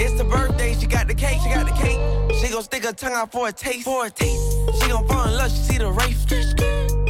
It's 0.00 0.14
the 0.18 0.24
birthday, 0.24 0.74
she 0.74 0.86
got 0.86 1.06
the 1.08 1.14
cake, 1.14 1.38
she 1.42 1.48
got 1.50 1.66
the 1.66 1.72
cake. 1.72 1.98
She 2.40 2.52
gon' 2.52 2.62
stick 2.62 2.84
her 2.84 2.92
tongue 2.92 3.14
out 3.14 3.32
for 3.32 3.48
a 3.48 3.52
taste, 3.52 3.84
for 3.84 4.06
a 4.06 4.10
taste. 4.10 4.42
She 4.80 4.88
gon' 4.88 5.06
fall 5.08 5.26
in 5.28 5.36
love, 5.36 5.50
she 5.50 5.56
see 5.56 5.78
the 5.78 5.90
race. 5.90 6.24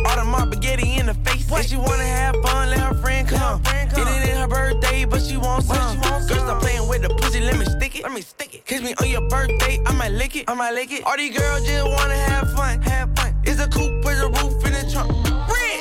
All 0.06 0.16
the 0.16 0.24
mob 0.24 0.52
spaghetti 0.52 0.98
in 0.98 1.06
the 1.06 1.14
face. 1.14 1.48
What? 1.48 1.64
If 1.64 1.70
she 1.70 1.76
wanna 1.76 2.04
have 2.04 2.36
fun, 2.42 2.68
let 2.70 2.80
her 2.80 2.94
friend 2.94 3.26
come. 3.26 3.62
It 3.66 3.98
ain't 3.98 4.38
her 4.38 4.46
birthday, 4.48 5.04
but 5.06 5.22
she 5.22 5.36
wants 5.36 5.66
some. 5.66 6.00
Girl, 6.00 6.20
stop 6.20 6.60
playing 6.60 6.86
with 6.88 7.02
the 7.02 7.08
pussy, 7.08 7.40
let 7.40 7.56
me 7.58 7.64
stick 7.64 7.96
it. 7.96 8.02
Let 8.02 8.12
me 8.12 8.20
stick 8.20 8.54
it. 8.54 8.66
Kiss 8.66 8.82
me 8.82 8.94
on 9.00 9.08
your 9.08 9.26
birthday, 9.28 9.80
I 9.86 9.92
might 9.94 10.12
lick 10.12 10.36
it. 10.36 10.44
I 10.46 10.54
might 10.54 10.72
lick 10.72 10.92
it. 10.92 11.04
All 11.04 11.16
these 11.16 11.36
girls 11.36 11.66
just 11.66 11.86
wanna 11.86 12.16
have 12.16 12.52
fun, 12.52 12.82
have 12.82 13.16
fun. 13.16 13.34
It's 13.44 13.60
a 13.60 13.68
coupe 13.68 14.04
with 14.04 14.20
a 14.20 14.28
roof 14.28 14.66
in 14.66 14.72
the 14.72 14.90
trunk. 14.92 15.33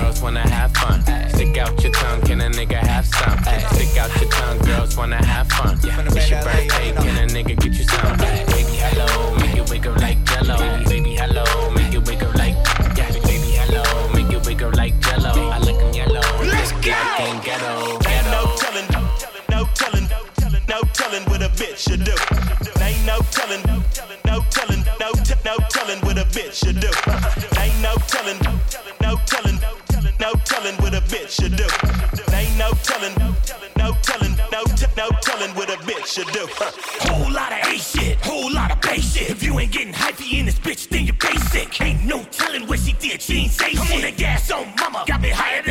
girls 0.00 0.22
wanna 0.22 0.48
have 0.48 0.72
fun. 0.72 1.02
Stick 1.30 1.56
out 1.58 1.82
your 1.82 1.92
tongue, 1.92 2.20
can 2.22 2.40
a 2.40 2.48
nigga 2.48 2.78
have 2.78 3.06
some? 3.06 3.38
Stick 3.74 3.96
out 3.98 4.10
your 4.20 4.30
tongue, 4.30 4.58
girls 4.58 4.96
wanna 4.96 5.24
have 5.24 5.48
fun. 5.48 5.78
It's 5.82 6.30
your 6.30 6.42
birthday, 6.42 6.92
can 6.92 7.16
a 7.18 7.32
nigga 7.32 7.58
get 7.60 7.74
you 7.78 7.84
some? 7.84 8.16
Baby, 8.18 8.76
hello, 8.84 9.36
make 9.36 9.56
it 9.56 9.70
wiggle 9.70 9.94
like 9.94 10.22
jello. 10.24 10.89
Bitch 31.30 31.42
should 31.42 31.56
do. 31.56 32.36
Ain't 32.36 32.56
no 32.58 32.70
telling, 32.82 33.14
no 33.76 33.94
telling, 34.02 34.36
no 34.52 34.64
t- 34.64 34.86
no 34.96 35.08
telling 35.22 35.54
what 35.54 35.70
a 35.70 35.76
bitch 35.82 36.06
should 36.06 36.26
do. 36.28 36.46
Whole 37.08 37.32
lot 37.32 37.52
of 37.52 37.58
A 37.72 37.78
shit, 37.78 38.18
whole 38.20 38.52
lot 38.52 38.70
of 38.70 38.80
bass 38.80 39.14
shit. 39.14 39.30
If 39.30 39.42
you 39.42 39.58
ain't 39.58 39.72
getting 39.72 39.92
hypey 39.92 40.38
in 40.38 40.46
this 40.46 40.58
bitch, 40.58 40.88
then 40.88 41.06
you're 41.06 41.16
basic. 41.16 41.80
Ain't 41.80 42.04
no 42.04 42.22
telling 42.30 42.66
what 42.66 42.80
she 42.80 42.92
did, 42.94 43.22
she 43.22 43.42
ain't 43.42 43.52
say 43.52 43.70
shit. 43.70 43.80
I'm 43.80 43.96
on 43.96 44.02
the 44.02 44.12
gas 44.12 44.50
on 44.50 44.72
mama, 44.78 45.04
got 45.06 45.20
me 45.20 45.30
higher 45.30 45.62
than 45.62 45.69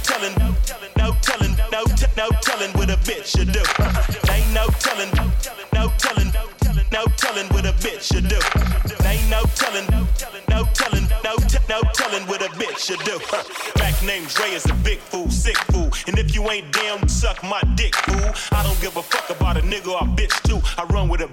Ain't 0.00 0.38
no 0.38 0.54
telling, 0.64 0.92
no 0.96 1.12
telling, 1.20 1.56
no 2.16 2.28
telling 2.40 2.72
what 2.72 2.90
a 2.90 2.96
bitch 2.96 3.26
should 3.26 3.52
do. 3.52 3.60
Ain't 4.32 4.52
no 4.54 4.66
telling, 4.80 5.10
no 5.72 5.92
telling, 5.98 6.32
no 6.92 7.04
telling 7.16 7.46
what 7.48 7.66
a 7.66 7.72
bitch 7.84 8.12
should 8.12 8.28
do. 8.28 8.38
Ain't 9.06 9.28
no 9.28 9.42
telling, 9.54 9.86
no 9.90 10.06
telling, 10.74 11.08
no 11.22 11.36
no 11.70 11.80
telling 11.94 12.26
what 12.26 12.42
a 12.42 12.48
bitch 12.58 12.78
should 12.78 12.98
do. 13.06 13.16
Mac 13.78 13.94
named 14.02 14.26
Dre 14.28 14.50
is 14.50 14.66
a 14.66 14.74
big 14.82 14.98
fool, 14.98 15.30
sick 15.30 15.56
fool. 15.70 15.88
And 16.08 16.18
if 16.18 16.34
you 16.34 16.50
ain't 16.50 16.72
down, 16.72 17.08
suck 17.08 17.40
my 17.44 17.62
dick, 17.76 17.94
fool. 17.94 18.30
I 18.50 18.64
don't 18.64 18.80
give 18.80 18.96
a 18.96 19.02
fuck 19.02 19.30
about 19.30 19.56
a 19.56 19.60
nigga 19.60 19.88
or 19.88 19.98
a 19.98 20.10
bitch 20.18 20.34
too. 20.42 20.60
I 20.76 20.84
run 20.92 21.08
with 21.08 21.20
a 21.20 21.28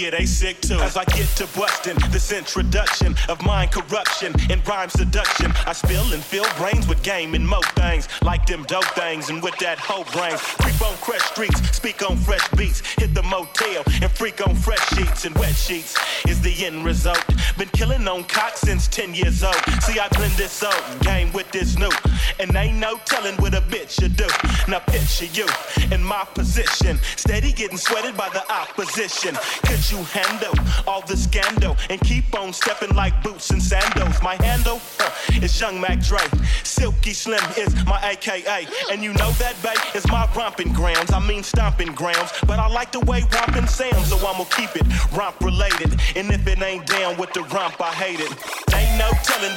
yeah, 0.00 0.10
they 0.10 0.24
sick 0.24 0.60
too. 0.62 0.80
As 0.80 0.96
I 0.96 1.04
get 1.04 1.28
to 1.36 1.46
busting 1.58 1.96
this 2.10 2.32
introduction 2.32 3.14
of 3.28 3.42
mind 3.44 3.70
corruption 3.70 4.32
and 4.48 4.66
rhyme 4.66 4.88
seduction, 4.88 5.52
I 5.66 5.74
spill 5.74 6.12
and 6.14 6.22
fill 6.22 6.46
brains 6.56 6.88
with 6.88 7.02
game 7.02 7.34
and 7.34 7.46
mo 7.46 7.60
things 7.74 8.08
like 8.22 8.46
them 8.46 8.64
dope 8.64 8.84
things. 8.94 9.28
And 9.28 9.42
with 9.42 9.56
that 9.58 9.78
whole 9.78 10.04
brains, 10.04 10.40
creep 10.40 10.80
on 10.80 10.94
fresh 10.96 11.22
streets, 11.22 11.60
speak 11.76 12.08
on 12.08 12.16
fresh 12.16 12.48
beats, 12.56 12.80
hit 12.98 13.14
the 13.14 13.22
motel 13.22 13.82
and 14.00 14.10
freak 14.10 14.46
on 14.46 14.56
fresh 14.56 14.86
sheets 14.90 15.26
and 15.26 15.36
wet 15.36 15.54
sheets 15.54 15.94
is 16.26 16.40
the 16.40 16.64
end 16.64 16.84
result. 16.84 17.22
Been 17.58 17.68
killing 17.68 18.08
on 18.08 18.24
cock 18.24 18.56
since 18.56 18.88
10 18.88 19.14
years 19.14 19.42
old. 19.42 19.56
See, 19.82 19.98
I 19.98 20.08
blend 20.08 20.32
this 20.32 20.62
old 20.62 21.00
game 21.00 21.30
with 21.32 21.50
this 21.50 21.76
new, 21.76 21.90
and 22.38 22.54
ain't 22.56 22.78
no 22.78 22.96
telling 23.04 23.36
what 23.36 23.54
a 23.54 23.60
bitch 23.60 24.00
should 24.00 24.16
do. 24.16 24.28
Now 24.66 24.78
picture 24.78 25.26
you 25.26 25.46
in 25.92 26.02
my 26.02 26.24
position, 26.32 26.98
steady 27.16 27.52
getting 27.52 27.76
sweated 27.76 28.16
by 28.16 28.30
the 28.30 28.42
opposition. 28.50 29.36
Could 29.66 29.89
you 29.90 29.98
handle 30.04 30.54
all 30.86 31.00
the 31.02 31.16
scandal 31.16 31.76
and 31.88 32.00
keep 32.00 32.24
on 32.38 32.52
stepping 32.52 32.94
like 32.94 33.22
boots 33.22 33.50
and 33.50 33.62
sandals? 33.62 34.22
My 34.22 34.36
handle 34.36 34.80
uh, 35.00 35.10
is 35.42 35.60
Young 35.60 35.80
Mac 35.80 36.00
Dre. 36.00 36.20
Silky 36.62 37.12
Slim 37.12 37.42
is 37.56 37.74
my 37.86 38.00
AKA, 38.10 38.66
and 38.90 39.02
you 39.02 39.12
know 39.14 39.30
that 39.32 39.56
bay 39.62 39.74
is 39.98 40.06
my 40.08 40.28
romping 40.36 40.72
grounds. 40.72 41.12
I 41.12 41.20
mean 41.20 41.42
stomping 41.42 41.92
grounds, 41.92 42.32
but 42.46 42.58
I 42.58 42.68
like 42.68 42.92
the 42.92 43.00
way 43.00 43.24
romping 43.32 43.66
sounds, 43.66 44.08
so 44.08 44.16
I'ma 44.18 44.44
keep 44.44 44.70
it 44.76 44.86
romp 45.12 45.40
related. 45.40 45.98
And 46.16 46.30
if 46.30 46.46
it 46.46 46.62
ain't 46.62 46.86
down 46.86 47.16
with 47.16 47.32
the 47.32 47.42
romp, 47.42 47.80
I 47.80 47.92
hate 47.92 48.20
it. 48.20 48.30
Ain't 48.74 48.98
no 48.98 49.10
telling, 49.24 49.54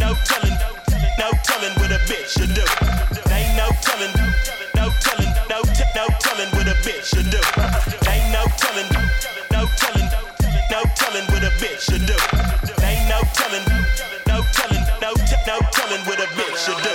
no 0.00 0.14
telling, 0.24 0.56
no 1.18 1.30
telling 1.44 1.72
what 1.80 1.90
a 1.90 2.00
bitch 2.10 2.28
should 2.36 2.52
do. 2.54 2.66
Ain't 3.32 3.56
no 3.56 3.68
telling, 3.80 4.12
no 4.76 4.90
telling, 5.00 5.32
no 5.48 5.62
t- 5.62 5.92
no 5.96 6.06
telling 6.20 6.50
what 6.56 6.66
a 6.68 6.76
bitch 6.84 7.04
should 7.08 7.30
do. 7.30 7.40
Ain't 8.10 8.32
no 8.32 8.44
telling, 8.58 8.88
telling 11.12 11.30
what 11.30 11.42
a 11.42 11.50
bitch 11.60 11.80
should 11.80 12.06
do. 12.06 12.16
Ain't 12.84 13.08
no 13.08 13.20
telling, 13.34 13.64
no 14.26 14.40
telling, 14.52 14.82
no 15.00 15.12
t- 15.12 15.36
no 15.46 15.58
telling 15.70 16.00
what 16.06 16.18
a 16.18 16.26
bitch 16.32 16.56
should 16.56 16.80
do. 16.82 16.94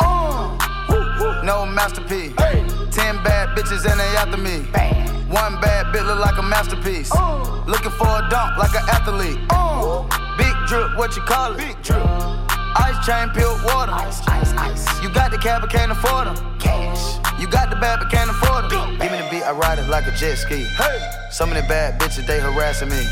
Uh, 0.00 1.42
no 1.44 1.66
masterpiece. 1.66 2.34
Ten 2.90 3.22
bad 3.22 3.56
bitches 3.56 3.84
and 3.90 4.00
they 4.00 4.16
after 4.16 4.38
me. 4.38 4.60
One 5.28 5.60
bad 5.60 5.92
bitch 5.92 6.06
look 6.06 6.20
like 6.20 6.38
a 6.38 6.42
masterpiece. 6.42 7.10
Uh. 7.12 7.62
Looking 7.66 7.90
for 7.92 8.08
a 8.08 8.26
dunk 8.30 8.56
like 8.56 8.74
an 8.74 8.88
athlete. 8.88 9.38
Uh. 9.50 10.04
Big 10.38 10.54
drip, 10.66 10.96
what 10.96 11.14
you 11.16 11.22
call 11.22 11.52
it? 11.52 11.58
Big 11.58 11.82
drip. 11.82 12.02
Ice 12.76 13.04
chain, 13.04 13.28
pure 13.34 13.52
water. 13.64 13.92
Ice, 13.92 14.26
ice, 14.26 14.52
ice. 14.54 15.02
You 15.02 15.12
got 15.12 15.32
the 15.32 15.38
cab, 15.38 15.60
but 15.60 15.70
can't 15.70 15.92
afford 15.92 16.28
them. 16.28 16.58
Cash. 16.58 17.18
You 17.38 17.46
got 17.46 17.68
the 17.68 17.76
bad, 17.76 17.98
but 17.98 18.10
can't 18.10 18.30
afford 18.30 18.70
them. 18.70 18.98
Give 18.98 19.12
me 19.12 19.18
the 19.18 19.28
beat, 19.30 19.42
I 19.42 19.52
ride 19.52 19.78
it 19.78 19.88
like 19.88 20.06
a 20.06 20.12
jet 20.12 20.36
ski. 20.36 20.64
Hey. 20.64 21.20
Some 21.30 21.50
of 21.52 21.56
the 21.56 21.62
bad 21.68 22.00
bitches, 22.00 22.26
they 22.26 22.40
harassing 22.40 22.88
me. 22.88 23.06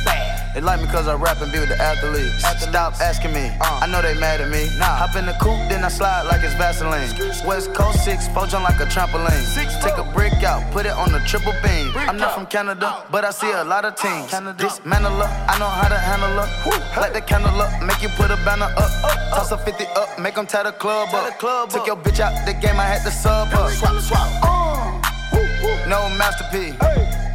They 0.59 0.65
like 0.65 0.81
me 0.81 0.89
cause 0.89 1.07
I 1.07 1.15
rap 1.15 1.41
and 1.41 1.53
be 1.53 1.61
with 1.61 1.69
the 1.69 1.79
athletes. 1.81 2.43
Stop 2.59 2.99
asking 2.99 3.33
me, 3.33 3.47
I 3.63 3.87
know 3.87 4.03
they 4.03 4.19
mad 4.19 4.41
at 4.41 4.51
me. 4.51 4.67
Nah. 4.77 4.91
Hop 4.99 5.15
in 5.15 5.25
the 5.25 5.33
coupe, 5.39 5.63
then 5.71 5.85
I 5.85 5.89
slide 5.89 6.23
like 6.23 6.43
it's 6.43 6.53
Vaseline. 6.55 7.15
West 7.47 7.73
Coast 7.75 8.03
6, 8.05 8.27
four 8.35 8.45
jump 8.49 8.65
like 8.65 8.81
a 8.81 8.87
trampoline. 8.91 9.39
Take 9.55 9.97
a 9.99 10.03
brick 10.13 10.43
out, 10.43 10.69
put 10.73 10.85
it 10.85 10.91
on 10.91 11.13
the 11.13 11.21
triple 11.21 11.55
beam. 11.63 11.95
I'm 11.95 12.17
not 12.17 12.35
from 12.35 12.47
Canada, 12.47 13.07
but 13.09 13.25
I 13.25 13.31
see 13.31 13.53
a 13.53 13.63
lot 13.63 13.85
of 13.85 13.95
teams. 13.95 14.35
Dismantle 14.59 15.23
her, 15.23 15.31
I 15.47 15.57
know 15.61 15.71
how 15.71 15.87
to 15.87 15.97
handle 15.97 16.35
her. 16.43 17.01
Light 17.01 17.15
the 17.15 17.21
candle 17.21 17.55
up, 17.63 17.71
make 17.81 18.03
you 18.03 18.09
put 18.19 18.33
a 18.33 18.37
banner 18.43 18.67
up. 18.67 18.91
Toss 19.31 19.53
a 19.53 19.59
50 19.59 19.87
up, 19.95 20.19
make 20.19 20.35
them 20.35 20.49
tie 20.49 20.65
the 20.65 20.73
club 20.73 21.15
up. 21.15 21.39
Took 21.71 21.87
your 21.87 21.95
bitch 21.95 22.19
out 22.19 22.35
the 22.47 22.53
game, 22.55 22.81
I 22.81 22.87
had 22.99 23.05
to 23.05 23.13
sub 23.13 23.55
up. 23.55 23.71
Swap, 23.71 24.03
swap. 24.03 24.27
No 25.87 26.11
masterpiece. 26.19 26.75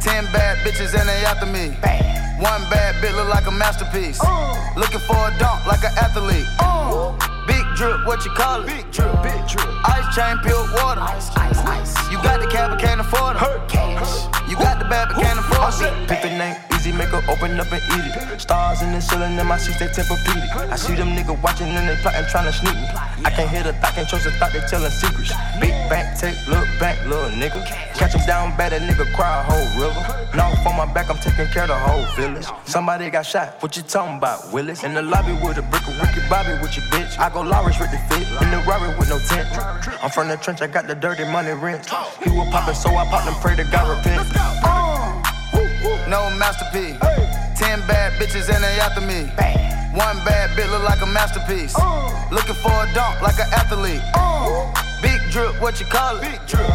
Ten 0.04 0.28
bad 0.28 0.58
bitches 0.58 0.92
and 0.92 1.08
they 1.08 1.24
after 1.24 1.46
me. 1.46 1.74
One 2.38 2.68
bad 2.68 3.00
bit 3.00 3.14
look 3.14 3.28
like 3.28 3.46
a 3.46 3.52
masterpiece. 3.52 4.20
Looking 4.76 5.00
for 5.00 5.16
a 5.16 5.30
dunk 5.38 5.66
like 5.66 5.84
an 5.84 5.92
athlete. 5.96 7.33
Drip, 7.74 8.06
what 8.06 8.24
you 8.24 8.30
call 8.30 8.62
it? 8.62 8.66
Big 8.66 8.90
drip, 8.92 9.10
big 9.22 9.48
drip. 9.48 9.66
Ice 9.84 10.14
chain, 10.14 10.38
pure 10.38 10.62
water. 10.78 11.00
Ice, 11.00 11.34
ice, 11.36 11.58
ice. 11.58 12.10
You 12.10 12.22
got 12.22 12.40
the 12.40 12.46
cab, 12.46 12.70
but 12.70 12.80
can't 12.80 13.00
afford 13.00 13.34
it. 13.34 13.68
Cash. 13.68 14.30
You 14.48 14.54
got 14.54 14.78
the 14.78 14.84
bad, 14.84 15.08
but 15.08 15.20
can't 15.20 15.38
afford 15.40 15.74
it. 15.82 16.08
Pick 16.08 16.22
the 16.22 16.30
name, 16.30 16.54
easy, 16.74 16.92
make 16.92 17.08
her 17.08 17.20
open 17.28 17.58
up 17.58 17.72
and 17.72 17.82
eat 17.98 18.14
it. 18.14 18.40
Stars 18.40 18.82
in 18.82 18.92
the 18.92 19.00
ceiling 19.00 19.36
in 19.36 19.46
my 19.46 19.58
seats, 19.58 19.80
they 19.80 19.86
tempur-pedic. 19.86 20.70
I 20.70 20.76
see 20.76 20.94
them 20.94 21.16
niggas 21.16 21.42
watching 21.42 21.66
and 21.66 21.88
they 21.88 21.96
plotting, 21.96 22.28
trying 22.30 22.46
to 22.46 22.52
sneak 22.52 22.76
me. 22.76 22.86
I 23.24 23.30
can't 23.34 23.50
hear 23.50 23.64
the 23.64 23.72
thought, 23.72 23.94
can't 23.94 24.08
trust 24.08 24.24
the 24.24 24.30
thought, 24.32 24.52
they 24.52 24.60
telling 24.68 24.90
secrets. 24.90 25.32
Big 25.58 25.74
bank, 25.90 26.16
take, 26.18 26.36
look 26.46 26.68
back, 26.78 27.02
little 27.06 27.30
nigga. 27.30 27.64
Catch 27.94 28.14
him 28.14 28.24
down 28.26 28.56
bad, 28.56 28.70
that 28.70 28.82
nigga 28.82 29.12
cry 29.16 29.40
a 29.40 29.42
whole 29.42 29.66
river. 29.82 30.02
Knock 30.36 30.54
on 30.66 30.76
my 30.76 30.92
back, 30.92 31.10
I'm 31.10 31.18
taking 31.18 31.46
care 31.48 31.64
of 31.64 31.68
the 31.70 31.78
whole 31.78 32.04
village. 32.14 32.46
Somebody 32.66 33.10
got 33.10 33.26
shot, 33.26 33.60
what 33.62 33.76
you 33.76 33.82
talking 33.82 34.18
about, 34.18 34.52
Willis? 34.52 34.84
In 34.84 34.94
the 34.94 35.02
lobby 35.02 35.32
with 35.42 35.58
a 35.58 35.62
brick 35.62 35.86
of 35.88 35.98
Ricky 35.98 36.20
Bobby 36.28 36.52
with 36.60 36.76
your 36.76 36.86
bitch. 36.92 37.18
I 37.18 37.32
go 37.32 37.40
Lawrence 37.64 37.80
with 37.80 37.92
the 37.92 37.98
fit, 38.12 38.28
in 38.44 38.50
the 38.50 38.60
Rari 38.68 38.92
with 38.98 39.08
no 39.08 39.18
tent. 39.18 39.48
I'm 40.04 40.10
from 40.10 40.28
the 40.28 40.36
trench, 40.36 40.60
I 40.60 40.66
got 40.66 40.86
the 40.86 40.94
dirty 40.94 41.24
money 41.24 41.52
rent. 41.52 41.88
He 42.22 42.28
was 42.28 42.46
poppin', 42.52 42.74
so 42.74 42.90
I 42.90 43.06
popped 43.08 43.26
and 43.26 43.36
pray 43.40 43.56
to 43.56 43.64
God 43.64 43.88
repent. 43.88 44.28
Oh, 44.68 45.16
no 46.06 46.28
masterpiece. 46.36 47.00
Ten 47.56 47.80
bad 47.88 48.20
bitches 48.20 48.52
and 48.52 48.62
they 48.62 48.76
after 48.84 49.00
me. 49.00 49.32
One 49.96 50.20
bad 50.28 50.50
bitch 50.50 50.70
look 50.70 50.84
like 50.84 51.00
a 51.00 51.06
masterpiece. 51.06 51.72
Oh. 51.78 52.12
Looking 52.30 52.54
for 52.56 52.68
a 52.68 52.84
dunk 52.92 53.22
like 53.22 53.38
an 53.38 53.48
athlete. 53.56 54.02
Oh. 54.14 54.68
Big 55.00 55.22
drip, 55.30 55.58
what 55.58 55.80
you 55.80 55.86
call 55.86 56.18
it? 56.18 56.20
Big 56.20 56.46
drip. 56.46 56.68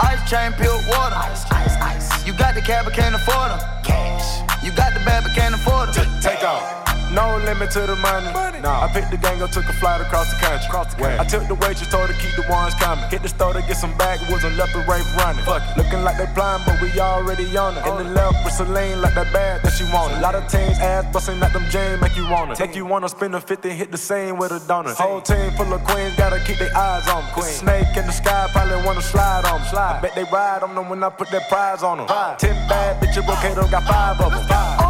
Ice 0.00 0.24
chain, 0.30 0.52
pure 0.56 0.72
water. 0.88 1.16
Ice, 1.20 1.44
ice, 1.52 1.76
ice. 1.76 2.26
You 2.26 2.32
got 2.32 2.54
the 2.54 2.62
cab, 2.62 2.86
but 2.86 2.94
can't 2.94 3.14
afford 3.14 3.50
them. 3.50 3.60
Cash. 3.84 4.40
You 4.64 4.72
got 4.72 4.94
the 4.94 5.00
bad, 5.00 5.22
but 5.22 5.34
can't 5.34 5.54
afford 5.54 5.92
them. 5.92 6.08
Take 6.22 6.42
off. 6.42 6.83
No 7.14 7.38
limit 7.38 7.70
to 7.70 7.86
the 7.86 7.94
money. 7.96 8.26
Nah. 8.60 8.84
I 8.84 8.88
picked 8.92 9.10
the 9.12 9.16
gang 9.16 9.40
up, 9.40 9.50
took 9.52 9.68
a 9.68 9.72
flight 9.74 10.00
across 10.00 10.34
the 10.34 10.40
country. 10.40 10.66
Across 10.66 10.94
the 10.94 11.02
country. 11.02 11.18
I 11.20 11.24
took 11.24 11.46
the 11.46 11.54
waitress, 11.54 11.88
told 11.88 12.10
her 12.10 12.18
keep 12.18 12.34
the 12.34 12.42
ones 12.50 12.74
coming. 12.74 13.04
Hit 13.08 13.22
the 13.22 13.28
store 13.28 13.52
to 13.52 13.62
get 13.62 13.76
some 13.76 13.96
backwoods 13.96 14.42
and 14.42 14.56
left 14.56 14.72
the 14.72 14.80
rape 14.90 15.06
running. 15.16 15.44
Fuck 15.44 15.62
it. 15.62 15.76
Looking 15.78 16.02
like 16.02 16.18
they 16.18 16.26
blind, 16.34 16.64
but 16.66 16.80
we 16.82 16.90
already 16.98 17.46
on 17.56 17.78
it. 17.78 17.86
In 17.86 17.96
the 17.98 18.10
left 18.10 18.44
with 18.44 18.54
Celine, 18.54 19.00
like 19.00 19.14
that 19.14 19.32
bag 19.32 19.62
that 19.62 19.72
she 19.72 19.84
wanted. 19.94 20.18
A 20.18 20.20
lot 20.20 20.34
of 20.34 20.48
teams 20.48 20.78
ass 20.80 21.06
busting 21.12 21.38
like 21.38 21.52
them 21.52 21.66
James, 21.70 22.00
make 22.00 22.16
you 22.16 22.26
wanna. 22.28 22.58
Make 22.58 22.74
you 22.74 22.84
wanna 22.84 23.08
spend 23.08 23.34
a 23.36 23.40
50, 23.40 23.70
hit 23.70 23.92
the 23.92 23.98
same 23.98 24.36
with 24.36 24.50
a 24.50 24.58
donut. 24.58 24.96
Whole 24.96 25.20
team 25.20 25.52
full 25.52 25.72
of 25.72 25.84
queens, 25.84 26.16
gotta 26.16 26.40
keep 26.44 26.58
their 26.58 26.76
eyes 26.76 27.06
on 27.08 27.22
them. 27.30 27.42
Snake 27.44 27.96
in 27.96 28.06
the 28.06 28.12
sky, 28.12 28.48
probably 28.52 28.84
wanna 28.84 29.02
slide 29.02 29.44
on 29.44 29.60
them. 29.60 29.70
Slide. 29.70 29.98
I 29.98 30.00
bet 30.00 30.14
they 30.16 30.24
ride 30.32 30.62
on 30.64 30.74
them 30.74 30.88
when 30.88 31.02
I 31.04 31.10
put 31.10 31.30
that 31.30 31.48
prize 31.48 31.82
on 31.84 31.98
them. 31.98 32.08
Five. 32.08 32.38
Ten 32.38 32.56
bad 32.68 33.00
bitches, 33.00 33.22
Brocato 33.22 33.70
got 33.70 33.84
five 33.84 34.20
of 34.20 34.32
them. 34.32 34.46
Five 34.48 34.83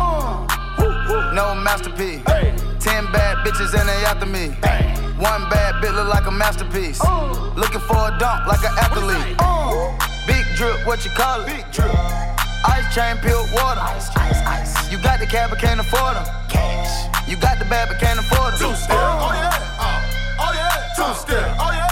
no 1.34 1.54
masterpiece. 1.54 2.22
Hey. 2.26 2.54
Ten 2.78 3.10
bad 3.10 3.38
bitches 3.44 3.74
and 3.78 3.88
they 3.88 4.04
after 4.06 4.26
me. 4.26 4.54
Hey. 4.62 4.94
One 5.18 5.50
bad 5.50 5.82
bitch 5.82 5.94
look 5.94 6.08
like 6.08 6.26
a 6.26 6.30
masterpiece. 6.30 7.02
Ooh. 7.02 7.52
Looking 7.58 7.80
for 7.80 7.98
a 7.98 8.16
dunk 8.18 8.46
like 8.46 8.62
an 8.62 8.72
athlete. 8.78 9.34
Ooh. 9.42 9.90
Big 10.26 10.46
drip, 10.56 10.86
what 10.86 11.04
you 11.04 11.10
call 11.10 11.42
it? 11.42 11.46
Big 11.46 11.66
drip. 11.72 11.90
Ice 12.66 12.86
chain, 12.94 13.16
peeled 13.18 13.50
water. 13.52 13.80
Ice, 13.80 14.08
ice, 14.16 14.40
ice. 14.46 14.92
You 14.92 14.98
got 15.02 15.18
the 15.18 15.26
cab, 15.26 15.50
but 15.50 15.58
can't 15.58 15.80
afford 15.80 16.14
them. 16.14 16.24
Cash. 16.48 17.28
You 17.28 17.36
got 17.36 17.58
the 17.58 17.64
bad, 17.64 17.88
but 17.88 17.98
can't 17.98 18.18
afford 18.18 18.54
them. 18.54 18.70
Two 18.70 18.76
step. 18.76 18.96
Oh 18.96 19.32
yeah. 19.34 19.76
Uh, 19.78 20.40
oh 20.40 20.52
yeah. 20.54 20.94
Two 20.96 21.14
step. 21.18 21.56
Oh 21.58 21.72
yeah. 21.72 21.83